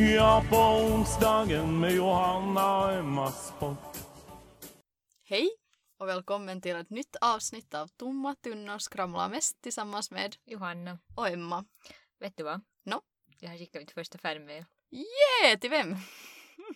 Ja, 0.00 0.44
på 0.50 0.56
onsdagen 0.56 1.80
med 1.80 1.92
Johanna 1.92 2.84
och 2.84 2.92
Emmas 2.92 3.52
podd. 3.58 3.76
Hej 5.24 5.50
och 5.98 6.08
välkommen 6.08 6.60
till 6.60 6.76
ett 6.76 6.90
nytt 6.90 7.16
avsnitt 7.20 7.74
av 7.74 7.86
Tomma 7.86 8.34
tunnor 8.34 8.78
skramlar 8.78 9.28
mest 9.28 9.62
tillsammans 9.62 10.10
med 10.10 10.36
Johanna, 10.44 10.98
och 11.14 11.28
Emma. 11.28 11.64
vet 12.20 12.36
du 12.36 12.42
vad? 12.44 12.60
Nå? 12.84 13.00
Jag 13.38 13.50
har 13.50 13.56
skickat 13.56 13.82
mitt 13.82 13.90
första 13.90 14.18
fanmail. 14.18 14.64
Yeah, 14.90 15.58
till 15.58 15.70
vem? 15.70 15.96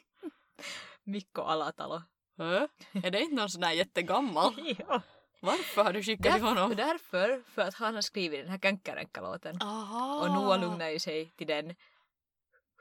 Mikko 1.04 1.42
Alatalo. 1.42 2.02
Hö? 2.38 2.68
Är 2.92 3.10
det 3.10 3.20
inte 3.20 3.34
någon 3.36 3.50
sån 3.50 3.60
där 3.60 3.72
jättegammal? 3.72 4.54
ja. 4.88 5.02
Varför 5.40 5.84
har 5.84 5.92
du 5.92 6.02
skickat 6.02 6.34
till 6.34 6.42
honom? 6.42 6.76
därför, 6.76 7.42
för 7.54 7.62
att 7.62 7.74
han 7.74 7.94
har 7.94 8.02
skrivit 8.02 8.40
den 8.40 8.50
här 8.50 8.58
Känkäränkkä-låten. 8.58 9.62
Aha. 9.62 10.20
Och 10.20 10.34
Noah 10.34 10.60
lugnar 10.60 10.88
ju 10.88 10.98
sig 10.98 11.32
till 11.36 11.46
den 11.46 11.74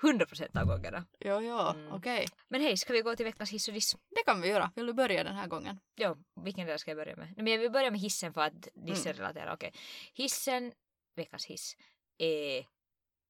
100% 0.03 0.57
av 0.61 0.65
gångerna. 0.67 1.05
Jo, 1.19 1.41
jo, 1.41 1.59
Mm. 1.59 1.91
okej. 1.93 2.25
Men 2.47 2.61
hej, 2.61 2.77
ska 2.77 2.93
vi 2.93 3.01
gå 3.01 3.15
till 3.15 3.25
veckans 3.25 3.49
hiss 3.51 3.67
och 3.67 3.73
diss? 3.73 3.95
Det 4.09 4.23
kan 4.25 4.41
vi 4.41 4.47
göra. 4.47 4.71
Vill 4.75 4.85
du 4.85 4.93
börja 4.93 5.23
den 5.23 5.35
här 5.35 5.47
gången? 5.47 5.79
Jo, 5.95 6.17
vilken 6.43 6.67
del 6.67 6.79
ska 6.79 6.91
jag 6.91 6.97
börja 6.97 7.15
med? 7.15 7.25
Nej, 7.25 7.43
men 7.43 7.47
jag 7.53 7.59
vill 7.59 7.71
börja 7.71 7.91
med 7.91 7.99
hissen 7.99 8.33
för 8.33 8.41
att 8.41 8.67
dissen 8.73 9.13
relaterar. 9.13 9.53
Okej. 9.53 9.73
Hissen, 10.13 10.71
veckans 11.15 11.45
hiss, 11.45 11.77
är 12.17 12.65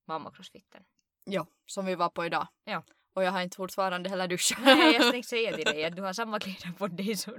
mamma-crossfitten. 0.08 0.84
Jo, 1.26 1.46
som 1.66 1.86
vi 1.86 1.96
var 1.96 2.10
på 2.10 2.26
idag. 2.26 2.48
Ja. 2.64 2.84
Och 3.16 3.24
jag 3.24 3.32
har 3.32 3.42
inte 3.42 3.56
fortfarande 3.58 4.10
heller 4.10 4.28
duschat. 4.28 4.60
Nej, 4.62 4.94
jag 4.94 5.12
tänkte 5.12 5.30
säga 5.36 5.56
till 5.56 5.66
dig 5.66 5.86
att 5.86 5.96
du 5.96 6.02
har 6.02 6.14
samma 6.14 6.40
kläder 6.40 6.72
på 6.78 6.88
dig 6.88 7.18
som 7.18 7.34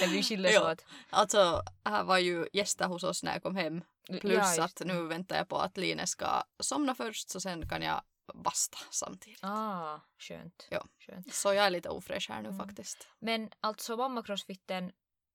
när 0.00 0.08
vi 0.12 0.22
skildes 0.22 0.54
Ja. 0.54 0.72
åt. 0.72 0.84
Alltså, 1.10 1.62
här 1.84 2.04
var 2.04 2.18
ju 2.18 2.48
gäster 2.52 2.86
hos 2.86 3.04
oss 3.04 3.22
när 3.22 3.32
jag 3.32 3.42
kom 3.42 3.56
hem. 3.56 3.84
Plus 4.20 4.56
Ja, 4.58 4.64
att 4.64 4.82
nu 4.84 5.06
väntar 5.06 5.36
jag 5.36 5.48
på 5.48 5.56
att 5.58 5.76
Line 5.76 6.06
ska 6.06 6.42
somna 6.60 6.94
först 6.94 7.30
så 7.30 7.40
sen 7.40 7.68
kan 7.68 7.82
jag 7.82 8.02
basta 8.34 8.78
samtidigt. 8.90 9.38
Ah, 9.44 10.00
skönt. 10.18 10.66
Ja. 10.70 10.84
skönt. 11.06 11.34
Så 11.34 11.54
jag 11.54 11.66
är 11.66 11.70
lite 11.70 11.88
ofräsch 11.88 12.28
här 12.30 12.42
nu 12.42 12.48
Mm. 12.48 12.66
faktiskt. 12.66 13.08
Men 13.18 13.50
alltså 13.60 13.96
mamma-crossfitten, 13.96 14.92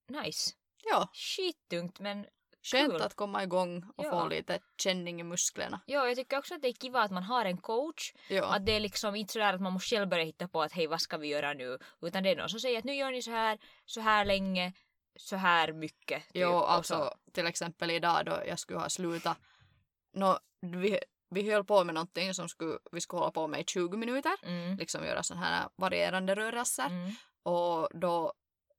nice. 0.09 0.51
Ja, 0.83 1.09
Skittungt 1.13 1.99
men 1.99 2.25
skönt 2.63 2.91
Kul. 2.91 3.01
att 3.01 3.15
komma 3.15 3.43
igång 3.43 3.91
och 3.97 4.05
Ja. 4.05 4.11
få 4.11 4.27
lite 4.27 4.59
känning 4.77 5.19
i 5.19 5.23
musklerna. 5.23 5.81
ja, 5.85 6.07
jag 6.07 6.15
tycker 6.17 6.37
också 6.37 6.55
att 6.55 6.61
det 6.61 6.67
är 6.67 6.73
kiva 6.73 7.01
att 7.01 7.11
man 7.11 7.23
har 7.23 7.45
en 7.45 7.57
coach. 7.57 8.13
Ja, 8.29 8.45
Att 8.55 8.65
det 8.65 8.71
är 8.71 8.79
liksom 8.79 9.15
inte 9.15 9.33
sådär 9.33 9.53
att 9.53 9.61
man 9.61 9.73
måste 9.73 9.95
själv 9.95 10.09
börja 10.09 10.23
hitta 10.23 10.47
på 10.47 10.61
att 10.61 10.71
hej 10.71 10.87
vad 10.87 11.01
ska 11.01 11.17
vi 11.17 11.27
göra 11.27 11.53
nu. 11.53 11.77
Utan 12.01 12.23
det 12.23 12.29
är 12.29 12.35
någon 12.35 12.49
som 12.49 12.59
säger 12.59 12.77
att 12.79 12.83
nu 12.83 12.95
gör 12.95 13.11
ni 13.11 13.21
så 13.21 13.31
här, 13.31 13.59
så 13.85 14.01
här 14.01 14.25
länge, 14.25 14.73
så 15.15 15.35
här 15.35 15.73
mycket. 15.73 16.23
typ. 16.23 16.31
jo 16.35 16.53
alltså 16.57 17.13
till 17.31 17.47
exempel 17.47 17.91
idag 17.91 18.25
då 18.25 18.41
jag 18.47 18.59
skulle 18.59 18.79
ha 18.79 18.89
slutat. 18.89 19.37
Nå, 20.13 20.39
vi, 20.61 20.99
vi 21.30 21.52
höll 21.52 21.63
på 21.63 21.83
med 21.83 21.95
någonting 21.95 22.33
som 22.33 22.49
skulle, 22.49 22.77
vi 22.91 23.02
skulle 23.02 23.19
hålla 23.19 23.31
på 23.31 23.47
med 23.47 23.59
i 23.61 23.63
20 23.63 23.97
minuter. 23.97 24.31
Mm. 24.44 24.77
Liksom 24.77 25.05
göra 25.05 25.23
sådana 25.23 25.45
här 25.45 25.69
varierande 25.75 26.36
rörelser. 26.36 26.86
Mm. 26.86 27.11
Och 27.43 27.89
då 27.99 28.33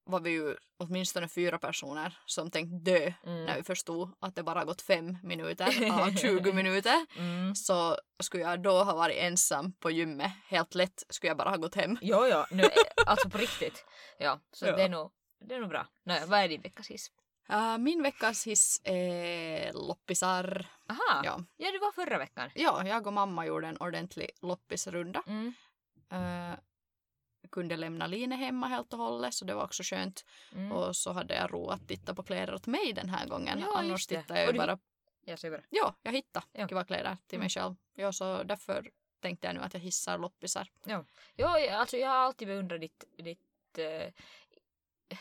var 0.05 0.21
vi 0.21 0.31
ju 0.31 0.57
åtminstone 0.79 1.29
fyra 1.29 1.59
personer 1.59 2.19
som 2.27 2.51
tänkte 2.51 2.91
dö 2.91 3.13
Mm. 3.27 3.45
när 3.45 3.57
vi 3.57 3.63
förstod 3.63 4.13
att 4.21 4.35
det 4.35 4.43
bara 4.43 4.65
gått 4.65 4.83
fem 4.83 5.19
minuter 5.23 5.91
av 5.93 6.11
20 6.17 6.53
minuter. 6.53 7.07
Mm. 7.19 7.55
Så 7.55 7.97
skulle 8.23 8.43
jag 8.43 8.63
då 8.63 8.83
ha 8.85 8.95
varit 8.95 9.17
ensam 9.19 9.73
på 9.73 9.91
gymmet, 9.91 10.33
helt 10.49 10.75
lätt 10.75 11.03
skulle 11.09 11.31
jag 11.31 11.37
bara 11.37 11.51
ha 11.51 11.57
gått 11.57 11.75
hem. 11.75 11.99
Jo, 12.03 12.27
jo, 12.31 12.45
nu, 12.51 12.63
eh, 12.63 12.71
alltså 13.07 13.31
på 13.31 13.39
riktigt. 13.39 13.85
Ja, 14.19 14.41
så 14.53 14.67
Ja. 14.71 14.77
det 14.77 14.83
är 14.83 14.89
nog, 14.89 15.11
det 15.49 15.55
är 15.55 15.61
nog 15.61 15.69
bra. 15.69 15.87
Nåja, 16.05 16.27
vad 16.27 16.41
är 16.41 16.49
din 16.49 16.63
veckas 16.63 16.89
hiss? 16.91 17.11
Uh, 17.53 17.79
min 17.79 18.03
veckas 18.03 18.47
hiss 18.47 18.81
är 18.85 19.73
loppisar. 19.73 20.67
Aha, 20.89 21.23
Ja. 21.25 21.41
ja 21.57 21.71
det 21.73 21.79
var 21.79 21.93
förra 21.93 22.19
veckan. 22.19 22.51
ja, 22.55 22.87
jag 22.87 23.07
och 23.07 23.13
mamma 23.13 23.47
gjorde 23.47 23.67
en 23.67 23.77
ordentlig 23.77 24.31
loppisrunda. 24.41 25.23
Mm. 25.27 25.53
Uh, 26.13 26.59
kunde 27.53 27.77
lämna 27.77 28.07
Line 28.07 28.33
hemma 28.33 28.67
helt 28.67 28.93
och 28.93 28.99
hållet 28.99 29.35
så 29.35 29.45
det 29.45 29.55
var 29.55 29.65
också 29.65 29.83
skönt. 29.83 30.25
Mm. 30.55 30.73
Och 30.73 30.97
så 30.97 31.13
hade 31.13 31.35
jag 31.35 31.53
ro 31.53 31.69
att 31.71 31.89
titta 31.89 32.15
på 32.15 32.23
kläder 32.23 32.55
åt 32.55 32.67
mig 32.67 32.93
den 32.93 33.09
här 33.09 33.27
gången. 33.27 33.59
Ja, 33.61 33.79
Annars 33.79 34.07
tittade 34.07 34.41
jag 34.41 34.47
ju 34.47 34.53
du 34.53 34.59
bara 34.59 34.79
Jag 35.25 35.39
bara. 35.53 35.63
Ja, 35.71 35.95
jag 36.03 36.13
hittade 36.13 36.47
Ja. 36.53 36.69
kiva 36.69 36.85
kläder 36.85 37.17
till 37.27 37.39
mig 37.39 37.49
själv. 37.49 37.75
Ja, 37.95 38.13
så 38.13 38.43
därför 38.43 38.91
tänkte 39.21 39.47
jag 39.47 39.55
nu 39.57 39.61
att 39.63 39.75
jag 39.75 39.81
hissar 39.81 40.19
loppisar. 40.19 40.69
Jo, 40.85 41.05
jag- 41.37 41.69
alltså 41.69 41.97
jag 41.97 42.09
har 42.09 42.17
alltid 42.17 42.49
beundrat 42.49 42.81
ditt, 42.81 43.05
ditt 43.19 43.79
eh, 43.79 44.13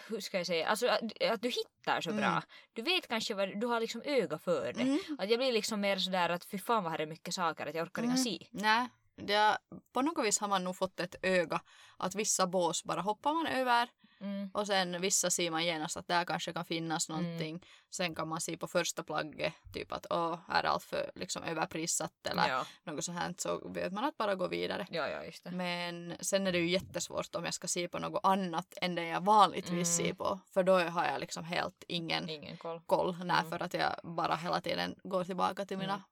hur 0.08 0.20
ska 0.20 0.38
jag 0.38 0.48
säga, 0.48 0.68
alltså 0.68 0.88
att, 0.88 1.24
att 1.24 1.42
du 1.42 1.50
hittar 1.50 2.02
så 2.02 2.10
Mm. 2.10 2.22
bra. 2.22 2.44
Du 2.74 2.82
vet 2.82 3.08
kanske 3.08 3.34
vad, 3.34 3.60
du 3.62 3.68
har 3.68 3.80
liksom 3.80 4.02
öga 4.06 4.38
för 4.40 4.74
det. 4.74 5.00
Att 5.24 5.30
jag 5.30 5.40
blir 5.40 5.52
liksom 5.54 5.82
mer 5.82 5.98
sådär 5.98 6.30
att 6.30 6.46
fy 6.46 6.58
fan 6.60 6.84
vad 6.84 6.92
här 6.92 7.00
är 7.02 7.06
mycket 7.06 7.34
saker 7.34 7.66
att 7.66 7.76
jag 7.76 7.84
orkar 7.88 8.02
Mm. 8.04 8.12
inte 8.18 8.24
se. 8.24 8.48
Nej, 8.52 8.88
det, 9.16 9.58
på 9.94 10.02
något 10.02 10.26
vis 10.26 10.40
har 10.40 10.48
man 10.48 10.64
nog 10.64 10.76
fått 10.78 11.00
ett 11.00 11.16
öga 11.22 11.62
att 11.98 12.16
vissa 12.16 12.48
bås 12.48 12.84
bara 12.84 13.02
hoppar 13.02 13.34
man 13.34 13.48
över 13.48 13.90
Mm. 14.22 14.50
och 14.54 14.68
sen 14.68 15.02
vissa 15.02 15.30
ser 15.30 15.52
man 15.52 15.66
genast 15.66 15.98
att 15.98 16.08
där 16.08 16.26
kanske 16.26 16.54
kan 16.54 16.66
finnas 16.66 17.10
Mm. 17.10 17.24
någonting. 17.24 17.66
Sen 17.90 18.16
kan 18.16 18.28
man 18.28 18.42
se 18.42 18.58
på 18.58 18.68
första 18.68 19.04
plagget 19.04 19.54
typ 19.74 19.92
att 19.92 20.06
åh, 20.10 20.40
är 20.50 20.64
allt 20.64 20.84
för 20.84 21.12
liksom 21.16 21.44
överprissatt 21.44 22.28
eller 22.28 22.48
Ja. 22.50 22.66
något 22.84 23.04
sånt 23.06 23.20
här 23.20 23.34
så 23.38 23.70
vet 23.70 23.94
man 23.94 24.04
att 24.04 24.18
bara 24.18 24.36
gå 24.36 24.48
vidare. 24.48 24.88
ja, 24.90 25.08
ja 25.10 25.24
just 25.24 25.44
det. 25.44 25.52
Men 25.52 26.16
sen 26.22 26.48
är 26.48 26.52
det 26.52 26.58
ju 26.60 26.70
jättesvårt 26.70 27.36
om 27.36 27.46
jag 27.46 27.54
ska 27.54 27.68
se 27.68 27.88
på 27.88 28.00
något 28.00 28.20
annat 28.24 28.74
än 28.82 28.96
det 28.96 29.08
jag 29.08 29.22
vanligtvis 29.22 30.00
Mm. 30.00 30.08
ser 30.08 30.14
på. 30.14 30.40
För 30.54 30.64
då 30.64 30.80
har 30.80 31.06
jag 31.06 31.20
liksom 31.20 31.44
helt 31.44 31.84
ingen 31.88 32.30
Ingen 32.30 32.58
koll. 32.58 32.82
koll. 32.86 33.18
Nej, 33.26 33.38
Mm. 33.40 33.50
för 33.50 33.60
att 33.64 33.74
jag 33.74 34.00
bara 34.04 34.36
hela 34.36 34.62
tiden 34.62 34.96
går 35.04 35.24
tillbaka 35.24 35.66
till 35.66 35.78
mina 35.78 36.04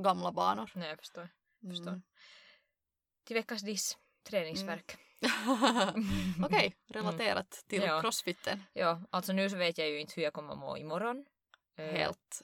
gamla 0.00 0.32
banor. 0.32 0.70
Nej 0.74 0.88
jag 0.88 0.98
förstår. 0.98 1.28
förstår. 1.70 1.88
Mm. 1.88 2.02
Till 3.24 3.34
veckans 3.36 3.62
diss, 3.62 3.96
träningsverk. 4.28 4.96
Okej, 6.44 6.74
relaterat 6.88 7.64
till 7.68 7.82
Ja. 7.82 8.00
crossfiten. 8.00 8.62
Ja, 8.72 9.00
alltså 9.10 9.32
nu 9.32 9.50
så 9.50 9.56
vet 9.56 9.78
jag 9.78 9.88
ju 9.88 10.00
inte 10.00 10.12
hur 10.16 10.22
jag 10.22 10.32
kommer 10.32 10.54
må 10.54 10.76
imorgon. 10.78 11.24
Eh, 11.78 11.84
Helt 11.84 12.42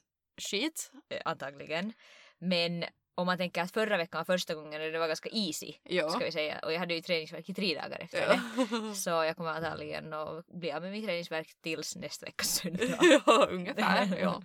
skit. 0.51 0.93
eh, 1.09 1.21
antagligen. 1.25 1.93
Men 2.39 2.85
om 3.15 3.27
man 3.27 3.39
tänker 3.39 3.63
att 3.63 3.73
förra 3.73 3.97
veckan 3.97 4.19
var 4.19 4.25
första 4.35 4.55
gången 4.55 4.81
det 4.93 4.99
var 4.99 5.09
ganska 5.09 5.29
easy, 5.33 5.75
Ja. 5.83 6.11
ska 6.11 6.25
vi 6.25 6.33
säga. 6.33 6.59
Och 6.59 6.73
jag 6.73 6.79
hade 6.79 6.95
ju 6.95 7.01
träningsverk 7.03 7.49
i 7.49 7.55
tre 7.55 7.75
dagar 7.75 7.99
efter 7.99 8.21
Ja. 8.21 8.41
det. 8.79 8.95
Så 8.95 9.11
jag 9.11 9.37
kommer 9.37 9.51
antagligen 9.51 10.13
att 10.13 10.47
bli 10.47 10.73
av 10.73 10.83
med 10.83 10.91
min 10.93 11.05
träningsverk 11.07 11.55
tills 11.63 11.97
nästa 11.97 12.27
veckas 12.27 12.49
söndag. 12.55 12.99
ja, 13.27 13.47
ungefär. 13.51 14.17
Ja. 14.21 14.43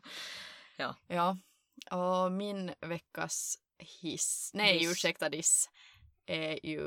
Ja. 0.78 0.96
ja. 1.08 1.38
Och 1.98 2.32
min 2.32 2.74
veckas 2.82 3.58
hiss, 4.02 4.52
nej 4.54 4.80
Diss. 4.80 4.92
ursäkta 4.92 5.30
diss, 5.30 5.70
är 6.28 6.66
ju 6.66 6.86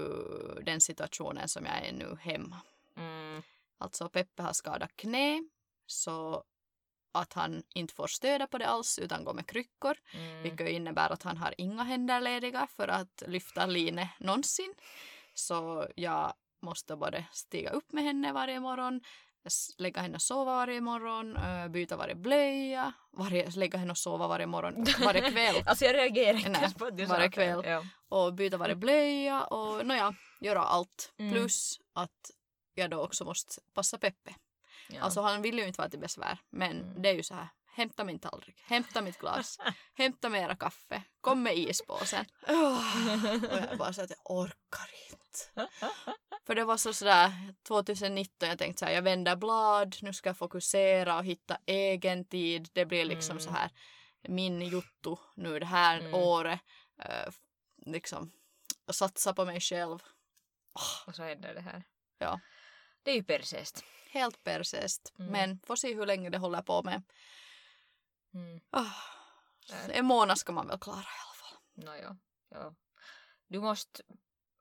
den 0.62 0.80
situationen 0.80 1.48
som 1.48 1.64
jag 1.66 1.86
är 1.86 1.92
nu 1.92 2.16
hemma. 2.20 2.56
Mm, 2.96 3.42
Alltså 3.78 4.08
Peppe 4.08 4.42
har 4.42 4.52
skadat 4.52 4.96
knä 4.96 5.44
så 5.86 6.44
att 7.12 7.32
han 7.32 7.62
inte 7.74 7.94
får 7.94 8.06
stöda 8.06 8.46
på 8.46 8.58
det 8.58 8.66
alls 8.66 8.98
utan 8.98 9.24
går 9.24 9.34
med 9.34 9.46
kryckor. 9.46 9.96
mm, 10.14 10.42
Vilket 10.42 10.68
innebär 10.68 11.10
att 11.12 11.22
han 11.22 11.36
har 11.36 11.54
inga 11.59 11.82
händer 11.82 12.20
lediga 12.20 12.66
för 12.66 12.88
att 12.88 13.22
lyfta 13.26 13.66
Line 13.66 14.06
någonsin. 14.18 14.74
Så 15.34 15.86
jag 15.97 16.34
måste 16.62 16.97
både 16.97 17.24
stiga 17.32 17.70
upp 17.70 17.92
med 17.92 18.04
henne 18.04 18.32
varje 18.32 18.60
morgon, 18.60 19.00
lägga 19.78 20.01
henne 20.03 20.15
och 20.15 20.22
sova 20.22 20.54
varje 20.54 20.81
morgon, 20.81 21.39
byta 21.72 21.97
varje 21.97 22.15
blöja, 22.15 22.92
varje, 23.13 23.51
lägga 23.51 23.78
henne 23.78 23.91
och 23.91 23.98
sova 23.98 24.28
varje 24.28 24.47
morgon, 24.47 24.84
varje 25.04 25.31
kväll 25.31 25.63
Alltså 25.66 25.84
jag 25.84 25.95
reagerar 25.95 26.37
inte 26.39 26.51
Nej, 26.51 26.75
på 26.75 26.84
sa 26.84 26.91
varje 27.15 27.27
det. 27.28 27.33
kväll. 27.33 27.63
Ja. 27.66 27.84
och 28.09 28.34
byta 28.34 28.57
varje 28.57 28.75
blöja 28.77 29.45
och 29.45 29.87
nåja, 29.87 30.15
göra 30.41 30.63
allt. 30.63 31.13
Mm. 31.19 31.33
Plus 31.33 31.81
att 31.92 32.31
jag 32.75 32.91
då 32.91 33.03
också 33.04 33.25
måste 33.25 33.60
passa 33.75 33.98
Peppe. 33.98 34.34
Ja. 34.89 35.01
Alltså 35.03 35.21
han 35.21 35.42
vill 35.42 35.59
ju 35.59 35.66
inte 35.66 35.78
vara 35.81 35.89
till 35.91 35.98
besvär 36.01 36.39
men 36.51 36.71
Mm. 36.81 37.03
det 37.03 37.09
är 37.09 37.15
ju 37.15 37.22
så 37.22 37.34
här. 37.34 37.48
Hämta 37.72 38.04
min 38.04 38.19
tallrik, 38.19 38.60
hämta 38.66 39.03
mitt 39.03 39.19
glas, 39.19 39.59
hämta 39.95 40.28
mera 40.28 40.57
kaffe, 40.57 41.03
kom 41.21 41.42
med 41.42 41.57
ispåsen. 41.59 42.25
Och 43.51 43.59
jag 43.71 43.78
bara 43.78 43.92
så 43.92 44.03
att 44.03 44.10
jag 44.10 44.19
orkar 44.37 44.89
inte. 45.10 45.19
För 46.47 46.54
det 46.54 46.65
var 46.65 46.77
så 46.77 46.92
sådär 46.94 47.54
2019 47.62 48.48
jag 48.48 48.59
tänkte 48.59 48.78
så 48.80 48.84
här, 48.86 48.92
jag 48.92 49.03
vänder 49.03 49.36
blad, 49.36 49.97
nu 50.03 50.12
ska 50.12 50.28
jag 50.28 50.36
fokusera 50.36 51.16
och 51.18 51.24
hitta 51.24 51.59
egen 51.66 52.24
tid. 52.24 52.68
Det 52.72 52.86
blir 52.86 53.04
liksom 53.04 53.32
Mm. 53.36 53.44
så 53.44 53.50
här 53.50 53.71
min 54.22 54.60
juttu 54.62 55.16
nu 55.36 55.59
det 55.59 55.66
här 55.66 55.98
Mm. 56.00 56.15
året. 56.15 56.60
Eh, 57.03 57.32
liksom 57.86 58.32
satsa 58.92 59.34
på 59.34 59.44
mig 59.44 59.60
själv. 59.60 59.98
Och 61.06 61.15
så 61.15 61.22
händer 61.22 61.54
det 61.54 61.60
här. 61.60 61.84
Ja. 62.18 62.41
Det 63.03 63.10
är 63.10 63.15
ju 63.15 63.24
persest. 63.24 63.84
Helt 64.10 64.44
persest. 64.44 65.12
Mm. 65.18 65.32
Men 65.32 65.60
får 65.66 65.77
se 65.77 65.94
hur 65.94 66.06
länge 66.06 66.30
det 66.30 66.38
håller 66.38 66.62
på 66.62 66.82
med. 66.82 67.03
Mm. 68.34 68.60
Där. 69.68 69.91
en 69.91 70.06
månad 70.06 70.38
ska 70.38 70.53
man 70.53 70.66
väl 70.68 70.78
klara 70.78 70.97
i 70.98 71.21
alla 71.27 71.34
fall. 71.34 71.59
Nåja, 71.84 72.16
ja. 72.48 72.74
Du 73.48 73.60
måste 73.60 74.03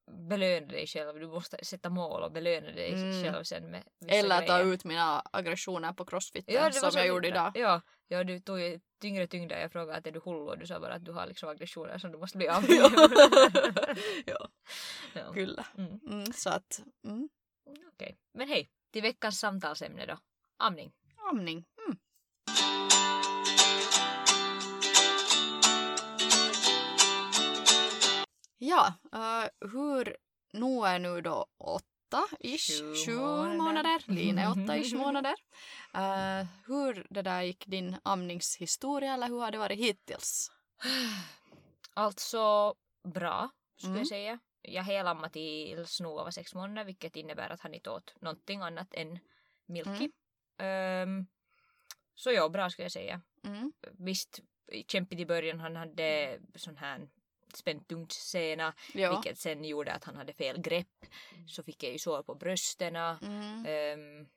belöna 0.09 0.67
dig 0.67 0.88
själv. 0.88 1.19
Du 1.19 1.27
måste 1.27 1.65
sätta 1.65 1.89
mål 1.89 2.23
och 2.23 2.31
belöna 2.31 2.71
dig 2.71 2.94
Mm. 2.94 3.23
själv 3.23 3.44
sen 3.44 3.71
med 3.71 3.83
vissa 4.00 4.15
Eller 4.15 4.41
ta 4.47 4.57
grejer. 4.57 4.73
ut 4.73 4.83
mina 4.83 5.21
aggressioner 5.33 5.94
på 5.94 6.06
crossfiten 6.06 6.56
Ja, 6.56 6.71
som 6.71 6.91
jag 6.94 7.07
gjorde 7.07 7.27
idag. 7.27 7.51
Ja, 7.56 7.81
ja, 8.07 8.23
du 8.23 8.39
tog 8.39 8.59
ju 8.59 8.79
tyngre 9.01 9.27
tyngder. 9.27 9.59
Jag 9.61 9.71
frågade 9.71 9.97
att 9.97 10.07
är 10.07 10.11
du 10.11 10.19
hullu 10.19 10.39
och 10.39 10.57
du 10.57 10.67
sa 10.67 10.79
bara 10.79 10.94
att 10.94 11.06
du 11.06 11.11
har 11.11 11.27
liksom 11.27 11.50
aggressioner 11.50 11.97
som 11.97 12.11
du 12.11 12.17
måste 12.17 12.38
bli 12.38 12.47
av 12.47 12.61
med. 12.61 12.69
ja, 14.25 14.50
ja. 15.13 15.33
kyllä. 15.33 15.65
Mm. 15.77 16.00
Mm, 16.11 16.33
så 16.33 16.50
att, 16.50 16.81
mm, 17.06 17.29
Okej, 17.94 18.17
men 18.33 18.47
hej. 18.47 18.69
Till 18.94 19.01
veckans 19.01 19.39
samtalsämne 19.39 20.06
då. 20.06 20.17
Amning. 20.57 20.91
amning. 21.31 21.65
Mm. 21.88 21.97
Ja, 28.61 28.94
uh, 29.15 29.69
hur 29.71 30.17
nu 30.53 30.85
är 30.85 31.00
nu 31.00 31.21
då 31.21 31.45
åtta 31.57 32.25
ish, 32.39 32.81
Sju 33.06 33.15
månader. 33.15 33.57
månader, 33.57 34.03
Lina 34.07 34.41
är 34.41 34.51
åtta 34.51 34.77
ish 34.77 34.94
månader. 34.95 35.35
Uh, 35.95 36.47
hur 36.67 37.07
det 37.09 37.21
där 37.21 37.41
gick 37.41 37.65
din 37.67 37.95
amningshistoria 38.03 39.13
eller 39.13 39.27
hur 39.27 39.39
har 39.39 39.51
det 39.51 39.57
varit 39.57 39.79
hittills? 39.79 40.51
Alltså 41.94 42.73
bra, 43.13 43.50
skulle 43.77 43.89
Mm. 43.89 44.00
jag 44.00 44.07
säga. 44.07 44.39
Jag 44.61 44.83
helammade 44.83 45.29
tills 45.33 46.00
Noah 46.00 46.23
var 46.23 46.31
sex 46.31 46.53
månader 46.56 46.83
vilket 46.83 47.15
innebär 47.15 47.50
att 47.50 47.61
han 47.61 47.73
inte 47.73 47.89
åt 47.89 48.13
någonting 48.21 48.61
annat 48.61 48.94
än 48.94 49.19
milky. 49.65 50.09
Ehm, 50.57 51.27
så 52.15 52.31
ja, 52.31 52.50
bra 52.50 52.69
skulle 52.69 52.85
jag 52.85 52.91
säga. 52.91 53.21
Mm. 53.44 53.73
Visst, 53.91 54.39
kämpigt 54.88 55.21
i 55.21 55.25
början. 55.25 55.59
Han 55.59 55.75
hade 55.75 56.39
sån 56.56 56.77
här 56.77 57.09
späntungssena 57.57 58.74
Ja. 58.94 59.12
vilket 59.12 59.38
sen 59.40 59.63
gjorde 59.66 59.94
att 59.94 60.04
han 60.04 60.16
hade 60.16 60.34
fel 60.34 60.62
grepp. 60.62 61.06
Så 61.48 61.63
fick 61.63 61.84
jag 61.84 61.92
ju 61.92 62.00
sår 62.00 62.24
på 62.24 62.36
brösterna. 62.36 63.19
Mm. 63.22 63.66
Ehm, 63.68 64.28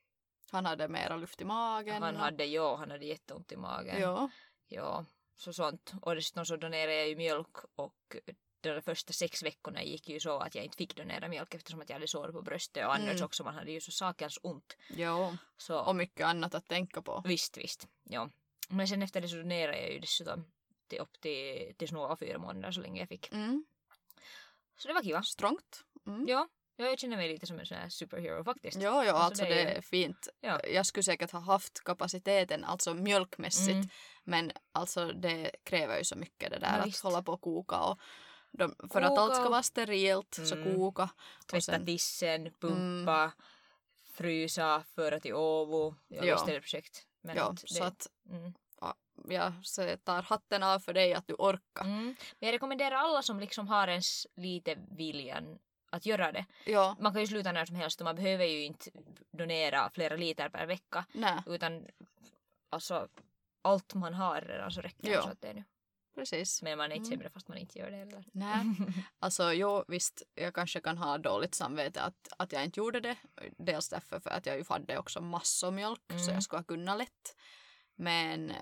Han 0.50 0.66
hade 0.66 0.88
mera 0.88 1.16
luft 1.16 1.40
i 1.40 1.44
magen. 1.44 2.02
han 2.02 2.16
hade, 2.16 2.44
ja, 2.44 2.76
han 2.76 2.90
hade 2.90 3.06
jätteont 3.06 3.52
i 3.52 3.56
magen. 3.56 4.00
Ja. 4.00 4.30
Ja, 4.68 5.04
så 5.36 5.52
sånt. 5.52 5.92
Och 6.02 6.14
dessutom 6.14 6.46
så 6.46 6.56
donerade 6.56 6.94
jag 6.94 7.08
ju 7.08 7.16
mjölk 7.16 7.56
och 7.76 8.16
de 8.60 8.82
första 8.82 9.12
sex 9.12 9.42
veckorna 9.42 9.82
gick 9.82 10.08
ju 10.08 10.20
så 10.20 10.38
att 10.38 10.54
jag 10.54 10.64
inte 10.64 10.76
fick 10.76 10.96
donera 10.96 11.28
mjölk 11.28 11.54
eftersom 11.54 11.80
att 11.80 11.88
jag 11.88 11.94
hade 11.96 12.08
sår 12.08 12.32
på 12.32 12.42
bröstet 12.42 12.86
och 12.86 12.94
annars 12.94 13.10
Mm. 13.14 13.24
också 13.24 13.44
man 13.44 13.54
hade 13.54 13.72
ju 13.72 13.80
så 13.80 13.90
sakens 13.90 14.38
ont. 14.42 14.76
ja. 14.96 15.36
Så 15.56 15.78
Och 15.80 15.96
mycket 15.96 16.26
annat 16.26 16.54
att 16.54 16.68
tänka 16.68 17.02
på. 17.02 17.22
visst, 17.26 17.56
visst. 17.58 17.88
Ja. 18.04 18.28
Men 18.68 18.88
sen 18.88 19.02
efter 19.02 19.20
det 19.20 19.28
så 19.28 19.36
donerade 19.36 19.78
jag 19.80 19.92
ju 19.92 19.98
dessutom 19.98 20.44
till, 20.92 21.00
upp 21.00 21.20
till, 21.20 21.74
till 21.78 21.88
snåa 21.88 22.16
fyra 22.16 22.38
månader 22.38 22.72
så 22.72 22.80
länge 22.80 23.00
jag 23.00 23.08
fick. 23.08 23.32
Mm. 23.32 23.64
Så 24.76 24.88
det 24.88 24.94
var 24.94 25.02
kiva. 25.02 25.22
Strångt. 25.22 25.84
Mm. 26.06 26.24
Ja, 26.28 26.48
ja, 26.76 26.84
jag 26.84 26.98
känner 26.98 27.16
mig 27.16 27.28
lite 27.28 27.46
som 27.46 27.58
en 27.60 27.66
sån 27.66 27.76
här 27.78 27.88
superhero 27.88 28.44
faktiskt. 28.44 28.76
Ja, 28.82 29.04
ja, 29.04 29.12
Alltså, 29.12 29.22
alltså 29.22 29.44
det 29.44 29.62
är- 29.62 29.80
fint. 29.82 30.28
Ja. 30.40 30.60
Jag 30.66 30.86
skulle 30.86 31.04
säkert 31.04 31.30
ha 31.30 31.40
haft 31.40 31.84
kapaciteten, 31.84 32.64
alltså 32.64 32.94
mjölkmässigt, 32.94 33.70
Mm. 33.70 33.88
men 34.24 34.52
alltså 34.72 35.12
det 35.12 35.50
kräver 35.64 35.98
ju 35.98 36.04
så 36.04 36.16
mycket 36.16 36.50
det 36.50 36.58
där 36.58 36.66
Ja, 36.76 36.80
att 36.80 36.86
visst. 36.86 37.02
hålla 37.02 37.22
på 37.22 37.32
och 37.32 37.40
koka 37.40 37.78
och 37.80 37.98
de, 38.50 38.74
för 38.92 39.02
att 39.02 39.08
Koka 39.08 39.20
allt 39.20 39.36
ska 39.36 39.48
vara 39.48 39.62
sterilt 39.62 40.34
så 40.48 40.54
Mm. 40.54 40.76
koka. 40.76 41.02
Och 41.40 41.46
Tvätta 41.46 41.60
sen, 41.60 41.84
dissen, 41.84 42.52
pumpa, 42.60 43.32
frysa, 44.12 44.84
föra 44.94 45.20
till 45.20 45.34
Åbo. 45.34 45.94
Ja, 46.08 46.24
Ja. 46.24 46.34
visst 46.34 46.48
är 46.48 46.52
det 46.54 46.60
projekt. 46.60 47.06
Men 47.20 47.36
ja, 47.36 47.50
att 47.50 47.60
det, 47.60 47.68
så 47.74 47.84
att 47.84 48.06
mm. 48.30 48.52
Jag 49.28 49.52
så 49.62 49.96
tar 50.04 50.22
hatten 50.22 50.62
av 50.62 50.78
för 50.78 50.92
dig 50.92 51.14
att 51.14 51.26
du 51.26 51.34
orkar. 51.34 51.84
Mm. 51.84 52.04
Men 52.06 52.46
jag 52.46 52.52
rekommenderar 52.52 52.96
alla 52.96 53.22
som 53.22 53.40
liksom 53.40 53.68
har 53.68 53.88
ens 53.88 54.26
lite 54.36 54.76
viljan 54.90 55.58
att 55.90 56.06
göra 56.06 56.32
det. 56.32 56.44
Ja, 56.66 56.96
Man 57.00 57.12
kan 57.12 57.20
ju 57.20 57.26
sluta 57.26 57.52
när 57.52 57.64
som 57.64 57.76
helst 57.76 58.00
och 58.00 58.04
man 58.04 58.16
behöver 58.16 58.44
ju 58.44 58.64
inte 58.64 58.90
donera 59.30 59.90
flera 59.90 60.16
liter 60.16 60.48
per 60.48 60.66
vecka 60.66 61.04
nej, 61.12 61.42
utan 61.46 61.86
alltså 62.70 63.08
allt 63.62 63.94
man 63.94 64.14
har 64.14 64.40
redan 64.40 64.70
så 64.70 64.80
räcker 64.80 65.10
Ja. 65.12 65.22
så 65.22 65.28
att 65.28 65.40
det 65.40 65.48
är 65.48 65.54
nu. 65.54 65.64
precis. 66.14 66.62
Men 66.62 66.78
man 66.78 66.92
är 66.92 66.96
inte 66.96 67.06
Mm. 67.06 67.18
sämre 67.18 67.30
fast 67.30 67.48
man 67.48 67.58
inte 67.58 67.78
gör 67.78 67.90
det 67.90 67.96
heller. 67.96 68.24
Nej. 68.32 68.64
Alltså 69.18 69.52
jo, 69.52 69.84
visst, 69.88 70.22
jag 70.34 70.54
kanske 70.54 70.80
kan 70.80 70.98
ha 70.98 71.18
dåligt 71.18 71.54
samvete 71.54 72.02
att, 72.02 72.28
att 72.38 72.52
jag 72.52 72.64
inte 72.64 72.80
gjorde 72.80 73.00
det. 73.00 73.16
Dels 73.58 73.88
därför 73.88 74.20
för 74.20 74.30
att 74.30 74.46
jag 74.46 74.56
ju 74.56 74.64
hade 74.68 74.98
också 74.98 75.20
massor 75.20 75.70
mjölk 75.70 76.00
så 76.08 76.14
Mm. 76.14 76.34
jag 76.34 76.42
skulle 76.42 76.58
ha 76.58 76.64
kunnat 76.64 76.98
lätt. 76.98 77.36
Men 77.94 78.52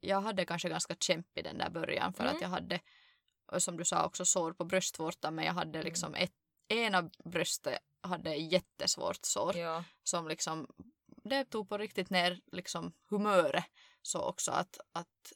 jag 0.00 0.20
hade 0.20 0.44
kanske 0.44 0.68
ganska 0.68 0.94
kämp 1.00 1.38
i 1.38 1.42
den 1.42 1.58
där 1.58 1.70
början 1.70 2.12
för 2.12 2.22
Mm. 2.24 2.36
att 2.36 2.42
jag 2.42 2.48
hade, 2.48 2.80
och 3.52 3.62
som 3.62 3.76
du 3.76 3.84
sa, 3.84 4.04
också 4.06 4.24
sår 4.24 4.52
på 4.52 4.64
bröstvårtan 4.64 5.34
men 5.34 5.44
jag 5.44 5.52
hade 5.52 5.78
Mm. 5.78 5.84
liksom 5.84 6.14
ett, 6.14 6.32
ena 6.68 7.10
bröstet 7.24 7.78
hade 8.02 8.34
jättesvårt 8.34 9.24
sår 9.24 9.56
ja. 9.56 9.84
som 10.02 10.28
liksom, 10.28 10.66
det 11.24 11.44
tog 11.44 11.68
på 11.68 11.78
riktigt 11.78 12.10
ner 12.10 12.40
liksom 12.52 12.92
humöret 13.10 13.64
så 14.02 14.20
också 14.22 14.50
att, 14.52 14.78
att 14.92 15.32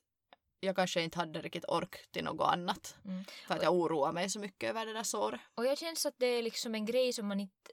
jag 0.61 0.77
kanske 0.77 1.03
inte 1.03 1.19
hade 1.19 1.43
riktigt 1.43 1.65
ork 1.65 2.11
till 2.11 2.25
något 2.25 2.53
annat. 2.53 2.97
Mm. 3.05 3.25
För 3.47 3.55
att 3.55 3.63
jag 3.63 3.75
oroar 3.75 4.13
mig 4.13 4.31
så 4.31 4.41
mycket 4.41 4.71
över 4.71 4.87
det 4.87 4.93
där 4.93 5.03
såret. 5.03 5.41
Och 5.55 5.67
jag 5.67 5.79
känns 5.79 6.07
att 6.07 6.15
det 6.19 6.27
är 6.27 6.43
liksom 6.43 6.75
en 6.75 6.85
grej 6.87 7.13
som 7.13 7.29
man 7.29 7.41
inte 7.41 7.71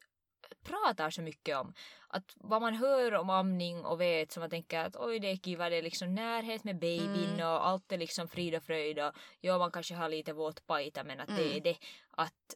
pratar 0.67 1.09
så 1.09 1.21
mycket 1.21 1.57
om. 1.57 1.73
Att 2.07 2.33
vad 2.35 2.61
man 2.61 2.73
hör 2.75 3.13
om 3.15 3.29
amning 3.29 3.85
och 3.85 4.01
vet 4.01 4.31
så 4.31 4.39
man 4.39 4.49
tänker 4.49 4.79
att 4.79 4.95
oj 4.95 5.19
det 5.19 5.27
är 5.31 5.37
kiva, 5.37 5.69
det 5.69 5.75
är 5.75 5.81
liksom 5.83 6.15
närhet 6.15 6.63
med 6.63 6.75
babyn 6.79 7.33
Mm. 7.33 7.47
och 7.47 7.67
allt 7.67 7.91
är 7.91 7.97
liksom 7.97 8.27
frid 8.27 8.55
och 8.55 8.63
fröjd 8.63 8.99
och 8.99 9.11
ja 9.41 9.57
man 9.57 9.71
kanske 9.71 9.95
har 9.95 10.09
lite 10.09 10.33
våt 10.33 10.67
pajta 10.67 11.03
men 11.03 11.19
att 11.19 11.27
det 11.27 11.43
Mm. 11.45 11.57
är 11.57 11.61
det 11.61 11.77
att 12.11 12.55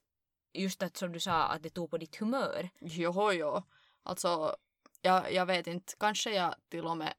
just 0.54 0.84
att 0.84 0.98
som 0.98 1.12
du 1.12 1.19
sa 1.19 1.44
att 1.44 1.63
det 1.63 1.69
tog 1.69 1.90
på 1.90 1.98
ditt 1.98 2.16
humör. 2.16 2.69
Jo, 2.80 3.31
jo. 3.34 3.63
Alltså, 4.04 4.56
jag, 5.02 5.34
jag 5.34 5.46
vet 5.46 5.68
inte. 5.68 5.94
Kanske 6.00 6.31
jag 6.34 6.56
till 6.69 6.86
och 6.86 6.98
med 6.98 7.13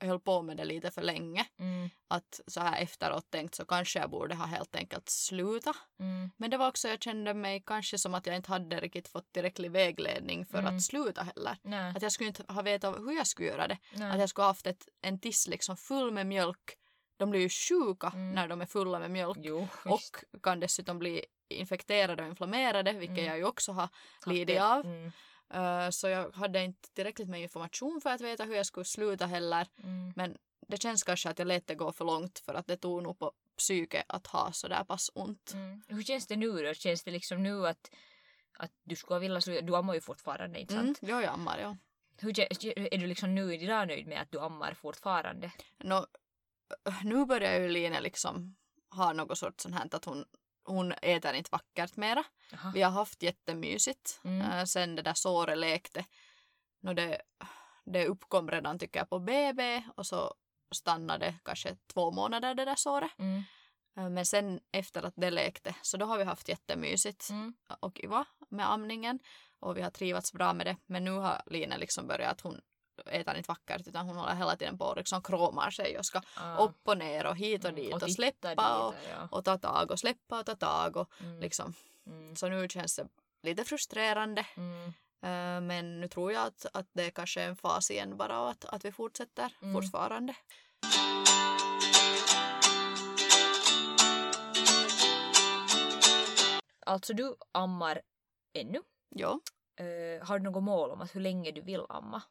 höll 0.00 0.20
på 0.20 0.42
med 0.42 0.56
det 0.56 0.64
lite 0.64 0.90
för 0.90 1.02
länge. 1.02 1.46
Mm, 1.58 1.90
Att 2.08 2.40
så 2.46 2.60
här 2.60 2.82
efteråt 2.82 3.30
tänkt 3.30 3.54
så 3.54 3.64
kanske 3.64 3.98
jag 3.98 4.10
borde 4.10 4.34
ha 4.34 4.46
helt 4.46 4.76
enkelt 4.76 5.08
sluta. 5.08 5.74
mm, 6.00 6.30
Men 6.36 6.50
det 6.50 6.56
var 6.56 6.68
också, 6.68 6.88
jag 6.88 7.02
kände 7.02 7.34
mig 7.34 7.62
kanske 7.66 7.98
som 7.98 8.14
att 8.14 8.26
jag 8.26 8.36
inte 8.36 8.50
hade 8.50 8.80
riktigt 8.80 9.08
fått 9.08 9.32
tillräcklig 9.32 9.70
vägledning 9.70 10.46
för 10.46 10.58
Mm. 10.58 10.76
att 10.76 10.82
sluta 10.82 11.22
heller. 11.22 11.56
nej, 11.62 11.92
Att 11.96 12.02
jag 12.02 12.12
skulle 12.12 12.28
inte 12.28 12.44
ha 12.52 12.62
vetat 12.62 12.98
hur 12.98 13.16
jag 13.16 13.26
skulle 13.26 13.48
göra 13.48 13.68
det. 13.68 13.78
Att 13.92 13.98
nej. 13.98 14.20
jag 14.20 14.28
skulle 14.28 14.42
ha 14.42 14.50
haft 14.50 14.66
ett, 14.66 14.88
en 15.02 15.20
tiss 15.20 15.48
liksom 15.48 15.76
full 15.76 16.12
med 16.12 16.26
mjölk. 16.26 16.76
De 17.16 17.30
blir 17.30 17.40
ju 17.40 17.48
sjuka 17.48 18.06
Mm. 18.14 18.32
när 18.32 18.48
de 18.48 18.60
är 18.60 18.66
fulla 18.66 18.98
med 18.98 19.10
mjölk. 19.10 19.38
Jo. 19.40 19.68
Och 19.84 20.40
kan 20.42 20.60
dessutom 20.60 20.98
bli 20.98 21.24
infekterade 21.48 22.22
och 22.22 22.28
inflammerade, 22.28 22.92
vilket 22.92 23.18
Mm. 23.18 23.24
jag 23.30 23.36
ju 23.38 23.44
också 23.44 23.72
har 23.72 23.88
lidit 24.26 24.60
av. 24.60 25.10
Mm, 25.50 25.84
Uh, 25.84 25.90
så 25.90 26.08
jag 26.08 26.30
hade 26.30 26.64
inte 26.64 26.90
tillräckligt 26.94 27.28
med 27.28 27.40
information 27.40 28.00
för 28.00 28.10
att 28.10 28.20
veta 28.20 28.44
hur 28.44 28.54
jag 28.54 28.66
skulle 28.66 28.84
sluta 28.84 29.26
heller. 29.26 29.66
mm, 29.82 30.12
Men 30.16 30.36
det 30.66 30.82
känns 30.82 31.02
kanske 31.02 31.30
att 31.30 31.38
jag 31.38 31.48
lät 31.48 31.66
det 31.66 31.74
gå 31.74 31.92
för 31.92 32.04
långt 32.04 32.38
för 32.38 32.54
att 32.54 32.66
det 32.66 32.76
tog 32.76 33.02
nog 33.02 33.18
på 33.18 33.32
psyke 33.56 34.04
att 34.06 34.26
ha 34.26 34.52
så 34.52 34.68
där 34.68 34.84
pass 34.84 35.10
ont. 35.14 35.52
mm. 35.54 35.82
Hur 35.88 36.02
känns 36.02 36.26
det 36.26 36.36
nu 36.36 36.62
då? 36.62 36.74
Känns 36.74 37.04
det 37.04 37.10
liksom 37.10 37.42
nu 37.42 37.66
att, 37.66 37.90
att 38.58 38.70
du 38.84 38.96
skulle 38.96 39.20
vilja 39.20 39.40
sluta? 39.40 39.60
Du 39.62 39.76
ammar 39.76 39.94
ju 39.94 40.00
fortfarande 40.00 40.60
inte 40.60 40.74
sant? 40.74 41.02
Mm, 41.02 41.14
jo, 41.14 41.20
jag 41.22 41.34
ammar, 41.34 41.58
ja. 41.58 41.76
Hur, 42.16 42.40
är 42.94 42.98
du 42.98 43.06
liksom 43.06 43.34
nu 43.34 43.54
idag 43.54 43.88
nöjd 43.88 44.06
med 44.06 44.22
att 44.22 44.30
du 44.30 44.40
ammar 44.40 44.74
fortfarande? 44.74 45.52
Nå, 45.78 46.06
äh, 46.88 47.04
nu 47.04 47.26
börjar 47.26 47.60
ju 47.60 47.68
Line 47.68 48.02
liksom 48.02 48.56
ha 48.90 49.12
något 49.12 49.38
sorts 49.38 49.62
sånt 49.62 49.74
här 49.74 49.88
att 49.92 50.04
hon, 50.04 50.24
hon 50.64 50.92
äter 50.92 51.34
inte 51.34 51.48
vackert 51.52 51.96
mera. 51.96 52.24
Jaha. 52.50 52.70
Vi 52.74 52.82
har 52.82 52.90
haft 52.90 53.22
jättemysigt 53.22 54.20
Mm. 54.24 54.50
uh, 54.58 54.64
sen 54.64 54.94
det 54.96 55.02
där 55.02 55.14
såret 55.16 55.58
lekte. 55.58 56.04
Nå, 56.80 56.92
det, 56.92 57.22
det 57.84 58.06
uppkom 58.06 58.50
redan 58.50 58.78
tycker 58.78 59.00
jag 59.00 59.08
på 59.10 59.18
BB 59.18 59.82
och 59.96 60.06
så 60.06 60.34
stannade 60.74 61.34
kanske 61.44 61.76
två 61.92 62.10
månader 62.10 62.54
det 62.54 62.64
där 62.64 62.74
såret. 62.76 63.10
Mm. 63.18 63.42
Uh, 63.98 64.08
men 64.10 64.26
sen 64.26 64.60
efter 64.72 65.02
att 65.02 65.14
det 65.16 65.30
lekte 65.30 65.74
så 65.82 65.96
då 65.96 66.06
har 66.06 66.18
vi 66.18 66.24
haft 66.24 66.48
jättemysigt 66.48 67.30
Mm. 67.30 67.54
och 67.80 68.00
Iva 68.00 68.24
med 68.48 68.70
amningen 68.70 69.18
och 69.60 69.76
vi 69.76 69.82
har 69.82 69.90
trivats 69.90 70.32
bra 70.32 70.52
med 70.52 70.66
det. 70.66 70.76
Men 70.86 71.04
nu 71.04 71.10
har 71.10 71.42
Line 71.46 71.74
liksom 71.78 72.06
börjat 72.06 72.40
hon 72.40 72.60
äter 73.06 73.36
inte 73.36 73.48
vackert 73.48 73.88
utan 73.88 74.06
hon 74.06 74.16
håller 74.16 74.34
hela 74.34 74.56
tiden 74.56 74.78
på 74.78 74.84
och 74.84 74.96
liksom 74.96 75.22
kromar 75.22 75.70
sig 75.70 75.98
och 75.98 76.06
ska 76.06 76.20
Ah. 76.36 76.56
upp 76.64 76.88
och 76.88 76.98
ner 76.98 77.26
och 77.26 77.36
hit 77.36 77.64
och 77.64 77.70
Mm, 77.70 77.82
dit 77.82 77.94
och, 77.94 78.00
titta 78.00 78.12
släppa 78.12 78.48
dit, 78.48 78.58
och, 78.58 78.94
ja. 79.10 79.28
och 79.30 79.44
ta 79.44 79.58
tag 79.58 79.90
och 79.90 79.98
släppa 79.98 80.40
och 80.40 80.46
ta 80.46 80.54
tag 80.54 80.96
och 80.96 81.10
Mm. 81.20 81.40
liksom. 81.40 81.74
Mm. 82.06 82.36
Så 82.36 82.48
nu 82.48 82.68
känns 82.68 82.96
det 82.96 83.08
lite 83.42 83.64
frustrerande. 83.64 84.46
Mm. 84.56 84.86
Eh, 85.22 85.60
men 85.60 86.00
nu 86.00 86.08
tror 86.08 86.32
jag 86.32 86.46
att, 86.46 86.66
att 86.72 86.86
det 86.92 87.10
kanske 87.10 87.42
är 87.42 87.48
en 87.48 87.56
fas 87.56 87.90
igen 87.90 88.16
bara 88.16 88.40
och 88.40 88.50
att, 88.50 88.64
att 88.64 88.84
vi 88.84 88.92
fortsätter 88.92 89.50
Mm. 89.62 89.74
fortfarande. 89.74 90.34
alltså 96.86 97.14
du 97.14 97.34
ammar 97.52 98.00
ännu. 98.52 98.78
Jo. 99.14 99.40
Eh, 99.76 100.26
har 100.26 100.38
du 100.38 100.44
något 100.44 100.62
mål 100.62 100.90
om 100.90 101.00
att 101.00 101.14
hur 101.16 101.20
länge 101.20 101.50
du 101.50 101.60
vill 101.60 101.82
amma? 101.88 102.22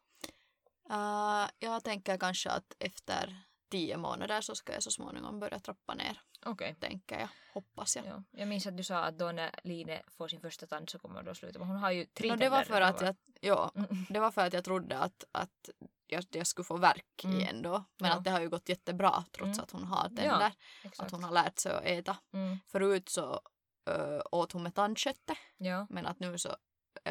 Uh, 0.90 1.48
jag 1.58 1.84
tänker 1.84 2.18
kanske 2.18 2.50
att 2.50 2.74
efter 2.78 3.36
tio 3.70 3.96
månader 3.96 4.40
så 4.40 4.54
ska 4.54 4.72
jag 4.72 4.82
så 4.82 4.90
småningom 4.90 5.40
börja 5.40 5.58
trappa 5.60 5.94
ner. 5.94 6.20
Okej. 6.46 6.74
Tänker 6.80 7.18
jag. 7.20 7.28
Hoppas 7.54 7.96
jag. 7.96 8.06
Ja. 8.06 8.22
Jag 8.30 8.48
minns 8.48 8.66
att 8.66 8.76
du 8.76 8.84
sa 8.84 8.98
att 9.04 9.18
då 9.18 9.32
när 9.32 9.50
Line 9.64 9.98
får 10.06 10.28
sin 10.28 10.40
första 10.40 10.66
tand 10.66 10.90
så 10.90 10.98
kommer 10.98 11.22
då 11.22 11.34
sluta. 11.34 11.58
Men 11.58 11.68
hon 11.68 11.76
har 11.76 11.90
ju 11.90 12.04
tre 12.04 12.28
No, 12.30 12.36
det 12.36 12.48
var 12.48 12.62
för 12.64 12.80
att 12.80 13.00
jag, 13.00 13.16
ja, 13.40 13.72
det 14.08 14.20
var 14.20 14.30
för 14.30 14.46
att 14.46 14.52
jag 14.52 14.64
trodde 14.64 14.98
att, 14.98 15.24
att 15.32 15.70
jag, 16.06 16.24
jag 16.30 16.46
skulle 16.46 16.64
få 16.64 16.76
värk 16.76 17.24
Mm. 17.24 17.40
igen 17.40 17.62
då. 17.62 17.84
Men 18.00 18.10
Ja. 18.10 18.16
att 18.16 18.24
det 18.24 18.30
har 18.30 18.40
ju 18.40 18.48
gått 18.48 18.68
jättebra 18.68 19.24
trots 19.32 19.58
Mm. 19.58 19.62
att 19.62 19.70
hon 19.70 19.84
har 19.84 20.08
Ja, 20.10 20.16
tänder. 20.16 20.52
Exakt. 20.84 21.00
att 21.06 21.10
hon 21.10 21.24
har 21.24 21.32
lärt 21.32 21.58
sig 21.58 21.72
att 21.72 21.84
äta. 21.84 22.16
Mm. 22.32 22.58
Förut 22.66 23.08
så 23.08 23.40
ö, 23.90 24.22
åt 24.32 24.52
hon 24.52 24.62
med 24.62 24.74
tandköttet 24.74 25.38
Ja, 25.56 25.86
men 25.90 26.06
att 26.06 26.20
nu 26.20 26.38
så 26.38 26.56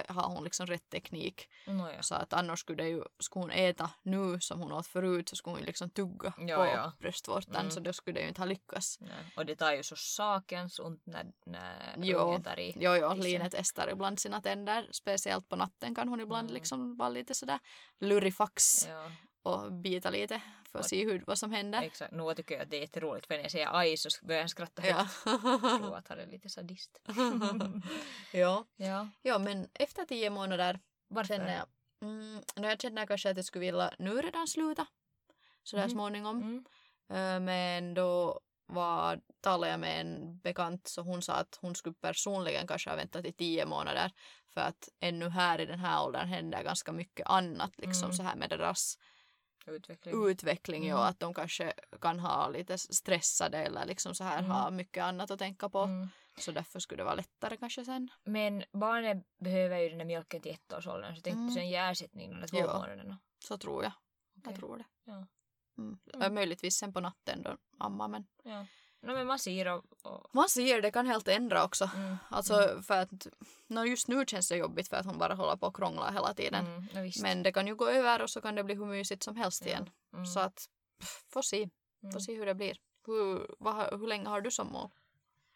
har 0.08 0.24
hon 0.30 0.44
liksom 0.44 0.66
rätt 0.68 0.90
teknik. 0.90 1.48
nåja. 1.68 2.02
Så 2.04 2.16
att 2.16 2.34
annars 2.34 2.60
skulle, 2.60 2.84
det 2.84 2.90
ju, 2.90 3.04
skulle 3.20 3.44
hon 3.44 3.52
äta 3.52 3.90
nu 4.04 4.40
som 4.40 4.60
hon 4.60 4.72
åt 4.72 4.88
förut 4.88 5.30
så 5.30 5.36
skulle 5.36 5.56
hon 5.56 5.66
liksom 5.66 5.90
tugga 5.90 6.34
Ja, 6.38 6.56
på 6.58 6.66
ja. 6.66 6.92
bröstvårtan 7.00 7.56
Mm. 7.56 7.72
så 7.72 7.80
då 7.80 7.94
skulle 7.94 8.20
det 8.20 8.22
ju 8.22 8.28
inte 8.28 8.42
ha 8.42 8.46
lyckats. 8.46 8.98
Nej. 9.02 9.10
Och 9.38 9.46
det 9.46 9.56
tar 9.56 9.72
ju 9.74 9.84
så 9.84 9.96
sakens 9.96 10.80
ont 10.80 11.06
när, 11.06 11.26
när 11.46 11.94
Jo, 11.98 12.40
tar 12.44 12.60
i. 12.60 12.74
Jo, 12.80 12.96
jo. 12.96 13.14
Line 13.14 13.50
testar 13.52 13.90
ibland 13.92 14.20
sina 14.20 14.42
tänder. 14.42 14.88
Speciellt 14.92 15.50
på 15.50 15.56
natten 15.56 15.96
kan 15.96 16.08
hon 16.10 16.20
ibland 16.20 16.48
Mm. 16.50 16.54
liksom 16.54 16.98
vara 16.98 17.10
lite 17.10 17.34
sådär 17.34 17.60
lurifax 18.00 18.88
Ja, 18.90 19.12
och 19.44 19.72
bita 19.74 20.10
lite 20.10 20.42
för 20.72 20.80
att 20.80 20.90
se 20.90 21.06
hur, 21.06 21.24
vad 21.28 21.38
som 21.40 21.52
händer. 21.52 21.82
exakt. 21.82 22.12
Nu 22.14 22.34
tycker 22.36 22.56
jag 22.56 22.62
att 22.64 22.70
det 22.70 22.78
är 22.78 22.82
jätteroligt 22.82 23.28
för 23.28 23.34
när 23.36 23.42
jag 23.42 23.52
säger 23.52 23.70
aj 23.78 23.98
så 23.98 24.10
börjar 24.26 24.42
jag 24.42 24.50
skratta 24.50 24.88
Ja. 24.88 24.96
högt. 24.96 25.44
Jag 25.44 25.60
tror 25.80 25.96
att 25.98 26.08
han 26.08 26.20
är 26.20 26.28
lite 26.28 26.50
sadist. 26.50 27.02
ja. 28.34 28.66
ja, 28.76 29.08
ja, 29.22 29.38
men 29.40 29.68
efter 29.74 30.06
tio 30.06 30.30
månader 30.30 30.80
varför? 31.08 31.34
känner 31.34 31.56
jag, 31.58 31.66
mm, 32.02 32.42
no, 32.56 32.68
jag 32.68 32.82
känner 32.82 33.06
kanske 33.06 33.30
att 33.30 33.38
jag 33.38 33.46
skulle 33.46 33.66
vilja 33.66 33.92
nu 34.00 34.22
redan 34.22 34.48
sluta. 34.48 34.86
Sådär 35.64 35.84
Mhm. 35.84 35.92
småningom. 35.92 36.64
Mm. 37.10 37.46
Men 37.46 37.94
då 37.94 38.40
var, 38.66 39.22
talade 39.42 39.72
jag 39.72 39.80
med 39.80 40.02
en 40.02 40.38
bekant 40.40 40.88
så 40.88 41.02
hon 41.02 41.22
sa 41.22 41.34
att 41.34 41.58
hon 41.62 41.76
skulle 41.76 41.96
personligen 41.96 42.68
kanske 42.68 42.90
ha 42.90 42.98
väntat 42.98 43.26
i 43.26 43.32
tio 43.34 43.66
månader 43.66 44.12
för 44.54 44.62
att 44.62 44.90
ännu 45.00 45.30
här 45.30 45.62
i 45.62 45.66
den 45.66 45.80
här 45.80 46.04
åldern 46.04 46.28
händer 46.28 46.64
ganska 46.64 46.92
mycket 46.92 47.28
annat 47.28 47.72
liksom 47.78 48.04
Mm. 48.04 48.14
så 48.18 48.24
här 48.24 48.36
med 48.36 48.50
deras 48.50 48.98
Utveckling. 49.66 50.28
utveckling 50.28 50.86
Mm. 50.86 50.98
och 50.98 51.08
att 51.08 51.20
de 51.20 51.34
kanske 51.34 51.74
kan 52.02 52.20
ha 52.20 52.50
lite 52.50 52.78
stressade 52.78 53.58
eller 53.58 53.86
liksom 53.86 54.16
så 54.16 54.24
här 54.24 54.40
Mm. 54.40 54.52
ha 54.52 54.70
mycket 54.72 55.04
annat 55.04 55.32
att 55.32 55.40
tänka 55.40 55.70
på 55.70 55.80
Mm. 55.80 56.08
så 56.38 56.52
därför 56.52 56.80
skulle 56.80 57.00
det 57.02 57.06
vara 57.06 57.16
lättare 57.16 57.58
kanske 57.58 57.86
sen. 57.86 58.10
Men 58.24 58.64
barnet 58.72 59.18
behöver 59.40 59.78
ju 59.80 59.90
den 59.90 59.98
där 59.98 60.06
mjölken 60.06 60.42
till 60.42 60.52
ettårsåldern 60.52 61.16
så 61.16 61.22
tänkte 61.22 61.38
Mm. 61.38 61.48
du 61.48 61.54
sen 61.54 61.70
ge 61.70 61.76
ersättning 61.78 62.32
de 62.32 62.40
där 62.40 62.48
två 62.48 62.58
Ja. 62.58 62.74
månaderna. 62.80 63.18
Så 63.40 63.58
tror 63.58 63.84
jag. 63.84 63.92
Jag 64.34 64.48
Okej. 64.48 64.58
tror 64.60 64.78
det. 64.78 64.86
Ja. 65.04 65.26
Mm. 65.78 65.98
Mm. 66.14 66.34
Möjligtvis 66.34 66.76
sen 66.78 66.94
på 66.94 67.00
natten 67.00 67.42
då 67.44 67.58
amma 67.80 68.08
men 68.08 68.26
Ja. 68.44 68.66
No, 69.04 69.12
men 69.14 69.28
man 69.28 69.40
ser 69.40 69.68
och... 69.68 69.84
och 70.02 70.36
man 70.36 70.50
ser 70.50 70.82
det 70.82 70.92
kan 70.92 71.06
helt 71.08 71.28
ändra 71.28 71.64
också. 71.66 71.90
mm. 71.96 72.18
Alltså 72.30 72.82
för 72.88 72.98
att 72.98 73.28
no, 73.68 73.86
just 73.86 74.08
nu 74.08 74.26
känns 74.28 74.50
det 74.50 74.56
jobbigt 74.58 74.88
för 74.88 74.98
att 74.98 75.06
hon 75.06 75.18
bara 75.18 75.34
håller 75.36 75.56
på 75.56 75.68
och 75.68 75.76
krånglar 75.76 76.12
hela 76.12 76.34
tiden. 76.34 76.66
Mm. 76.66 76.88
No. 77.06 77.12
Men 77.22 77.44
det 77.44 77.52
kan 77.52 77.68
ju 77.68 77.76
gå 77.76 77.88
över 77.90 78.22
och 78.22 78.30
så 78.30 78.42
kan 78.42 78.56
det 78.56 78.64
bli 78.64 78.76
hur 78.76 78.86
mysigt 78.86 79.24
som 79.24 79.36
helst 79.36 79.66
igen. 79.66 79.90
Mm. 80.14 80.26
Så 80.26 80.40
att 80.40 80.70
pff, 81.00 81.24
får 81.30 81.42
se, 81.42 81.70
får 82.02 82.08
Mm. 82.10 82.20
se 82.22 82.34
hur 82.36 82.46
det 82.46 82.56
blir. 82.56 82.78
Hur, 83.06 83.56
vad, 83.60 84.00
hur 84.00 84.08
länge 84.08 84.30
har 84.30 84.42
du 84.42 84.52
som 84.52 84.68
mål? 84.68 84.90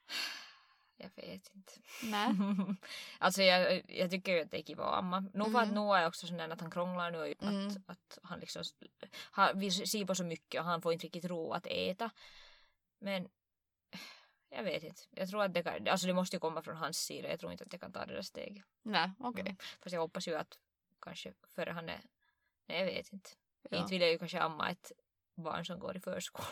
Jag 0.99 1.09
vet 1.15 1.51
inte. 1.55 1.73
Nej. 2.03 2.29
alltså 3.19 3.41
jag, 3.43 3.81
jag 3.87 4.09
tycker 4.09 4.31
ju 4.35 4.41
att 4.41 4.51
det 4.51 4.57
är 4.59 4.63
kiva 4.63 4.83
att 4.83 4.97
amma. 4.99 5.19
Nog 5.33 5.51
för 5.51 5.59
att 5.59 5.63
Mm. 5.63 5.75
Noah 5.75 6.01
är 6.01 6.07
också 6.07 6.27
sån 6.27 6.37
där 6.37 6.49
att 6.49 6.61
han 6.61 6.71
krånglar 6.71 7.11
nu. 7.11 7.31
Att, 7.39 7.41
Mm. 7.41 7.67
att 7.87 8.17
han 8.23 8.39
liksom 8.39 8.63
han 9.31 9.59
vill 9.59 9.87
se 9.89 10.05
på 10.05 10.15
så 10.15 10.23
mycket 10.23 10.61
och 10.61 10.67
han 10.67 10.81
får 10.81 10.93
inte 10.93 11.05
riktigt 11.05 11.25
ro 11.25 11.53
att 11.53 11.67
äta. 11.69 12.09
Men 12.99 13.29
jag 14.49 14.63
vet 14.63 14.83
inte. 14.83 15.01
Jag 15.11 15.29
tror 15.29 15.43
att 15.43 15.53
det 15.53 15.63
kan, 15.63 15.87
alltså 15.87 16.07
det 16.07 16.13
måste 16.13 16.35
ju 16.35 16.39
komma 16.39 16.61
från 16.61 16.77
hans 16.77 16.97
sida. 16.97 17.29
Jag 17.29 17.39
tror 17.39 17.51
inte 17.51 17.63
att 17.63 17.73
jag 17.73 17.81
kan 17.81 17.91
ta 17.91 18.05
det 18.05 18.13
där 18.13 18.21
steget. 18.21 18.63
Nej, 18.83 19.11
okej. 19.19 19.41
Mm. 19.41 19.55
Fast 19.81 19.93
jag 19.93 20.01
hoppas 20.01 20.27
ju 20.27 20.35
att 20.35 20.57
kanske 21.01 21.33
före 21.55 21.71
han 21.71 21.89
är, 21.89 22.01
nej 22.67 22.79
jag 22.79 22.85
vet 22.85 23.13
inte. 23.13 23.29
Ja. 23.69 23.77
Inte 23.77 23.91
vill 23.91 24.01
jag 24.01 24.11
ju 24.11 24.17
kanske 24.19 24.39
amma 24.39 24.69
ett 24.71 24.91
barn 25.35 25.65
som 25.65 25.79
går 25.79 25.97
i 25.97 25.99
förskolan. 25.99 26.51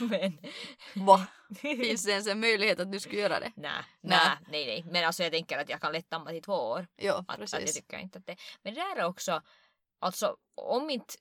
Men 0.10 0.38
Va? 1.06 1.26
Finns 1.60 2.04
det 2.04 2.10
ens 2.10 2.26
en 2.26 2.40
möjlighet 2.40 2.80
att 2.80 2.92
du 2.92 3.00
skulle 3.00 3.20
göra 3.20 3.40
det? 3.40 3.52
nej, 3.56 3.82
Nej. 4.00 4.36
nej, 4.48 4.66
nej. 4.66 4.84
Men 4.90 5.04
alltså 5.04 5.22
jag 5.22 5.32
tänker 5.32 5.58
att 5.58 5.68
jag 5.68 5.80
kan 5.80 5.92
lätt 5.92 6.12
amma 6.12 6.30
till 6.30 6.42
två 6.42 6.54
år. 6.54 6.86
Ja, 6.96 7.24
Att, 7.28 7.40
att 7.40 7.52
jag 7.52 7.60
precis. 7.60 7.76
tycker 7.76 7.98
inte 7.98 8.18
att 8.18 8.26
det... 8.26 8.36
Men 8.62 8.74
det 8.74 8.80
där 8.80 8.96
är 8.96 9.04
också, 9.04 9.42
alltså 9.98 10.36
om 10.54 10.90
inte 10.90 11.14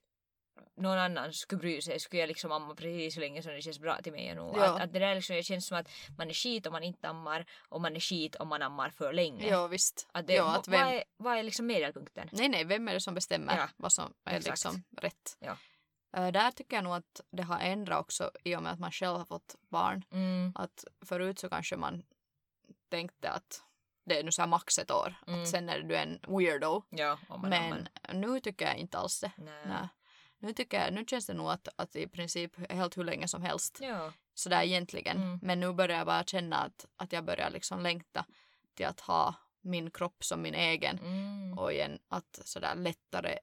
någon 0.76 0.98
annan 0.98 1.34
skulle 1.34 1.60
bry 1.60 1.82
sig 1.82 2.00
skulle 2.00 2.20
jag 2.20 2.28
liksom 2.28 2.52
amma 2.52 2.76
precis 2.76 3.14
så 3.14 3.20
länge 3.20 3.42
som 3.44 3.52
det 3.52 3.62
känns 3.62 3.80
bra 3.80 4.02
till 4.02 4.12
mig. 4.12 4.40
Och 4.40 4.58
Ja. 4.58 4.64
att, 4.76 4.82
att 4.82 4.94
det 4.94 5.00
där 5.00 5.16
liksom, 5.16 5.36
det 5.36 5.44
känns 5.44 5.68
som 5.68 5.78
att 5.78 5.90
man 6.18 6.30
är 6.30 6.34
skit 6.34 6.66
om 6.68 6.74
man 6.74 6.84
inte 6.84 7.10
ammar 7.10 7.46
och 7.70 7.82
man 7.82 7.96
är 7.96 8.00
skit 8.00 8.36
om 8.36 8.48
man 8.48 8.62
ammar 8.62 8.90
för 8.90 9.14
länge. 9.14 9.48
Ja, 9.48 9.68
visst. 9.68 10.08
Att 10.12 10.28
det, 10.28 10.34
ja, 10.34 10.56
att 10.56 10.68
vem... 10.68 10.86
vad, 10.86 10.96
är, 10.96 11.04
vad 11.18 11.38
är 11.38 11.44
liksom 11.44 11.66
medelpunkten? 11.68 12.30
Nej, 12.32 12.50
nej, 12.50 12.64
vem 12.64 12.88
är 12.88 12.94
det 12.94 13.02
som 13.02 13.14
bestämmer 13.14 13.58
Ja, 13.58 13.70
vad 13.78 13.92
som 13.94 14.14
är 14.26 14.38
exakt. 14.38 14.50
liksom 14.50 14.84
rätt? 14.98 15.38
Ja. 15.40 15.58
Ö, 16.18 16.32
där 16.32 16.52
tycker 16.52 16.76
jag 16.78 16.84
nog 16.84 16.94
att 16.94 17.22
det 17.32 17.44
har 17.44 17.60
ändrat 17.60 18.00
också 18.00 18.32
i 18.44 18.56
och 18.56 18.64
med 18.64 18.72
att 18.72 18.80
man 18.80 18.92
själv 18.92 19.18
har 19.18 19.26
fått 19.26 19.56
barn. 19.70 20.06
Mm, 20.12 20.52
Att 20.56 20.86
förut 21.06 21.40
så 21.40 21.50
kanske 21.50 21.78
man 21.78 22.04
tänkte 22.90 23.30
att 23.30 23.64
det 24.06 24.20
är 24.20 24.24
nu 24.24 24.32
så 24.32 24.42
här 24.42 24.48
max 24.50 24.80
ett 24.80 24.92
år. 24.92 25.16
Mm. 25.28 25.42
Att 25.42 25.48
sen 25.50 25.70
är 25.70 25.80
du 25.80 25.96
en 25.96 26.20
weirdo. 26.28 26.84
ja, 26.90 27.18
Men 27.42 27.54
ammar. 27.54 27.88
nu 28.14 28.40
tycker 28.40 28.66
jag 28.66 28.78
inte 28.78 28.98
alls 28.98 29.20
det. 29.20 29.32
Nej. 29.38 29.64
Nej. 29.66 29.88
Nu, 30.44 30.54
tycker 30.54 30.82
jag, 30.84 30.94
nu 30.94 31.06
känns 31.06 31.26
det 31.26 31.34
nog 31.34 31.50
att, 31.50 31.68
att 31.76 31.96
i 31.96 32.08
princip 32.08 32.72
helt 32.72 32.98
hur 32.98 33.04
länge 33.04 33.28
som 33.28 33.42
helst. 33.42 33.78
Ja. 33.82 34.14
Sådär 34.34 34.64
egentligen. 34.64 35.18
Mm. 35.18 35.40
Men 35.42 35.60
nu 35.60 35.74
börjar 35.74 35.98
jag 35.98 36.06
bara 36.08 36.24
känna 36.24 36.58
att, 36.58 36.86
att 36.96 37.14
jag 37.14 37.24
börjar 37.26 37.50
liksom 37.50 37.82
längta 37.82 38.26
till 38.74 38.86
att 38.86 39.00
ha 39.00 39.36
min 39.62 39.92
kropp 39.92 40.24
som 40.24 40.42
min 40.42 40.54
egen. 40.54 41.00
Mm. 41.00 41.58
Och 41.58 41.74
igen 41.74 42.00
att 42.08 42.40
sådär 42.46 42.76
lättare, 42.76 43.40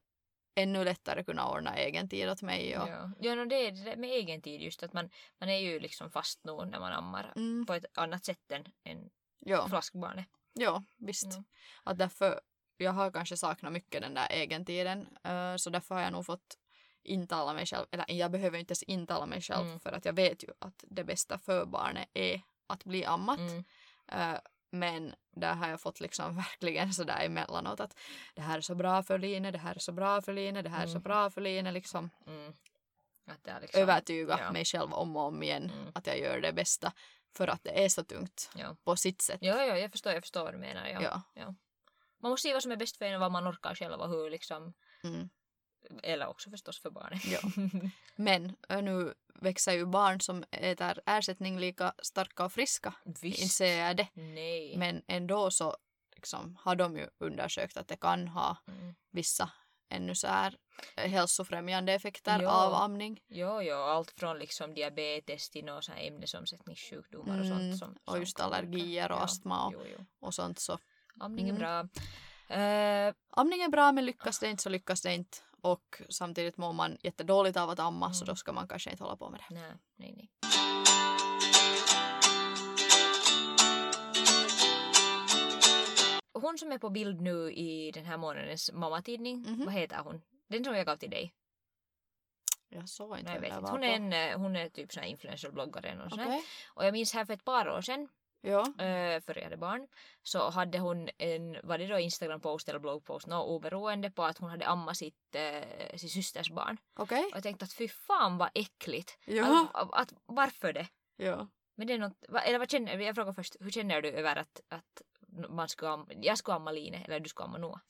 ännu 0.55 0.85
lättare 0.85 1.25
kunna 1.25 1.49
ordna 1.51 1.77
egen 1.77 2.09
tid 2.09 2.29
åt 2.29 2.43
mig. 2.43 2.79
Och, 2.79 2.89
Ja, 2.89 3.11
ja 3.21 3.35
no, 3.35 3.45
det 3.45 3.67
är 3.67 3.73
det 3.73 3.97
med 3.97 4.11
egen 4.11 4.43
tid 4.43 4.61
just 4.61 4.83
att 4.83 4.93
man, 4.93 5.11
man 5.39 5.49
är 5.49 5.59
ju 5.59 5.81
liksom 5.81 6.11
fast 6.11 6.45
nog 6.45 6.69
när 6.69 6.81
man 6.81 6.93
ammar 6.93 7.33
Mm, 7.37 7.67
på 7.67 7.75
ett 7.75 7.99
annat 7.99 8.25
sätt 8.25 8.53
än, 8.53 8.65
än 8.85 9.11
ja, 9.39 9.69
flaskbarnet. 9.69 10.27
ja, 10.53 10.83
visst. 10.97 11.27
Ja. 11.33 11.45
Att 11.85 11.99
därför, 11.99 12.41
jag 12.77 12.93
har 12.93 13.11
kanske 13.11 13.37
saknat 13.37 13.73
mycket 13.73 14.03
den 14.03 14.15
där 14.15 14.33
egentiden. 14.33 15.01
Uh, 15.29 15.57
så 15.57 15.71
därför 15.71 15.95
har 15.95 16.03
jag 16.03 16.13
nog 16.13 16.27
fått 16.27 16.57
intala 17.03 17.53
mig 17.55 17.67
själv, 17.67 17.87
eller 17.91 18.05
jag 18.13 18.31
behöver 18.31 18.59
inte 18.59 18.71
ens 18.73 18.83
intala 18.83 19.27
mig 19.27 19.41
själv 19.43 19.67
Mm. 19.67 19.81
för 19.81 19.93
att 19.93 20.05
jag 20.05 20.13
vet 20.13 20.43
ju 20.45 20.49
att 20.59 20.85
det 20.89 21.05
bästa 21.05 21.39
för 21.39 21.65
barnet 21.67 22.09
är 22.15 22.43
att 22.67 22.85
bli 22.85 23.05
ammat. 23.05 23.39
Mm. 23.39 23.65
Eh, 24.09 24.39
men 24.71 25.15
där 25.37 25.55
har 25.55 25.69
jag 25.69 25.81
fått 25.81 26.01
liksom 26.01 26.37
verkligen 26.37 26.93
sådär 26.95 27.25
emellanåt 27.25 27.81
att 27.81 27.99
det 28.35 28.43
här 28.43 28.57
är 28.57 28.61
så 28.61 28.75
bra 28.75 29.03
för 29.03 29.19
Line, 29.19 29.43
det 29.53 29.59
här 29.59 29.75
är 29.75 29.79
så 29.79 29.93
bra 29.93 30.23
för 30.23 30.33
Line, 30.33 30.55
det 30.55 30.69
här 30.69 30.83
är 30.83 30.87
så 30.87 30.91
Mm. 30.91 31.03
bra 31.03 31.31
för 31.31 31.41
Line. 31.41 31.73
Liksom 31.75 32.11
Mm. 32.27 32.53
Att 33.27 33.45
det 33.45 33.61
liksom, 33.61 33.83
övertyga 33.83 34.39
ja. 34.41 34.53
mig 34.53 34.65
själv 34.65 34.93
om 34.93 35.17
och 35.17 35.23
om 35.23 35.43
igen 35.43 35.71
Mm. 35.75 35.93
att 35.95 36.07
jag 36.07 36.19
gör 36.19 36.41
det 36.41 36.53
bästa 36.53 36.93
för 37.37 37.49
att 37.49 37.65
det 37.65 37.85
är 37.85 37.89
så 37.89 38.05
tungt 38.05 38.51
Ja. 38.55 38.77
på 38.85 38.97
sitt 38.97 39.23
sätt. 39.23 39.39
Ja, 39.43 39.65
ja, 39.65 39.79
jag 39.79 39.91
förstår, 39.91 40.13
jag 40.13 40.23
förstår 40.23 40.45
vad 40.45 40.55
du 40.55 40.59
menar. 40.59 40.87
Ja. 40.89 41.23
Ja. 41.35 41.55
Man 42.19 42.31
måste 42.31 42.49
se 42.49 42.53
vad 42.53 42.63
som 42.63 42.73
är 42.73 42.77
bäst 42.77 42.97
för 42.97 43.05
en 43.05 43.15
och 43.15 43.21
vad 43.21 43.33
man 43.33 43.49
orkar 43.49 43.75
själv 43.75 44.01
och 44.01 44.09
hur 44.09 44.31
liksom, 44.31 44.73
Mm. 45.05 45.31
Eller 46.03 46.27
också 46.27 46.51
förstås 46.51 46.81
för 46.81 46.91
barnet. 46.91 47.25
Ja. 47.25 47.41
Men 48.17 48.57
nu 48.83 49.15
växer 49.35 49.73
ju 49.73 49.87
barn 49.87 50.21
som 50.21 50.45
äter 50.51 51.01
ersättning 51.07 51.59
lika 51.59 51.93
starka 52.03 52.45
och 52.45 52.53
friska. 52.53 52.95
Visst. 53.05 53.39
Inte 53.43 53.55
säger 53.55 53.87
jag 53.87 53.97
det. 53.97 54.09
Nej. 54.15 54.77
Men 54.77 55.03
ändå 55.07 55.51
så 55.51 55.77
liksom, 56.15 56.57
har 56.61 56.77
de 56.77 56.97
ju 56.97 57.09
undersökt 57.19 57.77
att 57.77 57.89
det 57.89 57.97
kan 57.97 58.29
ha 58.29 58.57
Mm. 58.69 58.95
vissa 59.11 59.51
ännu 59.93 60.15
så 60.15 60.27
här 60.27 60.57
eh, 60.97 61.11
hälsofrämjande 61.11 61.93
effekter 61.93 62.41
Ja. 62.43 62.51
av 62.67 62.75
amning. 62.75 63.21
Jo, 63.29 63.63
jo, 63.63 63.75
allt 63.77 64.11
från 64.11 64.39
liksom 64.39 64.75
diabetes 64.75 65.51
till 65.51 65.65
några 65.65 65.95
ämnesomsättningssjukdomar 65.95 67.39
och 67.41 67.45
Mm, 67.47 67.59
sånt. 67.59 67.79
Som, 67.79 67.97
och 68.05 68.13
som 68.13 68.21
just 68.21 68.37
kan 68.37 68.47
orka. 68.49 68.57
allergier 68.59 69.13
och 69.13 69.19
ja. 69.19 69.23
astma 69.25 69.67
och, 69.67 69.73
Jo, 69.77 69.81
jo. 69.99 70.07
och 70.21 70.35
sånt. 70.35 70.59
Så 70.59 70.79
Amning 71.21 71.49
är 71.49 71.53
Mm. 71.55 71.61
bra. 71.61 71.89
Eh, 72.57 73.15
amning 73.31 73.63
är 73.63 73.69
bra 73.69 73.93
men 73.93 74.05
lyckas 74.05 74.39
det 74.39 74.51
inte 74.51 74.63
så 74.63 74.69
lyckas 74.69 75.01
det 75.03 75.15
inte. 75.15 75.39
Och 75.63 76.03
samtidigt 76.09 76.57
mår 76.57 76.73
man 76.73 76.97
jättedåligt 77.03 77.57
av 77.57 77.71
att 77.71 77.79
amma 77.79 78.13
så 78.13 78.25
Mm. 78.25 78.33
då 78.33 78.37
ska 78.37 78.53
man 78.53 78.69
kanske 78.69 78.91
inte 78.91 79.05
hålla 79.05 79.17
på 79.17 79.31
med 79.31 79.41
det. 79.49 79.55
nej, 79.55 79.73
nej, 79.97 80.15
nej. 80.17 80.31
Hon 86.33 86.59
som 86.59 86.73
är 86.73 86.79
på 86.79 86.91
bild 86.91 87.21
nu 87.21 87.53
i 87.53 87.91
den 87.91 88.05
här 88.05 88.17
månadens 88.17 88.73
mammatidning, 88.73 89.41
Mhm. 89.49 89.65
vad 89.65 89.75
heter 89.75 89.99
hon? 89.99 90.23
Den 90.49 90.65
som 90.65 90.75
jag 90.77 90.87
gav 90.87 90.97
till 90.97 91.11
dig. 91.11 91.33
Jag 92.69 92.89
såg 92.89 93.19
inte 93.19 93.25
Nej, 93.25 93.35
jag 93.35 93.41
vet 93.41 93.59
inte. 93.59 93.71
Hon 93.71 93.85
är, 93.85 93.93
en, 93.97 94.13
eh, 94.13 94.39
hon 94.39 94.57
är 94.57 94.69
typ 94.69 94.93
sån 94.93 95.03
här 95.03 95.11
influencer-bloggare. 95.11 95.89
här. 95.89 96.09
Okej. 96.13 96.45
Och 96.75 96.85
jag 96.85 96.93
minns 96.93 97.15
här 97.15 97.25
för 97.25 97.35
ett 97.35 97.45
par 97.45 97.69
år 97.69 97.81
sedan 97.81 98.09
Ja. 98.41 98.73
eh, 98.79 99.23
jag 99.27 99.43
hade 99.43 99.57
barn, 99.57 99.89
så 100.23 100.51
hade 100.51 100.79
hon 100.79 101.09
en, 101.19 101.57
var 101.63 101.79
det 101.79 101.87
då 101.87 101.99
Instagram-post 101.99 102.69
eller 102.69 102.79
bloggpost, 102.79 103.27
no, 103.27 103.35
oberoende 103.35 104.11
på 104.11 104.25
att 104.25 104.39
hon 104.39 104.51
hade 104.51 104.67
ammat 104.67 104.97
sitt, 104.97 105.35
eh, 105.35 105.97
sin 105.97 106.09
systers 106.09 106.51
barn. 106.51 106.77
Okej. 106.95 107.25
Och 107.25 107.37
jag 107.37 107.43
tänkte 107.43 107.65
att 107.65 107.73
fy 107.73 107.89
fan 107.89 108.39
vad 108.39 108.51
äckligt. 108.55 109.19
Ja. 109.25 109.69
Att, 109.75 109.95
att, 109.95 110.15
varför 110.27 110.73
det? 110.73 110.89
Ja. 111.17 111.49
Men 111.75 111.87
det 111.87 111.93
är 111.93 111.99
något, 111.99 112.25
eller 112.45 112.59
vad 112.59 112.71
känner, 112.71 112.99
jag 112.99 113.15
frågar 113.15 113.33
först, 113.33 113.57
hur 113.61 113.71
känner 113.71 114.03
du 114.03 114.09
över 114.09 114.37
att, 114.37 114.61
att 114.69 115.03
man 115.49 115.69
amma, 115.81 116.07
jag 116.11 116.39
skulle 116.39 116.55
amma 116.55 116.73
Line 116.73 116.95
eller 116.95 117.21
du 117.21 117.29
skulle 117.29 117.45
amma 117.45 117.59
Noah? 117.59 117.81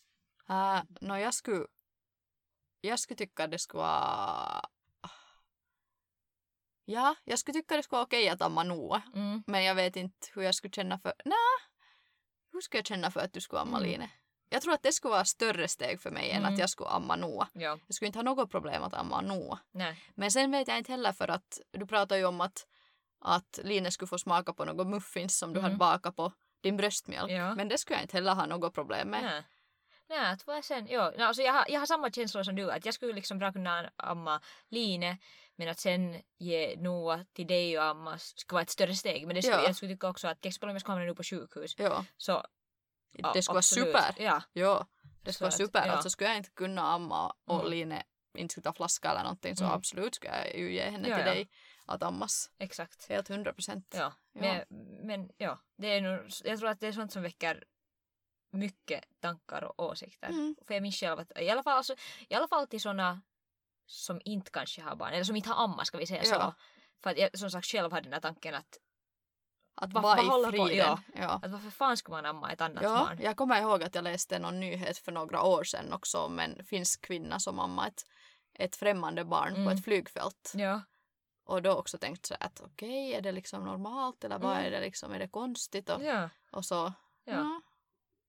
Uh, 0.50 0.82
no, 1.00 1.16
jag 1.18 1.34
skulle... 1.34 1.66
Jag 2.80 2.98
skulle 2.98 3.16
tycka 3.16 3.44
att 3.44 3.50
det 3.50 3.58
skulle 3.58 3.82
vara... 3.82 4.62
Ja, 6.84 7.14
jag 7.24 7.38
skulle 7.38 7.60
tycka 7.60 7.76
det 7.76 7.82
skulle 7.82 7.96
vara 7.96 8.06
okej 8.06 8.28
att 8.28 8.42
amma 8.42 8.62
Noah. 8.62 9.02
Mm. 9.14 9.42
Men 9.46 9.64
jag 9.64 9.74
vet 9.74 9.96
inte 9.96 10.28
hur 10.34 10.42
jag 10.42 10.54
skulle 10.54 10.70
känna 10.72 10.98
för... 10.98 11.12
Nej, 11.24 11.34
hur 12.52 12.60
skulle 12.60 12.78
jag 12.78 12.86
känna 12.86 13.10
för 13.10 13.20
att 13.20 13.32
du 13.32 13.40
skulle 13.40 13.60
amma 13.60 13.78
Mm. 13.78 13.90
Line? 13.90 14.08
Jag 14.48 14.62
tror 14.62 14.72
att 14.74 14.82
det 14.82 14.92
skulle 14.92 15.12
vara 15.12 15.24
större 15.24 15.68
steg 15.68 16.00
för 16.00 16.10
mig 16.10 16.30
än 16.30 16.38
Mm. 16.42 16.52
att 16.54 16.58
jag 16.60 16.70
skulle 16.70 16.88
amma 16.88 17.16
Noah. 17.16 17.48
Ja, 17.52 17.78
Jag 17.86 17.94
skulle 17.94 18.06
inte 18.06 18.18
ha 18.18 18.22
något 18.24 18.50
problem 18.50 18.82
att 18.82 18.94
amma 18.94 19.20
nej. 19.72 20.02
Men 20.14 20.30
sen 20.30 20.50
vet 20.50 20.68
jag 20.68 20.78
inte 20.78 20.92
heller 20.92 21.12
för 21.12 21.28
att 21.28 21.60
du 21.70 21.86
pratar 21.86 22.16
ju 22.16 22.24
om 22.24 22.40
att, 22.40 22.66
att 23.20 23.58
Line 23.62 23.92
skulle 23.92 24.08
få 24.08 24.18
smaka 24.18 24.52
på 24.52 24.64
något 24.64 24.86
muffins 24.86 25.38
som 25.38 25.52
du 25.52 25.58
Mm. 25.58 25.64
hade 25.64 25.76
bakat 25.76 26.16
på 26.16 26.32
din 26.60 26.76
bröstmjölk. 26.76 27.30
Ja. 27.30 27.54
Men 27.54 27.68
det 27.68 27.78
skulle 27.78 27.96
jag 27.96 28.04
inte 28.04 28.16
heller 28.16 28.34
ha 28.34 28.46
något 28.46 28.74
problem 28.74 29.08
med. 29.08 29.22
Nej. 29.22 29.42
Nej, 30.10 30.32
att 30.32 30.46
vad 30.46 30.64
sen, 30.64 30.86
jo, 30.90 31.00
no, 31.00 31.22
alltså 31.22 31.42
jag, 31.42 31.52
har, 31.52 31.64
jag 31.68 31.78
har 31.80 31.86
samma 31.86 32.10
känslor 32.10 32.42
som 32.42 32.54
du, 32.56 32.70
att 32.70 32.84
jag 32.84 32.94
skulle 32.94 33.12
liksom 33.12 33.38
bra 33.38 33.52
kunna 33.52 33.90
amma 33.96 34.40
Line, 34.68 35.16
men 35.56 35.68
att 35.68 35.78
sen 35.78 36.22
ge 36.38 36.76
Noah 36.76 37.20
till 37.32 37.46
dig 37.46 37.78
och 37.78 37.84
amma 37.84 38.18
skulle 38.18 38.54
vara 38.56 38.62
ett 38.62 38.70
större 38.70 38.94
steg. 38.94 39.26
Men 39.26 39.34
det 39.36 39.42
skulle, 39.42 39.56
Ja. 39.56 39.64
jag 39.66 39.76
skulle 39.76 39.92
tycka 39.94 40.08
också 40.08 40.28
att 40.28 40.40
till 40.40 40.48
exempel 40.48 40.68
om 40.68 40.74
jag 40.74 40.80
skulle 40.80 40.92
hamna 40.92 41.06
nu 41.06 41.14
på 41.14 41.22
sjukhus, 41.24 41.74
Ja, 41.78 42.04
så 42.16 42.44
ja, 43.12 43.30
det 43.34 43.42
skulle 43.42 43.54
vara 43.54 43.62
super. 43.62 44.14
Ja, 44.18 44.42
Ja, 44.52 44.86
det 45.22 45.32
skulle 45.32 45.44
vara 45.46 45.56
super. 45.56 45.86
ja. 45.86 45.92
Alltså 45.92 46.10
skulle 46.10 46.28
jag 46.30 46.36
inte 46.36 46.50
kunna 46.50 46.82
amma 46.82 47.34
och 47.44 47.60
Mm. 47.60 47.70
Line 47.70 48.02
inte 48.34 48.52
skulle 48.52 48.64
ta 48.64 48.72
flaska 48.72 49.10
eller 49.10 49.22
någonting 49.22 49.56
så 49.56 49.64
Mm. 49.64 49.76
absolut 49.76 50.14
skulle 50.14 50.36
jag 50.46 50.56
ju 50.58 50.72
ge 50.74 50.82
henne 50.90 51.08
Ja, 51.08 51.16
till 51.16 51.26
ja. 51.26 51.32
dig 51.32 51.48
att 51.86 52.02
ammas. 52.02 52.50
exakt. 52.58 53.08
Helt 53.08 53.28
hundra 53.28 53.52
procent. 53.52 53.94
Ja. 53.98 54.12
Men, 54.32 54.64
men 55.02 55.30
ja, 55.36 55.58
det 55.76 55.86
är 55.86 56.00
nog, 56.00 56.20
jag 56.44 56.58
tror 56.58 56.68
att 56.68 56.80
det 56.80 56.86
är 56.86 56.92
sånt 56.92 57.12
som 57.12 57.22
väcker 57.22 57.64
mycket 58.50 59.04
tankar 59.20 59.64
och 59.64 59.80
åsikter. 59.90 60.28
Mm. 60.28 60.56
För 60.66 60.74
jag 60.74 60.82
minns 60.82 60.96
själv 61.00 61.18
att 61.20 61.38
i 61.40 61.50
alla 61.50 61.62
fall, 61.62 61.76
alltså, 61.76 61.94
i 62.28 62.34
alla 62.34 62.48
fall 62.48 62.66
till 62.66 62.80
såna 62.80 63.20
som 63.86 64.20
inte 64.24 64.50
kanske 64.50 64.82
har 64.82 64.96
barn, 64.96 65.12
eller 65.12 65.24
som 65.24 65.36
inte 65.36 65.48
har 65.50 65.64
amma 65.64 65.84
ska 65.84 65.98
vi 65.98 66.06
säga 66.06 66.22
Ja. 66.24 66.34
så. 66.40 66.54
För 67.02 67.10
att 67.10 67.18
jag 67.18 67.38
som 67.38 67.50
sagt 67.50 67.66
själv 67.66 67.92
hade 67.92 68.04
den 68.04 68.12
här 68.12 68.20
tanken 68.20 68.54
att, 68.54 68.78
Att 69.74 69.92
vara 69.92 70.22
i 70.22 70.26
på- 70.26 70.50
friden. 70.50 70.76
ja. 70.76 70.98
Ja. 71.14 71.40
att 71.42 71.50
varför 71.50 71.70
fan 71.70 71.96
ska 71.96 72.12
man 72.12 72.26
amma 72.26 72.52
ett 72.52 72.60
annat 72.60 72.82
Ja, 72.82 72.88
barn? 73.08 73.18
jag 73.22 73.36
kommer 73.36 73.60
ihåg 73.60 73.82
att 73.82 73.94
jag 73.94 74.04
läste 74.04 74.38
någon 74.38 74.60
nyhet 74.60 74.98
för 74.98 75.12
några 75.12 75.42
år 75.42 75.64
sedan 75.64 75.92
också 75.92 76.18
om 76.18 76.38
en 76.38 76.64
finsk 76.64 77.00
kvinna 77.00 77.40
som 77.40 77.58
ammade 77.58 77.88
ett, 77.88 78.04
ett 78.54 78.76
främmande 78.76 79.24
barn 79.24 79.54
på 79.54 79.60
Mm. 79.60 79.72
ett 79.76 79.84
flygfält. 79.84 80.52
Ja, 80.54 80.80
Och 81.44 81.62
då 81.62 81.72
också 81.72 81.98
tänkt 81.98 82.26
så 82.26 82.34
att 82.40 82.60
okej, 82.60 83.14
är 83.14 83.20
det 83.20 83.32
liksom 83.32 83.64
normalt 83.64 84.24
eller 84.24 84.38
vad 84.38 84.52
Mm. 84.52 84.64
är 84.66 84.70
det 84.70 84.80
liksom, 84.80 85.12
är 85.12 85.18
det 85.18 85.28
konstigt? 85.28 85.88
Och, 85.90 86.04
ja, 86.04 86.28
och 86.52 86.64
så, 86.64 86.92
ja. 87.24 87.32
ja. 87.34 87.60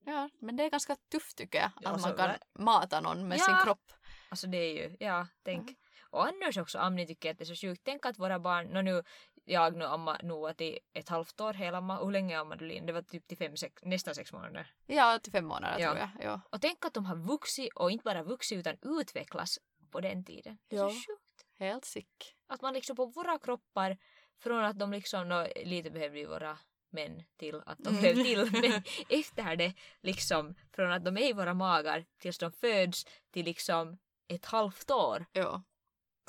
Ja. 0.06 0.30
men 0.40 0.56
det 0.58 0.64
är 0.64 0.70
ganska 0.70 0.96
tufft 1.12 1.38
tycker 1.38 1.60
jag, 1.60 1.72
Ja, 1.82 1.90
att 1.90 2.02
man 2.02 2.16
kan 2.18 2.32
mata 2.60 3.02
någon 3.02 3.28
med 3.28 3.38
Ja. 3.40 3.44
sin 3.46 3.56
kropp. 3.64 3.92
Alltså 4.30 4.48
det 4.48 4.58
är 4.58 4.74
ju, 4.74 4.98
ja, 5.00 5.28
tänk. 5.44 5.78
Och 6.10 6.28
annars 6.28 6.58
också 6.58 6.80
amning 6.80 7.08
tycker 7.08 7.30
jag 7.30 7.34
att 7.34 7.38
det 7.38 7.44
är 7.44 7.56
så 7.56 7.68
sjukt. 7.68 7.82
Tänk 7.86 8.06
att 8.06 8.20
våra 8.20 8.40
barn, 8.40 8.66
nå 8.68 8.82
nu, 8.82 9.04
jag 9.46 9.76
nu 9.76 9.86
amma 9.86 10.18
Noah 10.24 10.54
till 10.54 10.80
ett 10.94 11.10
halvt 11.10 11.42
år 11.42 11.54
hela 11.54 11.78
amma. 11.78 11.98
Hur 12.04 12.12
länge 12.12 12.40
ammade 12.40 12.60
du 12.60 12.68
Linn? 12.68 12.86
Det 12.86 12.94
var 12.94 13.02
typ 13.02 13.28
till 13.28 13.38
fem, 13.38 13.58
sex, 13.58 13.82
nästan 13.86 14.16
sex 14.16 14.34
månader. 14.34 14.74
Ja, 14.88 15.20
till 15.24 15.32
fem 15.32 15.46
månader 15.46 15.80
Ja. 15.80 15.90
tror 15.90 16.00
jag. 16.00 16.10
Ja. 16.26 16.42
Och 16.50 16.62
tänk 16.62 16.86
att 16.86 16.94
de 16.94 17.06
har 17.06 17.16
vuxit 17.16 17.74
och 17.76 17.92
inte 17.92 18.04
bara 18.04 18.24
vuxit 18.24 18.58
utan 18.58 18.78
utvecklas 19.00 19.60
på 19.92 20.02
den 20.02 20.26
tiden. 20.26 20.58
Det 20.68 20.76
är 20.76 20.80
Ja. 20.80 20.90
så 20.90 20.96
sjukt. 20.96 21.46
Helt 21.60 21.86
sick. 21.86 22.36
Att 22.48 22.62
man 22.62 22.74
liksom 22.74 22.96
på 22.96 23.06
våra 23.06 23.40
kroppar, 23.40 23.98
från 24.40 24.66
att 24.66 24.80
de 24.80 24.92
liksom, 24.92 25.30
nå, 25.30 25.48
lite 25.66 25.92
behövde 25.92 26.20
ju 26.20 26.26
våra 26.28 26.58
män 26.92 27.24
till 27.38 27.62
att 27.66 27.78
de 27.78 27.90
Mm. 27.90 28.02
blev 28.02 28.24
till, 28.24 28.52
men 28.62 28.84
efter 29.10 29.56
det 29.56 29.74
liksom 30.02 30.56
från 30.76 30.92
att 30.92 31.06
de 31.06 31.18
är 31.18 31.30
i 31.30 31.34
våra 31.34 31.54
magar 31.54 32.06
tills 32.18 32.38
de 32.38 32.52
föds 32.52 33.06
till 33.32 33.46
liksom 33.46 33.98
ett 34.28 34.46
halvt 34.46 34.92
år. 34.92 35.26
Ja, 35.32 35.64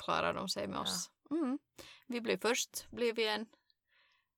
klarar 0.03 0.33
de 0.33 0.49
sig 0.49 0.67
med 0.67 0.77
Ja. 0.77 0.81
oss. 0.81 1.11
Mm. 1.31 1.59
Vi 2.07 2.21
blir 2.21 2.37
först 2.37 2.87
blir 2.91 3.13
vi 3.13 3.27
en, 3.27 3.45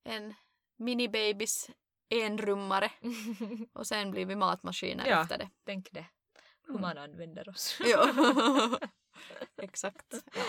en 0.04 0.34
minibabys 0.76 1.70
enrummare 2.08 2.92
och 3.72 3.86
sen 3.86 4.10
blir 4.10 4.26
vi 4.26 4.36
matmaskiner 4.36 5.06
Ja. 5.06 5.22
efter 5.22 5.38
det. 5.38 5.50
Tänk 5.64 5.92
det. 5.92 6.06
Hur 6.62 6.70
Mm. 6.70 6.80
man 6.82 6.98
använder 6.98 7.48
oss. 7.48 7.78
Ja. 7.86 8.08
Exakt. 9.62 10.14
Ja. 10.34 10.42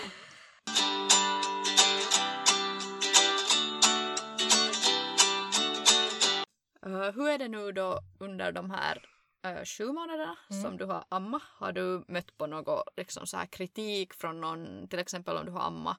Eh, 6.86 7.12
hur 7.12 7.28
är 7.28 7.38
det 7.38 7.48
nu 7.48 7.72
då 7.72 7.98
under 8.20 8.52
de 8.52 8.70
här 8.70 9.08
uh, 9.46 9.64
sju 9.64 9.86
månaderna 9.92 10.36
Mm. 10.50 10.62
som 10.62 10.76
du 10.76 10.84
har 10.84 11.04
amma? 11.08 11.40
Har 11.44 11.72
du 11.72 12.04
mött 12.08 12.36
på 12.38 12.46
något 12.46 12.88
liksom 12.96 13.26
så 13.26 13.36
här 13.36 13.46
kritik 13.46 14.14
från 14.14 14.40
någon, 14.40 14.88
till 14.88 14.98
exempel 14.98 15.36
om 15.36 15.46
du 15.46 15.52
har 15.52 15.60
amma 15.66 15.96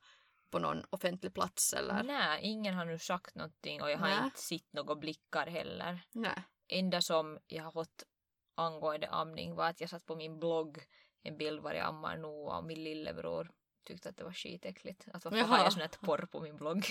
på 0.51 0.59
någon 0.59 0.83
offentlig 0.89 1.33
plats 1.33 1.73
eller? 1.73 2.03
Nej, 2.03 2.39
ingen 2.43 2.73
har 2.75 2.85
nu 2.85 2.99
sagt 2.99 3.35
någonting 3.35 3.81
och 3.81 3.89
jag 3.91 3.97
har 3.97 4.07
Nä. 4.07 4.21
inte 4.25 4.41
sett 4.41 4.73
några 4.73 4.95
blickar 4.95 5.47
heller. 5.47 5.99
Nej. 6.11 6.43
Enda 6.67 7.01
som 7.01 7.39
jag 7.47 7.63
har 7.63 7.71
fått 7.71 8.03
angående 8.55 9.09
amning 9.09 9.55
var 9.55 9.69
att 9.69 9.81
jag 9.81 9.89
satt 9.89 10.05
på 10.05 10.15
min 10.15 10.39
blogg 10.39 10.79
en 11.23 11.37
bild 11.37 11.59
var 11.61 11.73
jag 11.73 11.85
ammar 11.87 12.17
Noah 12.17 12.57
och 12.57 12.63
min 12.63 12.83
lillebror 12.83 13.51
tyckte 13.83 14.09
att 14.09 14.17
det 14.17 14.23
var 14.23 14.31
skitäckligt. 14.33 15.05
Att 15.13 15.25
varför 15.25 15.37
har 15.41 15.57
Jaha. 15.57 15.63
jag 15.63 15.73
sån 15.73 15.81
här 15.81 15.89
porr 16.01 16.25
på 16.31 16.39
min 16.41 16.55
blogg? 16.57 16.77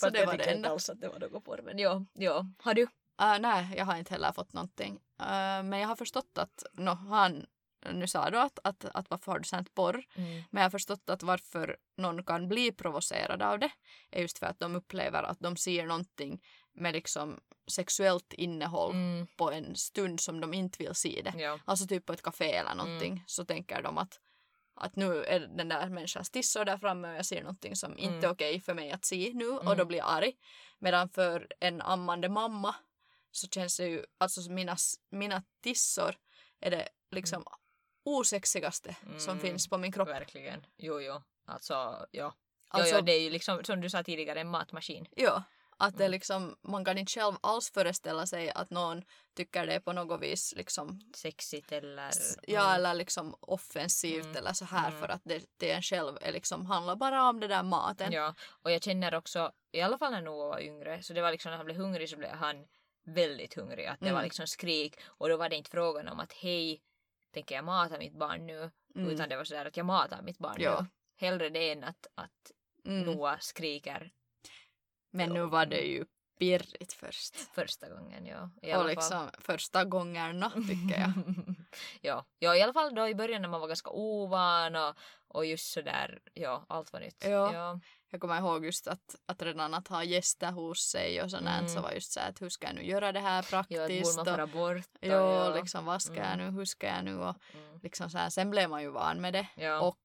Så 0.00 0.10
det 0.10 0.26
var 0.26 0.32
det 0.32 0.38
tycker 0.38 0.50
inte 0.52 0.56
enda. 0.56 0.70
alls 0.70 0.90
att 0.90 1.00
det 1.00 1.08
var 1.08 1.18
något 1.18 1.44
porr. 1.44 1.60
Men 1.64 1.78
ja, 1.78 2.04
ja. 2.14 2.46
Har 2.58 2.74
du? 2.74 2.82
Uh, 2.82 3.38
nej, 3.40 3.74
jag 3.76 3.84
har 3.84 3.96
inte 3.96 4.14
heller 4.14 4.32
fått 4.32 4.52
någonting. 4.52 4.94
Uh, 4.94 5.62
men 5.62 5.72
jag 5.78 5.88
har 5.88 5.96
förstått 5.96 6.38
att, 6.38 6.64
no, 6.72 6.90
han, 6.90 7.46
nu 7.92 8.06
sa 8.06 8.30
du 8.30 8.38
att, 8.38 8.58
att, 8.64 8.84
att 8.84 9.10
varför 9.10 9.32
har 9.32 9.38
du 9.38 9.44
sänt 9.44 9.74
porr? 9.74 10.04
Mm. 10.14 10.42
Men 10.50 10.60
jag 10.60 10.64
har 10.64 10.70
förstått 10.70 11.10
att 11.10 11.22
varför 11.22 11.76
någon 11.96 12.24
kan 12.24 12.48
bli 12.48 12.72
provocerad 12.72 13.42
av 13.42 13.58
det 13.58 13.70
är 14.10 14.20
just 14.22 14.38
för 14.38 14.46
att 14.46 14.58
de 14.58 14.76
upplever 14.76 15.22
att 15.22 15.40
de 15.40 15.56
ser 15.56 15.86
någonting 15.86 16.42
med 16.72 16.92
liksom 16.92 17.40
sexuellt 17.70 18.32
innehåll 18.32 18.94
Mm. 18.94 19.26
på 19.36 19.50
en 19.52 19.76
stund 19.76 20.20
som 20.20 20.40
de 20.40 20.54
inte 20.54 20.84
vill 20.84 20.94
se 20.94 21.20
det. 21.24 21.34
Ja. 21.42 21.58
Alltså 21.64 21.86
typ 21.86 22.06
på 22.06 22.12
ett 22.12 22.22
café 22.22 22.52
eller 22.54 22.74
någonting 22.74 23.24
så 23.26 23.44
tänker 23.44 23.82
de 23.82 23.98
att, 23.98 24.20
att 24.80 24.96
nu 24.96 25.24
är 25.24 25.40
den 25.40 25.68
där 25.68 25.88
människans 25.88 26.30
tissor 26.30 26.64
där 26.64 26.78
framme 26.78 27.08
och 27.10 27.14
jag 27.16 27.26
ser 27.26 27.40
någonting 27.42 27.76
som 27.76 27.98
inte 27.98 28.14
Mm. 28.14 28.24
är 28.24 28.28
okej 28.34 28.60
för 28.60 28.74
mig 28.74 28.90
att 28.92 29.04
se 29.04 29.30
nu 29.34 29.48
och 29.48 29.64
Mm. 29.64 29.78
då 29.78 29.84
blir 29.84 29.98
jag 29.98 30.08
arg. 30.10 30.32
Medan 30.78 31.08
för 31.08 31.46
en 31.60 31.80
ammande 31.82 32.28
mamma 32.28 32.74
så 33.30 33.48
känns 33.48 33.76
det 33.76 33.86
ju, 33.86 34.04
alltså 34.18 34.50
mina, 34.50 34.76
mina 35.10 35.42
tissor 35.62 36.14
är 36.60 36.70
det 36.70 36.88
liksom 37.10 37.44
osexigaste 38.04 38.96
som 39.18 39.30
Mm. 39.32 39.40
finns 39.40 39.68
på 39.68 39.78
min 39.78 39.92
kropp. 39.92 40.08
Verkligen. 40.08 40.66
Jo, 40.76 41.00
jo. 41.00 41.22
Alltså, 41.46 42.06
ja. 42.10 42.34
Alltså- 42.68 42.90
jo, 42.90 42.96
jo, 42.98 43.04
det 43.04 43.12
är 43.12 43.20
ju 43.20 43.30
liksom 43.30 43.64
som 43.64 43.80
du 43.80 43.90
sa 43.90 44.02
tidigare 44.02 44.40
en 44.40 44.48
matmaskin. 44.48 45.06
Ja, 45.10 45.42
att 45.80 45.96
det 45.98 46.04
Mm. 46.04 46.10
liksom, 46.12 46.56
man 46.62 46.84
kan 46.84 46.98
inte 46.98 47.12
själv 47.12 47.34
alls 47.40 47.70
föreställa 47.70 48.26
sig 48.26 48.50
att 48.50 48.70
någon 48.70 49.02
tycker 49.36 49.66
det 49.66 49.72
är 49.74 49.80
på 49.80 49.92
något 49.92 50.20
vis 50.22 50.54
liksom, 50.56 51.00
Sexigt 51.16 51.72
eller... 51.72 52.10
ja 52.46 52.74
eller 52.74 52.94
liksom 52.94 53.34
offensivt 53.40 54.24
Mm. 54.24 54.36
eller 54.36 54.52
så 54.52 54.64
här 54.64 54.88
Mm. 54.88 55.00
för 55.00 55.08
att 55.08 55.20
det, 55.24 55.44
det 55.56 55.70
en 55.72 55.82
själv 55.82 56.18
är 56.20 56.32
liksom, 56.32 56.66
handlar 56.66 56.96
bara 56.96 57.28
om 57.28 57.40
det 57.40 57.46
där 57.48 57.62
maten. 57.62 58.12
Ja, 58.12 58.34
och 58.62 58.70
jag 58.70 58.82
känner 58.82 59.14
också, 59.14 59.52
i 59.72 59.80
alla 59.80 59.98
fall 59.98 60.12
när 60.12 60.22
Noah 60.22 60.48
var 60.48 60.60
yngre, 60.60 61.02
så 61.02 61.12
det 61.12 61.22
var 61.22 61.32
liksom 61.32 61.50
när 61.50 61.56
han 61.56 61.66
blev 61.66 61.76
hungrig 61.78 62.08
så 62.10 62.16
blev 62.16 62.30
han 62.30 62.66
väldigt 63.04 63.54
hungrig. 63.54 63.86
Att 63.86 64.00
det 64.00 64.06
Mm. 64.06 64.14
var 64.16 64.22
liksom 64.22 64.46
skrik 64.46 64.96
och 65.06 65.28
då 65.28 65.36
var 65.36 65.48
det 65.48 65.56
inte 65.56 65.70
frågan 65.70 66.08
om 66.08 66.20
att 66.20 66.32
hej, 66.32 66.82
tänker 67.32 67.54
jag 67.54 67.64
mata 67.64 67.98
mitt 67.98 68.18
barn 68.18 68.46
nu? 68.46 68.70
Mm. 68.94 69.10
Utan 69.10 69.28
det 69.28 69.36
var 69.36 69.44
sådär 69.44 69.64
att 69.66 69.76
jag 69.76 69.86
matar 69.86 70.22
mitt 70.22 70.38
barn 70.38 70.56
Ja. 70.58 70.80
nu. 70.80 70.86
Hellre 71.26 71.48
det 71.48 71.70
än 71.72 71.84
att, 71.84 72.06
att 72.14 72.52
Mm. 72.84 73.02
Noah 73.06 73.38
skriker 73.38 74.10
Men 75.10 75.30
nu 75.32 75.46
var 75.46 75.66
det 75.66 75.80
ju 75.80 76.04
pirrigt 76.38 76.92
först. 76.92 77.36
första 77.36 77.88
gången. 77.88 78.26
Ja, 78.26 78.50
i 78.62 78.70
Och 78.70 78.74
alla 78.74 78.82
fall. 78.82 78.88
liksom 78.88 79.30
första 79.38 79.84
gångerna 79.84 80.50
tycker 80.50 81.00
jag. 81.00 81.12
ja. 82.00 82.26
ja, 82.38 82.56
i 82.56 82.62
alla 82.62 82.72
fall 82.72 82.94
då 82.94 83.08
i 83.08 83.14
början 83.14 83.42
när 83.42 83.48
man 83.48 83.60
var 83.60 83.68
ganska 83.68 83.90
ovan 83.90 84.76
och, 84.76 84.94
och 85.28 85.46
just 85.46 85.72
sådär, 85.72 86.18
ja, 86.34 86.64
allt 86.68 86.92
var 86.92 87.00
nytt. 87.00 87.24
Ja. 87.24 87.54
ja. 87.54 87.80
Jag 88.10 88.20
kommer 88.20 88.38
ihåg 88.38 88.64
just 88.64 88.86
att, 88.86 89.16
att 89.26 89.42
redan 89.42 89.74
att 89.74 89.88
ha 89.88 90.04
gäster 90.04 90.50
hos 90.52 90.80
sig 90.82 91.22
och 91.22 91.30
sånt 91.30 91.46
Mm. 91.48 91.68
så 91.68 91.80
var 91.80 91.90
just 91.92 92.12
så 92.12 92.20
att 92.20 92.42
hur 92.42 92.48
ska 92.48 92.66
jag 92.66 92.76
nu 92.76 92.82
göra 92.86 93.12
det 93.12 93.20
här 93.20 93.36
Ja, 93.36 93.42
praktiskt? 93.50 94.16
borde 94.16 94.16
man 94.16 94.20
och, 94.20 94.26
fara 94.34 94.46
bort. 94.46 94.86
och 94.86 94.98
jo, 95.02 95.12
ja. 95.12 95.54
liksom 95.54 95.84
vad 95.84 96.02
ska 96.02 96.14
jag 96.14 96.32
Mm. 96.32 96.38
nu, 96.38 96.58
hur 96.58 96.64
ska 96.64 96.86
jag 96.86 97.04
nu 97.04 97.16
och 97.18 97.34
Mm. 97.54 97.78
liksom 97.82 98.10
så 98.10 98.18
här, 98.18 98.30
sen 98.30 98.50
blev 98.50 98.70
man 98.70 98.82
ju 98.82 98.88
van 98.90 99.20
med 99.20 99.32
det. 99.32 99.46
Ja. 99.54 99.80
Och 99.80 99.98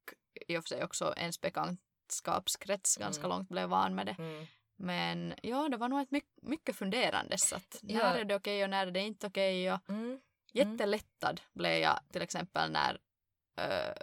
i 0.47 0.57
och 0.57 0.63
för 0.63 0.67
sig 0.67 0.83
också 0.83 1.13
ens 1.17 1.41
bekant, 1.41 1.79
släktskapskrets 2.09 2.97
ganska 2.97 3.25
Mm. 3.25 3.37
långt 3.37 3.49
blev 3.49 3.69
van 3.69 3.95
med 3.95 4.05
det. 4.05 4.15
Mm. 4.79 4.87
Men 4.87 5.35
ja, 5.41 5.69
det 5.69 5.77
var 5.77 5.89
nog 5.89 6.01
ett 6.01 6.11
mycket, 6.11 6.41
mycket 6.41 6.75
funderande 6.75 7.37
så 7.37 7.55
att 7.55 7.79
Ja. 7.81 7.97
när 7.97 8.15
är 8.19 8.25
det 8.25 8.35
okej 8.35 8.63
och 8.63 8.69
när 8.69 8.87
är 8.87 8.91
det 8.91 8.99
inte 8.99 9.27
okej 9.27 9.71
och 9.73 9.89
Mm. 9.89 10.19
jättelättad 10.53 11.41
blev 11.53 11.77
jag 11.77 11.99
till 12.11 12.21
exempel 12.21 12.71
när 12.71 12.99
äh, 13.57 13.93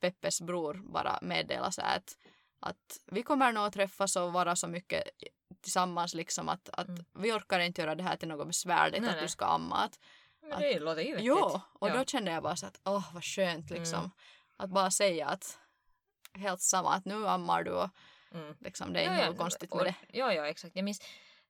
Peppes 0.00 0.40
bror 0.40 0.74
bara 0.92 1.18
meddelade 1.22 1.72
så 1.72 1.80
här 1.82 1.96
att, 1.96 2.16
att 2.60 2.98
vi 3.06 3.22
kommer 3.22 3.52
nog 3.52 3.64
att 3.66 3.72
träffas 3.72 4.16
och 4.16 4.32
vara 4.32 4.56
så 4.56 4.68
mycket 4.68 5.02
tillsammans 5.60 6.14
liksom 6.14 6.48
att, 6.48 6.68
att 6.72 6.88
Mm. 6.88 7.04
vi 7.14 7.32
orkar 7.32 7.60
inte 7.60 7.80
göra 7.82 7.94
det 7.94 8.02
här 8.02 8.16
till 8.16 8.28
något 8.28 8.46
besvärligt 8.46 9.00
Nej, 9.00 9.10
att 9.10 9.16
nej. 9.16 9.24
du 9.24 9.28
ska 9.28 9.44
amma. 9.44 9.76
Att, 9.76 9.98
Men 10.42 10.60
det 10.60 10.78
låter 10.80 11.02
ju 11.02 11.10
vettigt. 11.10 11.26
jo, 11.26 11.60
och 11.72 11.88
Ja. 11.88 11.96
då 11.98 12.04
kände 12.04 12.30
jag 12.32 12.42
bara 12.42 12.56
så 12.56 12.66
att 12.66 12.80
åh 12.84 13.14
vad 13.14 13.24
skönt 13.24 13.70
liksom 13.70 13.98
Mm. 13.98 14.10
att 14.56 14.70
bara 14.70 14.90
säga 14.90 15.26
att 15.28 15.58
helt 16.34 16.60
samma 16.60 16.94
att 16.94 17.04
nu 17.04 17.28
ammar 17.28 17.62
du 17.62 17.70
och 17.70 17.90
Mm. 18.34 18.54
liksom 18.60 18.92
det 18.92 19.00
är 19.00 19.04
Ja, 19.04 19.12
inte 19.12 19.24
ja, 19.24 19.34
konstigt 19.34 19.70
och- 19.70 19.76
med 19.76 19.86
det. 19.86 20.18
Ja, 20.18 20.32
ja, 20.32 20.46
exakt. 20.46 20.76
Jag 20.76 20.84
minns 20.84 21.00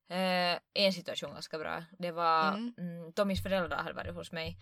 eh, 0.09 0.59
en 0.75 0.93
situation 0.93 1.33
ganska 1.33 1.59
bra. 1.59 1.85
Det 1.99 2.11
var 2.13 2.49
Mm. 2.49 2.75
mm. 2.79 3.13
Tommys 3.13 3.43
föräldrar 3.43 3.77
hade 3.77 3.93
varit 3.95 4.15
hos 4.15 4.33
mig. 4.33 4.57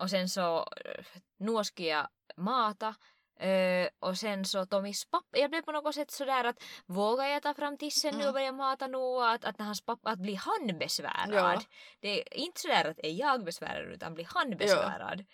Och 0.00 0.10
sen 0.10 0.28
så 0.28 0.58
eh, 0.84 1.04
nu 1.38 1.64
skulle 1.64 1.88
jag 1.88 2.08
mata. 2.36 2.94
eh, 3.40 3.88
och 3.98 4.18
sen 4.18 4.44
så 4.44 4.66
Tommys 4.66 5.04
pappa, 5.10 5.38
jag 5.38 5.50
blev 5.50 5.62
på 5.62 5.72
något 5.72 5.94
sätt 5.94 6.10
sådär 6.10 6.44
att 6.44 6.62
vågar 6.86 7.24
jag 7.26 7.42
ta 7.42 7.54
fram 7.54 7.76
tissen 7.78 8.10
nu 8.14 8.16
Mm. 8.16 8.28
och 8.28 8.34
börja 8.34 8.52
mata 8.52 8.86
nu? 8.86 8.96
Och 8.96 9.30
Att, 9.30 9.44
att 9.44 9.58
när 9.58 9.66
hans 9.66 9.84
pappa, 9.84 10.10
att 10.10 10.18
blir 10.18 10.36
han 10.36 10.78
besvärad? 10.78 11.30
Ja. 11.32 11.60
Det 12.00 12.20
är 12.20 12.34
inte 12.38 12.60
sådär 12.60 12.84
att 12.90 12.98
är 12.98 13.10
jag 13.10 13.44
besvärad 13.44 13.92
utan 13.92 14.14
blir 14.14 14.28
han 14.34 14.50
besvärad? 14.56 15.18
Det 15.18 15.24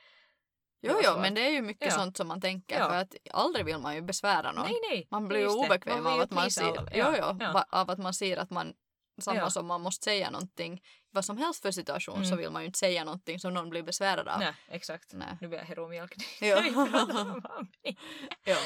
Jo, 0.83 1.01
jo, 1.05 1.19
men 1.21 1.35
det 1.35 1.41
är 1.41 1.51
ju 1.51 1.63
mycket 1.63 1.87
Ja. 1.87 1.95
sånt 1.95 2.17
som 2.17 2.29
man 2.29 2.41
tänker 2.41 2.79
Ja. 2.79 2.89
för 2.89 2.97
att 2.97 3.15
aldrig 3.33 3.65
vill 3.65 3.79
man 3.79 3.95
ju 3.95 4.03
besvära 4.03 4.53
någon. 4.53 4.65
Nej, 4.65 4.79
nej. 4.91 5.07
Man 5.11 5.29
blir 5.29 5.41
ju 5.41 5.49
obekväm 5.49 6.07
av 6.07 6.21
att 6.21 6.31
man 6.31 6.51
ser, 6.51 6.79
alla. 6.79 6.91
jo, 6.95 7.07
jo, 7.19 7.37
ja. 7.41 7.53
va- 7.53 7.67
av 7.71 7.91
att 7.91 7.99
man 7.99 8.15
ser 8.15 8.37
att 8.37 8.51
man 8.51 8.73
samma 9.21 9.39
Ja. 9.39 9.51
som 9.51 9.67
man 9.67 9.81
måste 9.81 10.05
säga 10.05 10.31
någonting, 10.31 10.83
vad 11.11 11.25
som 11.25 11.39
helst 11.39 11.63
för 11.63 11.71
situation 11.71 12.21
så 12.25 12.27
Mm. 12.27 12.39
vill 12.39 12.51
man 12.51 12.63
ju 12.63 12.67
inte 12.67 12.79
säga 12.79 13.05
någonting 13.05 13.39
som 13.41 13.55
någon 13.55 13.71
blir 13.71 13.83
besvärad 13.83 14.29
av. 14.29 14.39
Nej, 14.41 14.53
exakt. 14.69 15.13
Nej. 15.13 15.29
Nu 15.41 15.49
blir 15.49 15.59
jag 15.59 15.67
heromjölk. 15.67 16.15
Ja. 16.41 16.63
ja. 18.45 18.57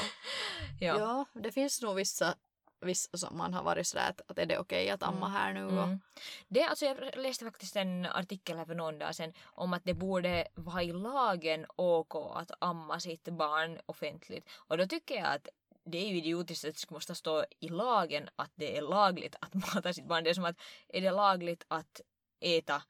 Ja. 0.79 0.97
ja. 0.99 1.25
det 1.41 1.51
finns 1.51 1.81
nog 1.81 1.95
vissa, 1.95 2.35
vissa 2.81 3.17
som 3.17 3.37
man 3.37 3.53
har 3.53 3.63
varit 3.63 3.87
sådär 3.87 4.09
att, 4.09 4.21
att 4.31 4.37
är 4.37 4.45
det 4.45 4.57
okej 4.59 4.89
att 4.89 5.03
amma 5.03 5.25
Mm. 5.27 5.31
här 5.31 5.53
nu 5.53 5.65
och 5.65 5.83
Mm. 5.83 5.99
Det, 6.47 6.63
alltså 6.63 6.85
jag 6.85 7.17
läste 7.17 7.45
faktiskt 7.45 7.75
en 7.75 8.05
artikel 8.05 8.57
här 8.57 8.65
för 8.65 8.75
någon 8.75 8.99
dag 8.99 9.15
sedan 9.15 9.33
om 9.45 9.73
att 9.73 9.83
det 9.83 9.93
borde 9.93 10.47
vara 10.55 10.83
i 10.83 10.91
lagen 10.93 11.65
OK 11.75 12.15
att 12.35 12.51
amma 12.59 12.99
sitt 12.99 13.23
barn 13.23 13.79
offentligt. 13.85 14.49
Och 14.55 14.77
då 14.77 14.87
tycker 14.87 15.15
jag 15.15 15.25
att 15.27 15.47
det 15.85 15.97
är 15.97 16.07
ju 16.09 16.17
idiotiskt 16.17 16.65
att 16.65 16.75
det 16.87 16.89
måste 16.93 17.15
stå 17.15 17.45
i 17.59 17.69
lagen 17.69 18.29
att 18.35 18.51
det 18.55 18.77
är 18.77 18.81
lagligt 18.81 19.35
att 19.41 19.53
mata 19.75 19.93
sitt 19.93 20.05
barn. 20.07 20.23
Det 20.23 20.29
är 20.29 20.33
som 20.33 20.45
att 20.45 20.61
är 20.87 21.01
det 21.01 21.11
lagligt 21.11 21.65
att 21.67 22.01
äta 22.39 22.83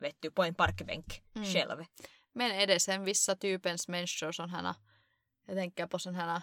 vet 0.00 0.16
du, 0.20 0.30
på 0.30 0.42
en 0.44 0.54
parkbänk 0.54 1.22
Mm. 1.34 1.52
själv? 1.52 1.84
Men 2.32 2.50
är 2.52 2.66
det 2.66 2.80
sen 2.80 3.04
vissa 3.04 3.36
typens 3.36 3.88
människor 3.88 4.46
här, 4.48 4.74
jag 5.46 5.56
tänker 5.56 5.86
på 5.86 5.98
sån 5.98 6.14
här 6.14 6.42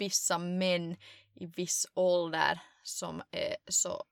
vissa 0.00 0.38
män 0.38 0.96
i 1.34 1.46
viss 1.46 1.86
ålder 1.94 2.60
som 2.82 3.22
är 3.30 3.56
så 3.68 4.04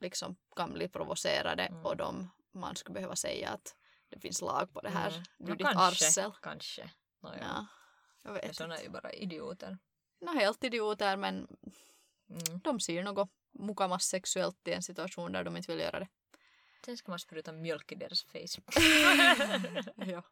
liksom 0.00 0.36
kan 0.56 0.72
bli 0.72 0.88
provocerade 0.88 1.62
Mm. 1.62 1.86
och 1.86 1.96
de, 1.96 2.30
man 2.52 2.76
skulle 2.76 2.94
behöva 2.94 3.16
säga 3.16 3.50
att 3.50 3.76
det 4.08 4.18
finns 4.20 4.40
lag 4.42 4.72
på 4.72 4.80
det 4.80 4.90
här. 4.90 5.10
Mm. 5.10 5.22
Du 5.38 5.50
No, 5.52 5.54
ditt 5.56 5.66
kanske, 5.66 6.06
arsel. 6.06 6.32
Kanske. 6.42 6.90
No, 7.22 7.28
ja. 7.28 7.36
Ja, 7.40 7.66
jag 8.22 8.32
Men 8.32 8.40
vet 8.42 8.56
såna 8.56 8.74
är 8.74 8.78
inte. 8.78 8.86
ju 8.86 8.90
bara 8.92 9.12
idioter. 9.12 9.78
No, 10.20 10.30
helt 10.38 10.64
idioter 10.64 11.16
men 11.16 11.46
Mm. 12.30 12.60
de 12.64 12.80
ser 12.80 13.02
något 13.02 13.30
mukamas 13.52 14.04
sexuellt 14.04 14.68
i 14.68 14.72
en 14.72 14.82
situation 14.82 15.32
där 15.32 15.44
de 15.44 15.56
inte 15.56 15.72
vill 15.72 15.80
göra 15.80 15.98
det. 16.00 16.08
Sen 16.84 16.96
ska 16.96 17.12
man 17.12 17.18
spruta 17.18 17.52
mjölk 17.52 17.92
i 17.92 17.94
deras 17.94 18.22
face. 18.24 18.60
ja. 19.96 20.22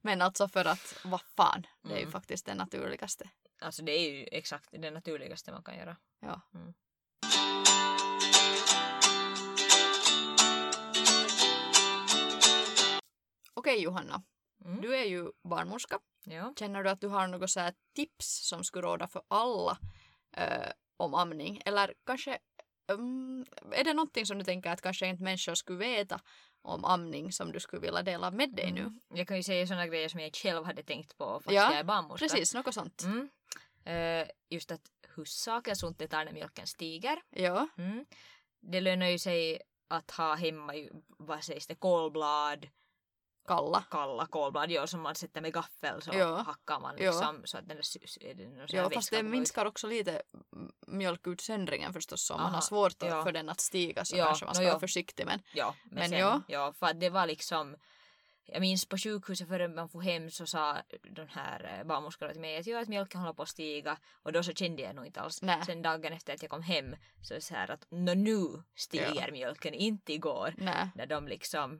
Men 0.00 0.22
alltså 0.22 0.48
för 0.48 0.64
att, 0.64 0.94
vad 1.04 1.20
fan, 1.20 1.66
det 1.82 1.88
är 1.92 1.96
ju 1.96 2.00
Mm. 2.02 2.12
faktiskt 2.12 2.46
det 2.46 2.54
naturligaste. 2.54 3.28
Alltså 3.60 3.82
det 3.82 3.92
är 3.92 4.10
ju 4.10 4.26
exakt 4.32 4.68
det 4.72 4.90
naturligaste 4.90 5.52
man 5.52 5.62
kan 5.62 5.76
göra. 5.76 5.96
Ja. 6.20 6.40
Mm. 6.54 6.74
Okej 13.54 13.82
Johanna, 13.82 14.22
Mm. 14.64 14.80
du 14.80 14.96
är 14.96 15.04
ju 15.04 15.30
barnmorska. 15.48 15.98
Ja. 16.24 16.52
Känner 16.58 16.84
du 16.84 16.90
att 16.90 17.00
du 17.00 17.08
har 17.08 17.26
något 17.28 17.50
så 17.50 17.70
tips 17.94 18.48
som 18.48 18.64
skulle 18.64 18.86
råda 18.86 19.06
för 19.08 19.22
alla 19.28 19.78
eh, 20.36 20.70
om 20.96 21.14
amning? 21.14 21.62
Eller 21.64 21.94
kanske 22.06 22.38
mm, 22.92 23.44
är 23.72 23.84
det 23.84 23.92
någonting 23.94 24.26
som 24.26 24.38
du 24.38 24.44
tänker 24.44 24.70
att 24.70 24.80
kanske 24.82 25.06
inte 25.06 25.22
människor 25.22 25.54
skulle 25.54 25.78
veta 25.78 26.20
om 26.62 26.84
amning 26.84 27.32
som 27.32 27.52
du 27.52 27.60
skulle 27.60 27.82
vilja 27.82 28.02
dela 28.02 28.30
med 28.30 28.54
dig 28.54 28.72
nu? 28.72 28.80
Mm. 28.80 29.00
Jag 29.14 29.28
kan 29.28 29.36
ju 29.36 29.42
säga 29.42 29.66
sådana 29.66 29.86
grejer 29.86 30.08
som 30.08 30.20
jag 30.20 30.34
själv 30.34 30.64
hade 30.64 30.82
tänkt 30.82 31.16
på 31.18 31.40
fast 31.40 31.54
Ja, 31.54 31.70
jag 31.70 31.78
är 31.78 31.84
barnmorska. 31.84 32.28
Precis, 32.28 32.54
något 32.54 32.74
sånt. 32.74 33.02
Mm. 33.02 33.28
Eh, 33.86 34.26
just 34.50 34.70
att 34.70 34.80
huvudsakligen 35.16 35.76
så 35.76 35.88
inte 35.88 36.08
tar 36.08 36.24
när 36.24 36.32
mjölken 36.32 36.66
stiger. 36.66 37.22
Ja, 37.30 37.68
Mm. 37.78 38.04
Det 38.60 38.80
lönar 38.80 39.06
ju 39.06 39.18
sig 39.18 39.60
att 39.88 40.10
ha 40.10 40.34
hemma, 40.34 40.72
vad 41.18 41.44
sägs 41.44 41.66
det, 41.66 41.74
kolblad, 41.74 42.68
kalla. 43.48 43.84
kalla 43.90 44.26
kolblad, 44.26 44.70
ja, 44.70 44.86
som 44.86 45.00
man 45.00 45.14
sätter 45.14 45.40
med 45.40 45.52
gaffel 45.52 46.02
så 46.02 46.10
Ja. 46.14 46.36
hackar 46.36 46.80
man 46.80 46.94
Ja. 46.98 47.10
liksom 47.10 47.42
så 47.44 47.58
att 47.58 47.68
den 47.68 47.78
är 47.78 48.34
det 48.34 48.44
här 48.58 48.66
Ja, 48.74 48.90
fast 48.90 49.10
det 49.10 49.22
minskar 49.22 49.66
också 49.66 49.86
lite 49.86 50.22
mjölkutsöndringen 50.86 51.92
förstås. 51.92 52.22
Så 52.26 52.34
om 52.34 52.40
man 52.40 52.54
har 52.54 52.60
svårt 52.60 53.02
att- 53.02 53.08
ja. 53.08 53.22
för 53.24 53.32
den 53.32 53.48
att 53.48 53.60
stiga 53.60 54.04
så 54.04 54.16
Ja, 54.16 54.24
kanske 54.26 54.44
man 54.44 54.50
no, 54.50 54.54
ska 54.54 54.64
ja. 54.64 54.70
vara 54.70 54.80
försiktig. 54.80 55.26
Men 55.26 55.42
Ja, 55.54 55.74
men, 55.84 55.94
Men 55.94 56.08
sen, 56.08 56.18
ja. 56.18 56.42
ja. 56.48 56.72
för 56.72 56.86
att 56.86 57.00
det 57.00 57.10
var 57.10 57.26
liksom 57.26 57.76
jag 58.46 58.60
minns 58.60 58.84
på 58.88 58.98
sjukhuset 58.98 59.48
före 59.48 59.68
man 59.68 59.88
får 59.88 60.00
hem 60.02 60.30
så 60.30 60.46
sa 60.46 60.76
den 61.02 61.28
här 61.28 61.78
eh, 61.78 61.84
barnmorskan 61.86 62.30
till 62.32 62.40
mig 62.40 62.56
att, 62.58 62.66
ja, 62.66 62.80
att 62.82 62.88
mjölken 62.88 63.20
håller 63.20 63.32
på 63.34 63.42
att 63.42 63.48
stiga 63.48 63.98
och 64.22 64.32
då 64.32 64.42
så 64.42 64.52
kände 64.52 64.82
jag 64.82 64.94
nog 64.94 65.06
inte 65.06 65.20
alls. 65.20 65.42
Nej. 65.42 65.62
Sen 65.66 65.82
dagen 65.82 66.12
efter 66.12 66.34
att 66.34 66.42
jag 66.42 66.50
kom 66.50 66.62
hem 66.62 66.96
så 67.22 67.34
är 67.34 67.38
det 67.38 67.42
så 67.44 67.54
här 67.54 67.70
att 67.70 67.86
nå 67.90 68.14
nu 68.14 68.62
stiger 68.76 69.32
mjölken, 69.32 69.74
inte 69.74 70.12
igår. 70.12 70.54
nej. 70.58 70.88
När 70.94 71.06
de 71.06 71.28
liksom, 71.28 71.70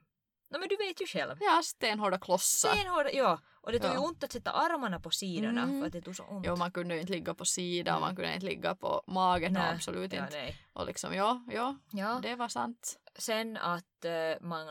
no, 0.50 0.58
men 0.58 0.68
du 0.68 0.76
vet 0.76 1.00
ju 1.02 1.06
själv. 1.06 1.36
Ja, 1.40 1.60
stenhårda 1.64 2.18
klossar. 2.18 2.68
Stenhårda, 2.74 3.10
ja. 3.12 3.40
Och 3.60 3.72
det 3.72 3.78
tog 3.78 3.90
ju 3.90 3.96
Ja. 3.96 4.00
ont 4.00 4.24
att 4.24 4.32
sätta 4.32 4.50
armarna 4.50 5.00
på 5.00 5.10
sidorna 5.10 5.62
Mm. 5.62 5.80
för 5.80 5.86
att 5.86 5.92
det 5.92 6.02
tog 6.02 6.16
så 6.16 6.22
ont. 6.24 6.46
Jo, 6.46 6.56
man 6.56 6.70
kunde 6.72 6.94
ju 6.94 7.00
inte 7.00 7.12
ligga 7.12 7.34
på 7.34 7.44
sidan, 7.44 7.92
Mm. 7.96 8.00
man 8.00 8.16
kunde 8.16 8.34
inte 8.34 8.46
ligga 8.46 8.74
på 8.74 9.02
magen, 9.06 9.52
nej, 9.52 9.74
absolut 9.74 10.12
ja, 10.12 10.24
inte. 10.24 10.36
nej. 10.38 10.56
Och 10.72 10.86
liksom, 10.86 11.14
ja, 11.14 11.44
ja, 11.50 11.76
Ja. 11.92 12.20
det 12.22 12.34
var 12.36 12.48
sant. 12.48 12.96
Sen 13.18 13.56
att 13.56 14.04
eh, 14.04 14.40
man 14.40 14.66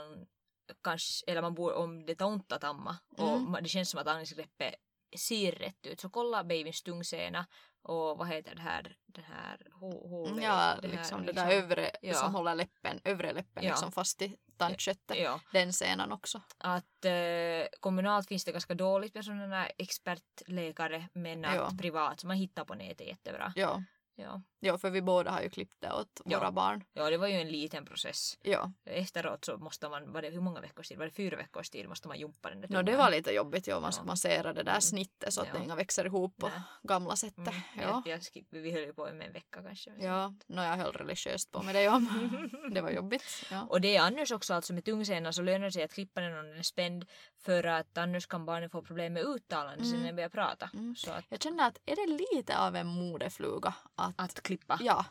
kanske, 0.84 1.32
eller 1.32 1.41
man 1.41 1.54
borde, 1.56 1.75
om 1.75 2.06
det 2.06 2.15
tar 2.15 2.25
ont 2.25 2.51
att 2.51 2.63
amma 2.63 2.97
och 3.17 3.30
Mm. 3.38 3.56
ma- 3.56 3.62
det 3.62 3.69
känns 3.69 3.89
som 3.89 3.99
att 3.99 4.08
andningsgreppet 4.08 4.75
ser 5.17 5.51
rätt 5.51 5.86
ut 5.86 5.99
så 6.01 6.10
kolla 6.10 6.43
babyns 6.43 6.82
tungsena 6.84 7.45
och 7.82 8.17
vad 8.17 8.28
heter 8.28 8.56
det 8.56 8.62
här, 8.62 8.97
det 9.06 9.21
här 9.21 9.67
ho, 9.73 10.08
ho, 10.10 10.28
Ja, 10.28 10.34
det 10.82 10.88
här, 10.88 10.97
liksom 10.97 11.25
det 11.25 11.32
där 11.32 11.51
övre 11.51 11.91
ja. 12.01 12.13
som 12.13 12.36
håller 12.36 12.56
läppen, 12.56 12.99
övre 13.04 13.34
läppen 13.34 13.63
Ja. 13.63 13.69
liksom 13.69 13.91
fast 13.91 14.21
i 14.21 14.38
tandköttet. 14.58 15.17
Ja, 15.17 15.39
Den 15.51 15.73
senan 15.73 16.12
också. 16.12 16.41
att 16.58 17.06
eh, 17.06 17.67
kommunalt 17.80 18.28
finns 18.28 18.45
det 18.45 18.51
ganska 18.51 18.73
dåligt 18.75 19.13
med 19.15 19.25
sådana 19.25 19.67
expertläkare 19.67 21.10
men 21.13 21.45
att 21.45 21.78
privat, 21.78 22.19
så 22.19 22.28
man 22.28 22.38
hittar 22.38 22.65
på 22.65 22.73
nätet 22.75 23.08
jättebra. 23.08 23.54
Ja. 23.56 23.84
Ja. 24.17 24.41
ja, 24.60 24.78
för 24.78 24.89
vi 24.89 25.01
båda 25.01 25.32
har 25.32 25.41
ju 25.41 25.49
klippt 25.49 25.75
det 25.80 25.91
åt 25.93 26.21
Ja. 26.25 26.39
våra 26.39 26.51
barn. 26.51 26.84
ja, 26.93 27.10
det 27.10 27.17
var 27.17 27.28
ju 27.28 27.34
en 27.34 27.47
liten 27.49 27.86
process. 27.86 28.38
Ja, 28.41 28.71
Efteråt 28.86 29.45
så 29.45 29.58
måste 29.58 29.89
man, 29.89 30.12
var 30.13 30.21
det 30.21 30.30
hur 30.30 30.41
många 30.41 30.62
veckors 30.62 30.88
tid? 30.88 30.97
Var 30.97 31.06
det 31.06 31.12
fyra 31.12 31.38
veckors 31.38 31.69
tid 31.69 31.89
måste 31.89 32.08
man 32.08 32.19
jumpa 32.19 32.49
den 32.49 32.62
där 32.62 32.67
no, 32.69 32.78
det 32.78 32.84
tungan? 32.84 32.97
var 32.99 33.12
lite 33.12 33.32
jobbigt 33.32 33.67
ja, 33.67 33.80
man 33.80 33.91
Ja. 33.97 34.04
massera 34.04 34.54
det 34.54 34.63
där 34.63 34.71
Mm. 34.71 34.82
snittet 34.82 35.34
så 35.34 35.41
att 35.41 35.47
Ja. 35.47 35.54
det 35.60 35.63
inga 35.63 35.75
växer 35.75 36.06
ihop 36.06 36.38
på 36.38 36.47
Nej. 36.47 36.60
gamla 36.84 37.15
sättet. 37.15 37.38
Mm, 37.47 37.62
Ja. 37.82 37.82
jag, 38.06 38.08
jag 38.13 38.23
skip, 38.23 38.47
vi 38.49 38.71
höll 38.71 38.82
ju 38.84 38.93
på 38.93 39.04
med 39.13 39.28
en 39.28 39.34
vecka 39.34 39.63
kanske. 39.63 39.91
Ja, 39.99 40.28
no, 40.47 40.62
jag 40.62 40.75
höll 40.78 40.91
religiöst 40.93 41.51
på 41.51 41.63
med 41.63 41.75
det 41.75 41.82
ja. 41.82 42.01
Det 42.71 42.82
var 42.82 42.89
jobbigt. 42.91 43.23
Ja. 43.51 43.63
Och 43.69 43.82
det 43.82 43.95
är 43.95 44.01
annars 44.01 44.32
också 44.32 44.54
alltså 44.54 44.73
med 44.73 44.86
tungsenan 44.86 45.34
så 45.34 45.41
lönar 45.41 45.65
det 45.65 45.71
sig 45.71 45.84
att 45.84 45.93
klippa 45.93 46.21
den 46.21 46.38
om 46.39 46.45
den 46.45 46.58
är 46.60 46.63
spänd 46.63 47.06
för 47.38 47.63
att 47.63 47.97
annars 47.97 48.28
kan 48.28 48.45
barnen 48.45 48.69
få 48.69 48.82
problem 48.82 49.13
med 49.13 49.23
uttalande 49.23 49.84
sen 49.84 49.93
Mm. 49.93 50.01
när 50.01 50.08
de 50.08 50.13
börjar 50.15 50.30
prata. 50.30 50.69
Mm. 50.73 50.95
Så 50.95 51.12
att, 51.12 51.25
Jag 51.30 51.41
känner 51.41 51.67
att 51.67 51.78
är 51.86 51.95
det 51.95 52.25
lite 52.36 52.58
av 52.60 52.75
en 52.75 52.88
modefluga 52.88 53.73
att, 54.06 54.20
att 54.20 54.41
klippa. 54.44 54.80
ja, 54.82 55.06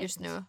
just 0.00 0.20
nu. 0.20 0.44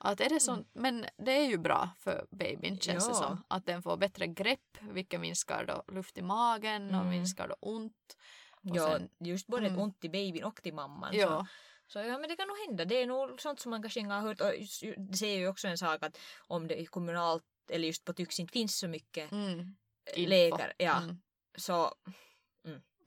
Att 0.00 0.20
är 0.20 0.28
det 0.28 0.40
sånt, 0.40 0.68
men 0.72 1.06
det 1.16 1.32
är 1.32 1.46
ju 1.46 1.58
bra 1.58 1.90
för 1.98 2.26
babyn 2.30 2.78
känns 2.80 3.04
det 3.06 3.10
Ja. 3.10 3.14
som. 3.14 3.44
Att 3.48 3.66
den 3.66 3.82
får 3.82 3.96
bättre 3.96 4.26
grepp, 4.26 4.78
vilket 4.80 5.20
minskar 5.20 5.64
då 5.66 5.92
luft 5.92 6.18
i 6.18 6.22
magen 6.22 6.88
och 6.94 7.00
Mm. 7.00 7.08
minskar 7.10 7.48
då 7.48 7.56
ont. 7.60 8.16
Och 8.52 8.76
Ja, 8.76 8.92
sen- 8.92 9.08
just 9.18 9.46
både 9.46 9.66
Mm. 9.66 9.78
ont 9.80 10.04
i 10.04 10.08
babyn 10.08 10.44
och 10.44 10.62
till 10.62 10.74
mamman. 10.74 11.16
Ja, 11.16 11.46
Så, 11.86 11.92
så 11.92 11.98
ja, 12.08 12.18
men 12.18 12.28
det 12.28 12.36
kan 12.36 12.48
nog 12.48 12.56
hända. 12.66 12.84
Det 12.84 12.94
är 13.02 13.06
nog 13.06 13.40
sånt 13.40 13.60
som 13.60 13.70
man 13.70 13.82
kanske 13.82 14.00
inte 14.00 14.14
har 14.14 14.20
hört. 14.22 14.40
Och 14.40 14.52
det 14.96 15.16
säger 15.16 15.38
ju 15.38 15.48
också 15.48 15.68
en 15.68 15.78
sak 15.78 16.02
att 16.02 16.18
om 16.46 16.68
det 16.68 16.80
i 16.80 16.86
kommunalt 16.86 17.44
eller 17.70 17.86
just 17.86 18.04
på 18.04 18.12
Tyx 18.12 18.40
inte 18.40 18.52
finns 18.52 18.78
så 18.78 18.88
mycket 18.88 19.32
mm. 19.32 19.76
läkare, 20.16 20.72
ja, 20.78 20.96
Mm. 21.02 21.16
så 21.58 21.94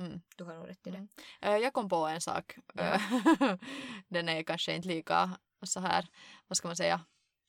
Mm. 0.06 0.22
Du 0.36 0.44
har 0.44 0.54
nog 0.54 0.70
rätt 0.70 0.88
i 0.88 0.92
det. 0.92 0.98
Mm. 0.98 1.10
Eh, 1.42 1.58
Jag 1.58 1.74
kom 1.74 1.90
på 1.90 1.96
en 2.08 2.22
sak. 2.22 2.56
Ja. 2.74 2.84
Eh, 2.84 3.02
Den 4.08 4.30
är 4.30 4.44
kanske 4.44 4.76
inte 4.76 4.88
lika 4.88 5.38
så 5.66 5.80
här, 5.80 6.08
vad 6.48 6.58
ska 6.58 6.68
man 6.68 6.76
säga, 6.76 7.02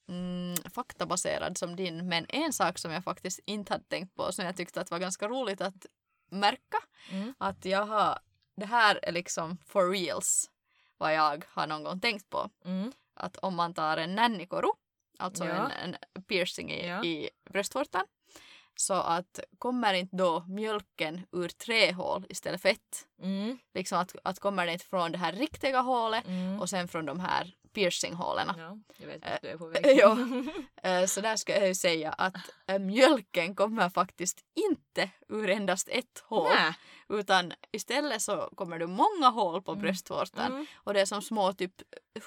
mm, 0.09 0.57
faktabaserad 0.75 1.59
som 1.59 1.77
din. 1.77 2.09
Men 2.09 2.27
en 2.29 2.53
sak 2.53 2.79
som 2.79 2.91
jag 2.93 3.05
faktiskt 3.05 3.41
inte 3.47 3.73
hade 3.75 3.85
tänkt 3.85 4.15
på 4.15 4.33
som 4.33 4.45
jag 4.45 4.57
tyckte 4.57 4.81
att 4.81 4.91
var 4.91 4.99
ganska 4.99 5.29
roligt 5.29 5.61
att 5.61 5.87
märka. 6.31 6.79
Mm. 7.11 7.35
Att 7.39 7.65
jag 7.65 7.87
har, 7.87 8.19
det 8.57 8.67
här 8.67 9.01
är 9.03 9.13
liksom 9.13 9.59
for 9.67 9.91
reals 9.91 10.51
vad 10.99 11.15
jag 11.15 11.45
har 11.49 11.67
någon 11.67 11.85
gång 11.85 12.01
tänkt 12.01 12.31
på. 12.31 12.51
Mm. 12.65 12.93
Att 13.15 13.37
om 13.37 13.55
man 13.55 13.75
tar 13.75 13.97
en 13.97 14.15
nannikoru, 14.15 14.69
alltså 15.19 15.45
Ja. 15.45 15.71
en, 15.71 15.97
en 16.15 16.23
piercing 16.23 16.71
i, 16.71 16.89
Ja. 16.89 17.05
i 17.05 17.31
bröstvårtan, 17.51 18.05
så 18.77 18.95
att 18.95 19.41
kommer 19.59 19.95
inte 19.95 20.17
då 20.17 20.45
mjölken 20.49 21.21
ur 21.33 21.49
tre 21.49 21.93
hål 21.93 22.27
istället 22.29 22.63
för 22.63 22.69
ett? 22.69 23.07
Mm. 23.23 23.59
Liksom 23.75 23.99
att, 23.99 24.17
att 24.25 24.39
kommer 24.41 24.67
det 24.67 24.73
inte 24.73 24.85
från 24.85 25.13
det 25.13 25.19
här 25.19 25.33
riktiga 25.33 25.81
hålet 25.81 26.27
Mm. 26.27 26.61
och 26.61 26.71
sen 26.71 26.89
från 26.89 27.07
de 27.07 27.21
här 27.21 27.55
piercinghålen. 27.75 28.49
Ja, 28.59 28.79
jag 28.99 29.07
vet 29.07 29.25
Eh, 29.25 29.33
att 29.35 29.43
du 29.43 29.49
är 29.49 29.57
på 29.59 29.67
väg. 29.69 29.99
Ja. 29.99 30.17
Eh, 30.83 31.07
Så 31.07 31.21
där 31.21 31.37
ska 31.37 31.59
jag 31.59 31.69
ju 31.69 31.75
säga 31.75 32.13
att 32.13 32.35
eh, 32.67 32.79
mjölken 32.79 33.55
kommer 33.55 33.89
faktiskt 33.89 34.41
inte 34.55 35.11
ur 35.29 35.51
endast 35.51 35.89
ett 35.89 36.23
hål. 36.25 36.49
Nä. 36.49 36.75
Utan 37.09 37.53
istället 37.73 38.23
så 38.23 38.49
kommer 38.57 38.79
det 38.79 38.87
många 38.87 39.29
hål 39.31 39.63
på 39.63 39.71
Mm. 39.73 39.83
bröstvårtan. 39.83 40.53
Mm. 40.53 40.67
Och 40.75 40.95
det 40.95 41.01
är 41.01 41.07
som 41.07 41.23
små 41.23 41.53
typ 41.53 41.73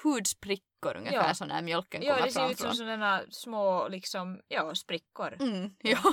hudsprickor 0.02 0.64
ungefär 0.94 1.28
Ja. 1.28 1.34
så 1.34 1.44
när 1.44 1.62
mjölken 1.62 2.02
Ja, 2.02 2.14
kommer 2.14 2.26
det 2.26 2.32
ser 2.32 2.50
ut 2.50 2.58
som 2.58 2.74
sådana 2.74 3.22
små 3.30 3.88
liksom, 3.88 4.40
ja, 4.48 4.74
sprickor. 4.74 5.36
Mm, 5.40 5.76
ja, 5.78 5.96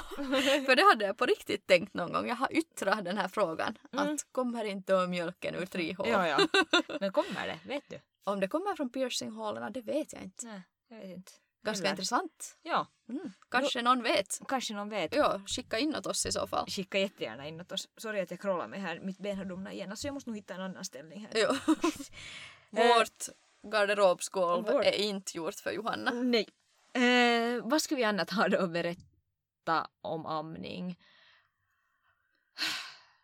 för 0.66 0.76
det 0.76 0.84
hade 0.84 1.06
jag 1.06 1.18
på 1.18 1.26
riktigt 1.26 1.68
tänkt 1.68 1.94
någon 1.94 2.14
gång. 2.14 2.28
Jag 2.28 2.36
har 2.36 2.54
yttrat 2.58 3.06
den 3.06 3.18
här 3.18 3.28
frågan. 3.28 3.78
Mm. 3.94 4.14
Att 4.14 4.20
kommer 4.32 4.64
inte 4.66 5.08
mjölken 5.08 5.56
ur 5.56 5.66
tre 5.66 5.94
hål? 5.94 6.08
Ja, 6.10 6.28
ja. 6.28 6.48
Men 7.00 7.12
kommer 7.12 7.48
det? 7.48 7.60
Vet 7.68 7.84
du? 7.90 8.00
Om 8.24 8.40
det 8.40 8.48
kommer 8.48 8.76
från 8.76 8.90
piercinghålen, 8.90 9.74
det 9.74 9.82
vet 9.82 10.14
jag 10.14 10.22
inte. 10.24 10.46
Nej, 10.46 10.62
jag 10.90 10.98
vet 10.98 11.08
inte. 11.18 11.32
Ganska 11.66 11.82
Eller- 11.84 11.92
intressant. 11.92 12.58
Ja, 12.62 12.88
Mm. 13.10 13.32
Kanske 13.52 13.82
någon 13.82 14.04
vet. 14.04 14.40
kanske 14.48 14.74
någon 14.74 14.90
vet. 14.90 15.16
Ja, 15.16 15.42
skicka 15.48 15.80
in 15.80 15.96
åt 15.96 16.06
oss 16.06 16.26
i 16.26 16.32
så 16.32 16.48
fall. 16.48 16.66
Skicka 16.70 17.00
jättegärna 17.00 17.48
in 17.48 17.62
åt 17.62 17.72
oss. 17.72 17.88
Sorry 17.98 18.20
att 18.22 18.32
jag 18.32 18.40
krollar 18.42 18.68
mig 18.68 18.80
här. 18.80 19.00
Mitt 19.00 19.18
ben 19.18 19.38
har 19.38 19.46
domnat 19.46 19.74
igen. 19.74 19.98
Så 19.98 20.08
jag 20.08 20.14
måste 20.14 20.30
nog 20.30 20.38
hitta 20.38 20.54
en 20.54 20.62
annan 20.62 20.86
ställning 20.86 21.20
här. 21.32 21.42
Ja. 21.42 21.56
Vårt 22.70 23.24
garderobsgolv 23.72 24.68
är 24.68 25.00
inte 25.00 25.38
gjort 25.38 25.56
för 25.56 25.72
Johanna. 25.72 26.12
Nej. 26.12 26.48
Eh, 26.94 27.62
vad 27.64 27.82
ska 27.82 27.96
vi 27.96 28.04
annat 28.04 28.30
ha 28.30 28.48
då 28.48 28.58
att 28.64 28.72
berätta 28.72 29.88
om 30.02 30.26
amning? 30.26 31.00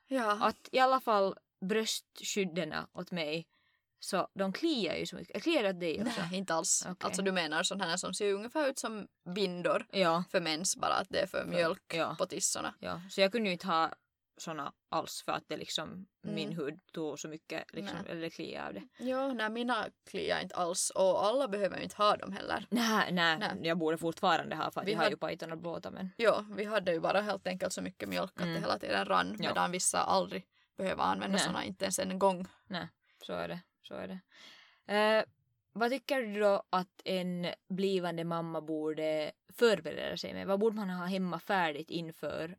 Ja. 0.08 0.38
Att 0.42 0.70
i 0.72 0.80
alla 0.80 1.00
fall 1.00 1.36
bröstskydden 1.62 2.74
åt 2.94 3.12
mig 3.12 3.48
så 4.00 4.28
de 4.34 4.54
kliar 4.54 4.96
ju 4.96 5.06
så 5.06 5.16
mycket. 5.16 5.44
Kliar 5.44 5.64
det 5.64 5.74
dig 5.74 6.02
också? 6.02 6.22
Nej, 6.22 6.38
inte 6.38 6.54
alls. 6.54 6.84
Okej. 6.86 6.96
Alltså 7.00 7.22
du 7.22 7.32
menar 7.32 7.64
sådana 7.64 7.86
här 7.90 7.98
som 7.98 8.14
ser 8.14 8.34
ungefär 8.34 8.70
ut 8.70 8.80
som 8.80 9.08
bindor 9.36 9.86
Ja, 9.92 10.24
för 10.32 10.42
mens 10.42 10.78
bara 10.78 10.94
att 10.94 11.10
det 11.10 11.20
är 11.20 11.28
för 11.28 11.46
mjölk 11.46 11.94
ja. 11.94 12.16
på 12.18 12.26
tissorna. 12.26 12.76
ja. 12.80 13.02
Så 13.10 13.22
jag 13.22 13.32
kunde 13.32 13.50
ju 13.50 13.54
inte 13.54 13.68
ha 13.68 13.94
såna 14.42 14.74
alls 14.90 15.24
för 15.26 15.32
att 15.32 15.44
det 15.48 15.58
liksom 15.58 16.08
min 16.22 16.46
Mm. 16.52 16.58
hud 16.60 16.80
tog 16.94 17.20
så 17.20 17.28
mycket 17.28 17.74
liksom, 17.74 17.98
Nej. 18.04 18.12
eller 18.12 18.30
kliar 18.30 18.68
av 18.68 18.74
det. 18.74 18.88
Ja, 18.98 19.34
nej 19.34 19.50
mina 19.50 19.86
kliar 20.10 20.42
inte 20.42 20.56
alls 20.56 20.90
och 20.90 21.26
alla 21.26 21.48
behöver 21.48 21.78
ju 21.78 21.84
inte 21.84 21.96
ha 21.96 22.16
dem 22.18 22.32
heller. 22.32 22.66
Nej, 22.70 23.12
nej, 23.12 23.38
Nej. 23.40 23.52
jag 23.64 23.78
borde 23.78 23.98
fortfarande 23.98 24.56
ha 24.56 24.72
för 24.72 24.82
att 24.82 24.88
Vi 24.88 24.92
jag 24.92 25.00
har 25.00 25.10
ju 25.10 25.18
pajton 25.18 25.52
och 25.52 25.58
blåta 25.58 25.92
men 25.92 26.10
Ja, 26.18 26.46
vi 26.56 26.64
hade 26.66 26.92
ju 26.94 27.00
bara 27.00 27.22
helt 27.22 27.48
enkelt 27.48 27.74
så 27.74 27.82
mycket 27.82 28.10
mjölk 28.10 28.32
att 28.36 28.42
Mm. 28.42 28.54
det 28.54 28.60
hela 28.60 28.80
tiden 28.80 29.06
rann 29.06 29.36
Ja. 29.40 29.50
medan 29.50 29.72
vissa 29.72 30.00
aldrig 30.00 30.48
behöver 30.78 31.04
använda 31.04 31.36
Nej. 31.38 31.40
sådana, 31.46 31.64
inte 31.66 31.86
ens 31.86 32.00
en 32.00 32.20
gång. 32.20 32.46
så 33.26 33.34
är 33.34 33.48
det. 33.48 33.60
Så 33.82 33.94
är 33.94 34.08
det. 34.08 34.20
Eh, 34.94 35.24
vad 35.74 35.90
tycker 35.92 36.22
du 36.22 36.40
då 36.40 36.64
att 36.70 37.02
en 37.06 37.48
blivande 37.70 38.24
mamma 38.24 38.62
borde 38.62 39.32
förbereda 39.54 40.18
sig 40.18 40.34
med? 40.34 40.48
Vad 40.48 40.60
borde 40.60 40.76
man 40.76 40.90
ha 40.90 41.06
hemma 41.06 41.40
färdigt 41.40 41.90
inför 41.90 42.58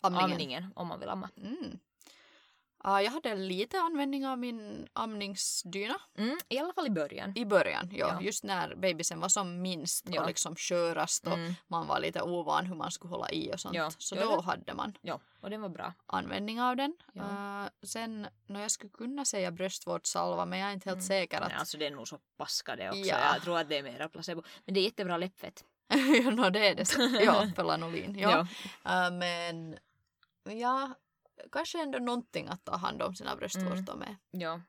Amningen. 0.00 0.30
amningen 0.32 0.72
om 0.76 0.86
man 0.88 1.00
vill 1.00 1.08
amma? 1.08 1.28
Mm. 1.36 1.78
Ja, 2.84 3.02
jag 3.02 3.10
hade 3.10 3.34
lite 3.36 3.80
användning 3.80 4.26
av 4.26 4.38
min 4.38 4.88
amningsdyna 4.92 5.96
Mm, 6.18 6.38
I 6.48 6.58
alla 6.58 6.72
fall 6.72 6.86
i 6.86 6.90
början. 6.90 7.32
i 7.36 7.44
början. 7.44 7.88
Ja, 7.92 8.08
Ja. 8.14 8.20
Just 8.22 8.44
när 8.44 8.74
bebisen 8.74 9.20
var 9.20 9.28
som 9.28 9.62
minst 9.62 10.06
Ja. 10.10 10.20
och 10.20 10.26
liksom 10.26 10.56
körast 10.56 11.26
och 11.26 11.32
Mm, 11.32 11.54
man 11.66 11.86
var 11.86 12.00
lite 12.00 12.22
ovan 12.22 12.66
hur 12.66 12.74
man 12.74 12.90
skulle 12.90 13.10
hålla 13.10 13.30
i 13.30 13.52
och 13.54 13.60
sånt. 13.60 13.74
Ja. 13.74 13.90
Så 13.98 14.14
då 14.14 14.36
det- 14.36 14.42
hade 14.42 14.74
man 14.74 14.94
ja, 15.00 15.20
och 15.40 15.50
den 15.50 15.60
var 15.62 15.68
bra. 15.68 15.92
användning 16.06 16.60
av 16.60 16.76
den. 16.76 16.94
Uh, 17.16 17.64
sen, 17.82 18.26
när 18.46 18.60
jag 18.60 18.70
skulle 18.70 18.90
kunna 18.90 19.24
säga 19.24 19.50
bröstvårdssalva 19.50 20.44
men 20.46 20.58
jag 20.58 20.68
är 20.68 20.72
inte 20.72 20.88
helt 20.90 20.96
Mm. 20.96 21.06
säker 21.08 21.40
att 21.40 21.48
Nej, 21.48 21.56
alltså 21.58 21.78
det 21.78 21.86
är 21.86 21.90
nog 21.90 22.08
så 22.08 22.18
paska 22.36 22.76
det 22.76 22.88
också. 22.88 23.00
Ja. 23.00 23.32
Jag 23.34 23.42
tror 23.42 23.58
att 23.58 23.68
det 23.68 23.78
är 23.78 23.82
mera 23.82 24.08
placebo. 24.08 24.42
Men 24.64 24.74
det 24.74 24.80
är 24.80 24.84
jättebra 24.84 25.16
läppfett. 25.16 25.64
ja, 26.24 26.30
no, 26.30 26.50
det 26.50 26.68
är 26.68 26.74
det. 26.74 26.96
Ja, 27.24 27.46
för 27.56 27.64
lanolin. 27.64 28.18
Ja. 28.18 28.46
Ja. 28.84 29.08
Uh, 29.08 29.16
men 29.18 29.78
ja, 30.56 30.94
kanske 31.52 31.82
ändå 31.82 31.98
någonting 31.98 32.48
att 32.48 32.64
ta 32.64 32.76
hand 32.76 33.02
om 33.02 33.14
sina 33.14 33.36
bröstvårtor 33.36 33.96
med. 33.96 34.16
ja. 34.30 34.60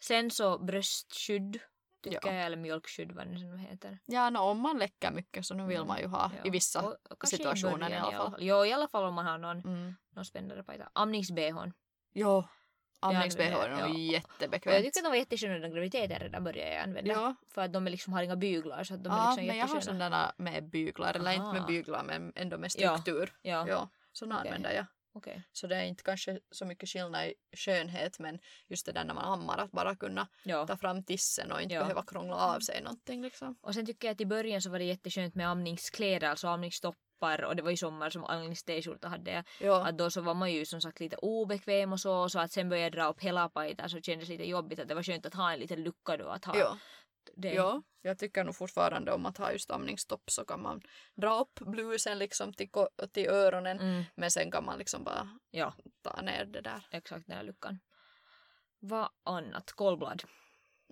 Sen 0.00 0.30
så 0.30 0.58
bröstskydd. 0.58 1.58
Tycker 2.02 2.20
Ja. 2.28 2.32
jag, 2.34 2.46
eller 2.46 2.56
mjölkskydd 2.56 3.12
vad 3.12 3.26
det 3.26 3.32
nu 3.32 3.56
heter. 3.58 3.98
Ja, 4.06 4.30
no, 4.30 4.38
om 4.38 4.60
man 4.60 4.78
läcker 4.78 5.10
mycket 5.10 5.46
så 5.46 5.54
nu 5.54 5.66
vill 5.66 5.84
man 5.84 5.98
ju 6.00 6.06
ha 6.06 6.24
Mm. 6.24 6.36
Ja. 6.38 6.44
i 6.46 6.50
vissa 6.50 6.82
Och- 6.82 6.96
och 7.10 7.28
situationer 7.28 7.78
början 7.78 7.92
i 7.92 7.96
alla 7.96 8.16
fall. 8.30 8.36
Jo, 8.40 8.64
i 8.64 8.72
alla 8.72 8.88
fall 8.88 9.04
om 9.04 9.14
man 9.14 9.26
har 9.26 9.38
någon, 9.38 9.58
Mm. 9.58 9.94
någon 10.14 10.24
spännare 10.24 10.62
pajta. 10.62 10.90
Amnings-bhn. 10.94 11.72
Jo, 12.14 12.44
Ja, 13.00 13.08
amnings-bh 13.08 13.52
är 13.54 13.68
ja. 13.78 13.88
jättebekvämt. 13.88 14.74
jag 14.74 14.84
tycker 14.84 15.00
att 15.00 15.04
de 15.04 15.08
var 15.08 15.16
jättesköna 15.16 15.58
när 15.58 15.68
graviditeten 15.68 16.18
redan 16.18 16.44
började 16.44 16.72
jag 16.74 16.82
använda. 16.82 17.12
Ja, 17.12 17.34
För 17.48 17.62
att 17.62 17.72
de 17.72 17.86
är 17.86 17.90
liksom, 17.90 18.12
har 18.12 18.22
inga 18.22 18.36
byglar 18.36 18.84
så 18.84 18.94
att 18.94 19.04
de 19.04 19.10
är 19.12 19.16
ja 19.16 19.22
liksom 19.30 19.46
men 19.46 19.56
jag 19.56 19.66
har 19.66 19.74
jättesköna. 19.74 19.98
sådana 19.98 20.32
med 20.36 20.68
byglar, 20.70 21.14
eller 21.16 21.30
inte 21.32 21.46
med 21.46 21.56
Aha. 21.56 21.66
byglar 21.66 22.04
men 22.04 22.32
ändå 22.36 22.58
med 22.58 22.70
Ja. 22.78 22.98
struktur. 22.98 23.34
Ja, 23.42 23.68
Ja, 23.68 23.88
sådana 24.12 24.38
Okej. 24.38 24.48
använder 24.48 24.72
jag. 24.72 24.86
Okej. 25.12 25.42
Så 25.52 25.66
det 25.66 25.76
är 25.76 25.84
inte 25.84 26.02
kanske 26.02 26.40
så 26.50 26.64
mycket 26.64 26.88
skillnad 26.88 27.24
i 27.26 27.34
skönhet 27.56 28.18
men 28.18 28.38
just 28.68 28.86
det 28.86 28.92
där 28.92 29.04
när 29.04 29.14
man 29.14 29.24
ammar 29.24 29.58
att 29.58 29.70
bara 29.70 29.96
kunna 29.96 30.28
Ja. 30.44 30.66
ta 30.66 30.76
fram 30.76 31.04
tissen 31.04 31.52
och 31.52 31.62
inte 31.62 31.74
Ja. 31.74 31.80
behöva 31.80 32.02
krångla 32.06 32.36
av 32.36 32.60
sig 32.60 32.82
någonting 32.82 33.22
liksom. 33.22 33.56
Och 33.60 33.74
sen 33.74 33.86
tycker 33.86 34.08
jag 34.08 34.12
att 34.14 34.20
i 34.20 34.26
början 34.26 34.62
så 34.62 34.70
var 34.70 34.78
det 34.78 34.84
jätteskönt 34.84 35.34
med 35.34 35.48
amningskläder, 35.48 36.28
alltså 36.28 36.48
amningstoppar 36.48 37.44
och 37.44 37.56
det 37.56 37.62
var 37.62 37.70
ju 37.70 37.76
sommar 37.76 38.10
som 38.10 38.24
amnings-t-skjorta 38.24 39.08
hade 39.08 39.30
jag. 39.30 39.44
Ja, 39.60 39.86
Att 39.86 39.98
då 39.98 40.10
så 40.10 40.20
var 40.20 40.34
man 40.34 40.52
ju 40.52 40.66
som 40.66 40.80
sagt 40.80 41.00
lite 41.00 41.16
obekväm 41.16 41.92
och 41.92 42.00
så, 42.00 42.28
så 42.28 42.38
att 42.38 42.52
sen 42.52 42.68
började 42.68 42.84
jag 42.84 42.92
dra 42.92 43.10
upp 43.10 43.20
hela 43.20 43.48
pajtan 43.48 43.90
så 43.90 44.00
kändes 44.00 44.28
det 44.28 44.32
lite 44.34 44.48
jobbigt 44.48 44.78
att 44.78 44.88
det 44.88 44.94
var 44.94 45.02
skönt 45.02 45.26
att 45.26 45.34
ha 45.34 45.52
en 45.52 45.60
liten 45.60 45.82
lucka 45.82 46.16
då 46.16 46.28
att 46.28 46.44
ha. 46.44 46.58
ja, 46.58 46.78
Det. 47.36 47.52
ja, 47.54 47.82
jag 48.02 48.18
tycker 48.18 48.44
nog 48.44 48.56
fortfarande 48.56 49.12
om 49.12 49.26
att 49.26 49.38
ha 49.38 49.52
just 49.52 49.70
amningstopp 49.70 50.30
så 50.30 50.44
kan 50.44 50.62
man 50.62 50.82
dra 51.14 51.40
upp 51.40 51.60
blusen 51.60 52.18
liksom 52.18 52.52
till, 52.52 52.68
till 53.12 53.28
öronen 53.28 53.80
Mm, 53.80 54.04
men 54.14 54.30
sen 54.30 54.50
kan 54.50 54.64
man 54.64 54.78
liksom 54.78 55.04
bara 55.04 55.28
ja, 55.50 55.74
ta 56.02 56.20
ner 56.22 56.44
det 56.44 56.60
där. 56.60 56.86
exakt 56.90 57.26
den 57.26 57.36
här 57.36 57.44
luckan. 57.44 57.78
Vad 58.80 59.08
annat? 59.24 59.72
Kolblad 59.72 60.22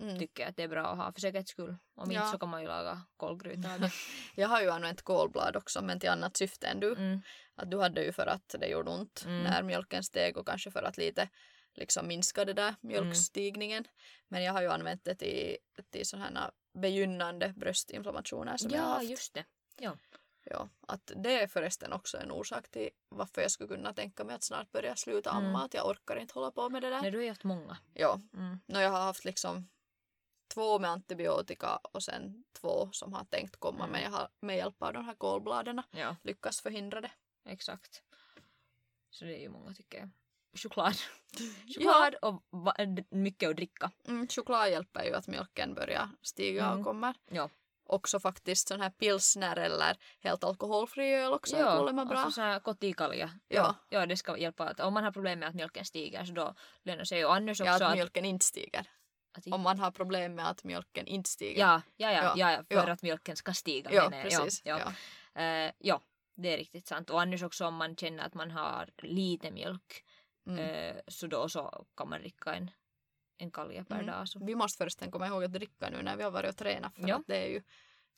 Mm. 0.01 0.19
tycker 0.19 0.43
jag 0.43 0.51
att 0.51 0.57
det 0.57 0.63
är 0.63 0.69
bra 0.69 0.87
att 0.87 0.97
ha 0.99 1.13
för 1.13 1.21
säkerhets 1.21 1.51
skull. 1.51 1.77
Om 1.95 2.11
Ja. 2.13 2.21
inte 2.21 2.31
så 2.33 2.39
kan 2.39 2.49
man 2.49 2.63
ju 2.63 2.69
laga 2.69 3.03
kolgryta 3.17 3.75
av 3.75 3.81
det. 3.81 3.91
Jag 4.35 4.49
har 4.49 4.61
ju 4.63 4.71
använt 4.71 5.03
kolblad 5.03 5.57
också 5.57 5.83
men 5.83 6.01
till 6.01 6.11
annat 6.11 6.37
syfte 6.37 6.67
än 6.67 6.81
du. 6.81 6.93
Mm, 6.93 7.21
Att 7.55 7.71
du 7.71 7.81
hade 7.81 8.05
ju 8.05 8.13
för 8.13 8.27
att 8.27 8.55
det 8.61 8.67
gjorde 8.67 8.91
ont 8.91 9.23
Mm. 9.27 9.43
när 9.43 9.63
mjölken 9.63 10.03
steg 10.05 10.37
och 10.37 10.47
kanske 10.47 10.71
för 10.71 10.83
att 10.83 10.97
lite 10.97 11.29
liksom 11.77 12.07
minska 12.09 12.45
det 12.45 12.53
där 12.53 12.75
mjölkstigningen. 12.81 13.89
Men 14.29 14.43
jag 14.43 14.53
har 14.53 14.63
ju 14.63 14.69
använt 14.69 15.05
det 15.05 15.15
till, 15.15 15.57
till 15.91 16.07
sådana 16.07 16.51
begynnande 16.73 17.49
bröstinflammationer 17.57 18.57
som 18.57 18.71
jag 18.71 18.83
har 18.83 18.89
ja, 18.89 18.95
haft. 18.95 19.11
just 19.11 19.35
det. 19.35 19.45
Ja, 20.51 20.69
att 20.81 21.13
det 21.17 21.43
är 21.43 21.47
förresten 21.47 21.93
också 21.93 22.19
en 22.19 22.31
orsak 22.31 22.69
till 22.69 22.91
varför 23.09 23.43
jag 23.43 23.51
skulle 23.51 23.69
kunna 23.69 23.93
tänka 23.93 24.25
mig 24.25 24.35
att 24.35 24.43
snart 24.43 24.73
börja 24.73 24.97
sluta 24.97 25.31
amma. 25.31 25.49
Mm. 25.49 25.61
Att 25.61 25.75
jag 25.75 25.87
orkar 25.89 26.17
inte 26.17 26.35
hålla 26.35 26.51
på 26.51 26.69
med 26.69 26.83
det 26.83 26.91
där. 26.91 27.03
Nej, 27.03 27.11
du 27.11 27.19
har 27.19 27.23
ju 27.23 27.29
haft 27.29 27.45
många. 27.45 27.79
Ja, 27.95 28.21
Mm. 28.35 28.59
no, 28.67 28.79
jag 28.79 28.91
har 28.91 29.01
haft 29.01 29.25
liksom 29.25 29.69
två 30.55 30.79
med 30.79 30.91
antibiotika 30.91 31.77
och 31.77 32.03
sen 32.03 32.45
två 32.53 32.89
som 32.93 33.13
har 33.13 33.25
tänkt 33.25 33.57
komma 33.57 33.79
Mm. 33.85 33.91
men 33.91 34.03
jag 34.03 34.11
har 34.11 34.29
med 34.41 34.57
hjälp 34.57 34.83
av 34.83 34.93
de 34.93 35.05
här 35.05 35.15
kolbladen 35.15 35.83
Ja, 35.91 36.17
lyckats 36.23 36.61
förhindra 36.61 37.01
det. 37.01 37.11
exakt. 37.45 38.03
Så 39.11 39.25
det 39.25 39.37
är 39.39 39.41
ju 39.41 39.49
många 39.49 39.75
tycker 39.75 39.99
jag. 39.99 40.09
Choklad. 40.57 40.95
Choklad 41.75 42.15
och 42.15 42.43
d- 42.95 43.05
mycket 43.11 43.51
att 43.51 43.57
dricka. 43.57 43.91
Mm, 44.09 44.29
choklad 44.29 44.71
hjälper 44.71 45.05
ju 45.05 45.15
att 45.15 45.27
mjölken 45.27 45.75
börjar 45.75 46.09
stiga 46.23 46.65
Mm. 46.67 46.79
och 46.79 46.85
kommer. 46.85 47.15
Ja. 47.31 47.49
Också 47.89 48.21
faktiskt 48.21 48.69
sån 48.69 48.81
här 48.81 48.91
pilsner 48.91 49.57
eller 49.57 49.97
helt 50.21 50.45
alkoholfri 50.45 51.15
öl 51.15 51.33
också 51.33 51.57
är 51.57 51.77
kuulemma 51.77 52.05
bra. 52.05 52.19
alltså 52.19 52.31
sån 52.35 52.45
här 52.45 52.61
kotikalja. 52.61 53.31
Ja. 53.49 53.75
ja, 53.89 54.07
det 54.07 54.17
ska 54.17 54.39
hjälpa. 54.39 54.65
Att 54.69 54.81
om 54.81 54.95
man 54.95 55.05
har 55.05 55.13
problem 55.13 55.39
med 55.39 55.49
att 55.49 55.55
mjölken 55.55 55.85
stiger 55.85 56.25
så 56.25 56.33
då 56.33 56.55
lönar 56.83 57.05
sig 57.05 57.19
ju 57.19 57.27
annars 57.29 57.61
också 57.61 57.73
ja, 57.73 57.87
att 57.87 57.95
mjölken 57.95 58.25
inte 58.25 58.45
stiger. 58.47 58.87
att 59.39 59.47
Om 59.47 59.61
man 59.61 59.79
har 59.79 59.91
problem 59.91 60.35
med 60.35 60.49
att 60.51 60.65
mjölken 60.65 61.07
inte 61.07 61.31
stiger. 61.31 61.61
ja, 61.61 61.83
ja, 61.97 62.13
ja, 62.13 62.23
Ja, 62.23 62.33
ja, 62.37 62.51
ja, 62.53 62.65
för 62.83 62.87
ja. 62.89 62.93
att 62.93 63.03
mjölken 63.03 63.37
ska 63.37 63.53
stiga. 63.53 63.91
ja 63.93 64.11
menar 64.11 64.25
jag. 64.25 64.43
precis. 64.43 64.63
Ja, 64.65 64.79
Ja. 64.79 64.93
ja. 65.35 65.41
Eh, 65.43 65.73
ja, 65.79 66.01
det 66.35 66.53
är 66.55 66.57
riktigt 66.59 66.87
sant. 66.87 67.11
Och 67.11 67.21
annars 67.21 67.43
också 67.43 67.67
om 67.67 67.75
man 67.75 67.97
känner 67.97 68.25
att 68.27 68.35
man 68.35 68.51
har 68.51 68.91
lite 69.03 69.51
mjölk 69.51 70.05
Mm. 70.47 70.59
Eh, 70.59 70.97
så 71.09 71.27
då 71.27 71.49
så 71.49 71.87
kan 71.97 72.09
man 72.09 72.21
dricka 72.21 72.55
en, 72.55 72.71
en 73.39 73.51
kalja 73.51 73.85
per 73.85 73.95
Mm. 73.95 74.07
dag. 74.07 74.29
Så. 74.29 74.45
Vi 74.45 74.55
måste 74.55 74.77
förresten 74.79 75.11
komma 75.11 75.27
ihåg 75.27 75.45
att 75.45 75.53
dricka 75.53 75.91
nu 75.91 76.03
när 76.03 76.17
vi 76.17 76.23
har 76.23 76.31
varit 76.31 76.51
och 76.51 76.57
tränat 76.57 76.95
för 76.97 77.09
Ja. 77.09 77.17
att 77.17 77.27
det 77.27 77.37
är 77.37 77.49
ju 77.49 77.63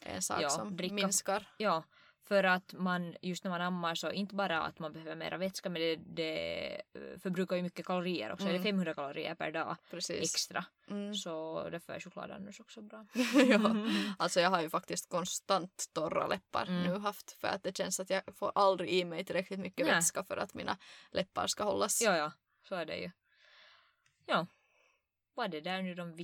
en 0.01 0.23
sak 0.23 0.43
Ja, 0.43 0.49
som 0.49 0.77
dricka. 0.77 0.95
minskar. 0.95 1.49
Ja, 1.59 1.83
för 2.29 2.45
att 2.45 2.73
man 2.73 3.17
just 3.23 3.45
när 3.45 3.51
man 3.51 3.61
ammar 3.61 3.95
så 3.95 4.11
inte 4.11 4.35
bara 4.35 4.63
att 4.63 4.79
man 4.79 4.93
behöver 4.93 5.17
mera 5.17 5.37
vätska 5.37 5.69
men 5.71 5.83
det, 5.83 5.97
det 5.97 6.75
eh, 6.75 7.19
förbrukar 7.19 7.57
ju 7.57 7.63
mycket 7.63 7.87
kalorier 7.87 8.33
också. 8.33 8.47
Mm. 8.47 8.55
Det 8.57 8.69
är 8.69 8.73
500 8.73 8.95
kalorier 8.95 9.35
per 9.35 9.53
dag 9.53 9.77
Precis. 9.91 10.35
extra. 10.35 10.65
Mm. 10.91 11.15
Så 11.15 11.69
därför 11.71 11.93
är 11.93 12.01
choklad 12.01 12.31
annars 12.31 12.61
också 12.61 12.83
bra. 12.83 13.07
ja. 13.49 13.77
Alltså 14.19 14.41
jag 14.41 14.51
har 14.51 14.61
ju 14.63 14.71
faktiskt 14.71 15.09
konstant 15.09 15.91
torra 15.93 16.27
läppar 16.27 16.67
Mm. 16.67 16.83
nu 16.83 16.99
haft 16.99 17.33
för 17.33 17.49
att 17.49 17.63
det 17.63 17.77
känns 17.77 18.01
att 18.01 18.11
jag 18.11 18.23
får 18.35 18.53
aldrig 18.55 18.91
i 18.91 19.05
mig 19.05 19.25
tillräckligt 19.25 19.61
mycket 19.61 19.87
Nej. 19.87 19.95
vätska 19.95 20.25
för 20.25 20.37
att 20.37 20.55
mina 20.55 20.79
läppar 21.11 21.47
ska 21.47 21.65
hållas. 21.65 22.03
Ja, 22.03 22.17
ja, 22.17 22.33
så 22.69 22.75
är 22.75 22.87
det 22.87 22.97
ju. 22.97 23.11
Ja, 24.27 24.47
var 25.35 25.49
det 25.49 25.61
där 25.61 25.83
nu 25.83 25.95
de 25.95 26.15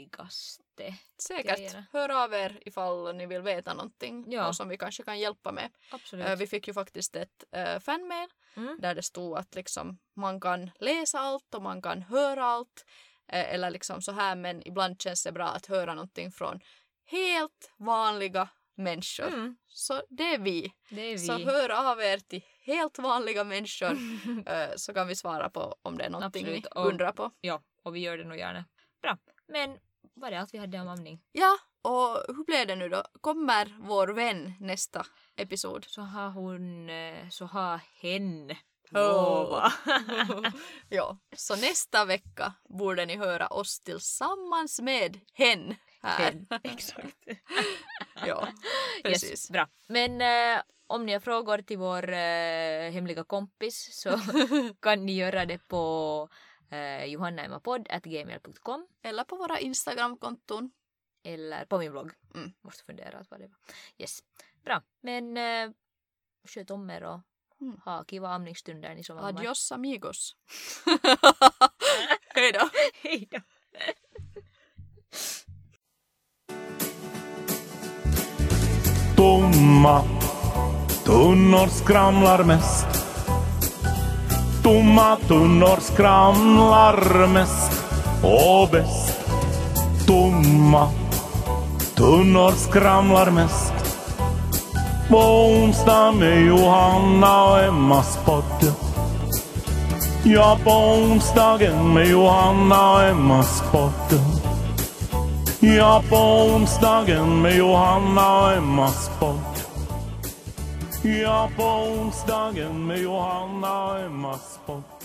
viktigaste? 0.00 0.94
Säkert. 1.18 1.56
grejerna. 1.58 1.84
Hör 1.92 2.24
av 2.24 2.34
er 2.34 2.58
ifall 2.66 3.14
ni 3.16 3.26
vill 3.26 3.42
veta 3.42 3.74
någonting 3.74 4.24
Ja. 4.32 4.48
och 4.48 4.56
som 4.56 4.68
vi 4.68 4.78
kanske 4.78 5.02
kan 5.02 5.18
hjälpa 5.18 5.52
med. 5.52 5.70
Absolut. 5.90 6.26
Eh, 6.26 6.36
Vi 6.36 6.46
fick 6.46 6.68
ju 6.68 6.74
faktiskt 6.74 7.16
ett 7.16 7.44
uh, 7.56 7.78
fanmail 7.78 8.28
Mm. 8.56 8.78
där 8.80 8.94
det 8.94 9.02
stod 9.02 9.38
att 9.38 9.54
liksom, 9.54 9.98
man 10.14 10.40
kan 10.40 10.70
läsa 10.80 11.18
allt 11.18 11.54
och 11.54 11.62
man 11.62 11.82
kan 11.82 12.02
höra 12.02 12.44
allt. 12.44 12.84
eh, 13.28 13.54
eller 13.54 13.70
liksom 13.70 14.02
så 14.02 14.12
här 14.12 14.36
men 14.36 14.68
ibland 14.68 15.02
känns 15.02 15.24
det 15.24 15.32
bra 15.32 15.48
att 15.48 15.66
höra 15.66 15.94
någonting 15.94 16.32
från 16.32 16.60
helt 17.04 17.72
vanliga 17.76 18.48
människor. 18.74 19.26
Mm, 19.28 19.56
Så 19.66 20.02
det 20.08 20.34
är 20.34 20.38
vi. 20.38 20.72
det 20.90 21.00
är 21.00 21.12
vi. 21.12 21.18
Så 21.18 21.38
hör 21.38 21.90
av 21.90 22.00
er 22.00 22.18
till 22.18 22.42
helt 22.60 22.98
vanliga 22.98 23.44
människor 23.44 23.96
så 24.78 24.94
kan 24.94 25.06
vi 25.08 25.16
svara 25.16 25.50
på 25.50 25.76
om 25.82 25.98
det 25.98 26.04
är 26.04 26.10
någonting 26.10 26.42
Absolut, 26.44 26.64
ni 26.64 26.70
och- 26.80 26.86
undrar 26.86 27.12
på. 27.12 27.30
Ja, 27.40 27.62
och 27.82 27.96
vi 27.96 28.00
gör 28.00 28.18
det 28.18 28.24
nog 28.24 28.38
gärna. 28.38 28.64
Bra, 29.02 29.18
men 29.48 29.78
var 30.16 30.30
det 30.30 30.40
allt 30.40 30.54
vi 30.54 30.58
hade 30.58 30.80
om 30.80 30.88
amning? 30.88 31.20
Ja, 31.32 31.58
och 31.82 32.36
hur 32.36 32.44
blev 32.44 32.66
det 32.66 32.76
nu 32.76 32.88
då? 32.88 33.02
Kommer 33.20 33.76
vår 33.80 34.08
vän 34.08 34.52
nästa 34.60 35.06
episod? 35.36 35.84
Så 35.88 36.02
har 36.02 36.30
hon, 36.30 36.90
eh, 36.90 37.28
så 37.30 37.44
har 37.44 37.80
hen 38.00 38.54
lovat. 38.90 39.72
ja, 40.88 41.18
så 41.36 41.56
nästa 41.56 42.04
vecka 42.04 42.52
borde 42.68 43.06
ni 43.06 43.16
höra 43.16 43.46
oss 43.46 43.80
tillsammans 43.80 44.80
med 44.80 45.20
hen 45.34 45.74
här. 46.02 46.24
hen. 46.24 46.46
Exakt. 46.62 47.16
Ja, 48.26 48.48
precis. 49.02 49.30
Yes, 49.30 49.50
bra. 49.50 49.68
Men 49.86 50.20
eh, 50.20 50.62
om 50.86 51.06
ni 51.06 51.12
har 51.12 51.20
frågor 51.20 51.58
till 51.58 51.78
vår 51.78 52.12
eh, 52.12 52.90
hemliga 52.90 53.24
kompis 53.24 53.88
så 53.92 54.20
kan 54.82 55.06
ni 55.06 55.16
göra 55.16 55.46
det 55.46 55.58
på 55.68 56.28
eh, 56.70 57.04
johannaemapodd.gmail.com 57.04 58.86
Eller 59.02 59.24
på 59.24 59.36
våra 59.36 59.60
Instagramkonton. 59.60 60.70
eller 61.24 61.64
på 61.64 61.78
min 61.78 61.90
blogg. 61.92 62.12
Mm. 62.34 62.52
Måste 62.62 62.84
fundera 62.84 63.18
på 63.18 63.24
vad 63.30 63.40
det 63.40 63.46
var. 63.46 63.56
Yes. 63.98 64.18
Bra. 64.64 64.82
Men 65.00 65.36
eh, 65.36 65.70
sköt 66.48 66.70
om 66.70 66.90
er 66.90 67.02
och 67.04 67.20
Mm. 67.60 67.80
ha 67.84 68.04
kiva 68.04 68.28
amningsstunder 68.28 68.94
ni 68.94 69.04
som 69.04 69.18
ammar. 69.18 69.28
Adios 69.28 69.72
amigos. 69.72 70.36
Hej 72.34 72.52
då. 72.52 72.68
Hej 73.02 73.28
då. 73.30 73.38
Tomma 79.16 80.02
tunnor 81.04 81.66
skramlar 81.66 82.44
mest. 82.44 83.05
Tomma 84.66 85.16
tunnor 85.28 85.80
skramlar 85.80 87.26
mest 87.26 87.84
och 88.22 88.68
bäst. 88.72 89.20
Tomma 90.06 90.88
tunnor 91.94 92.50
skramlar 92.50 93.30
mest. 93.30 93.72
På 95.08 95.18
onsdag 95.18 96.12
med 96.12 96.46
Johanna 96.46 97.44
och 97.44 97.60
Emmas 97.60 98.18
podd. 98.24 98.72
Ja, 100.24 100.58
på 100.64 100.70
onsdagen 100.70 101.94
med 101.94 102.08
Johanna 102.08 102.92
och 102.92 103.02
Emmas 103.02 103.62
podd. 103.72 104.20
Ja, 105.60 106.02
på 106.10 106.16
onsdagen 106.16 107.42
med 107.42 107.56
Johanna 107.56 108.42
och 108.42 108.52
Emmas 108.52 109.10
podd. 109.18 109.55
Ja, 111.06 111.50
på 111.56 111.62
onsdagen 111.62 112.86
med 112.86 112.98
Johanna 113.02 113.98
Emma 113.98 114.38
Spott. 114.38 114.95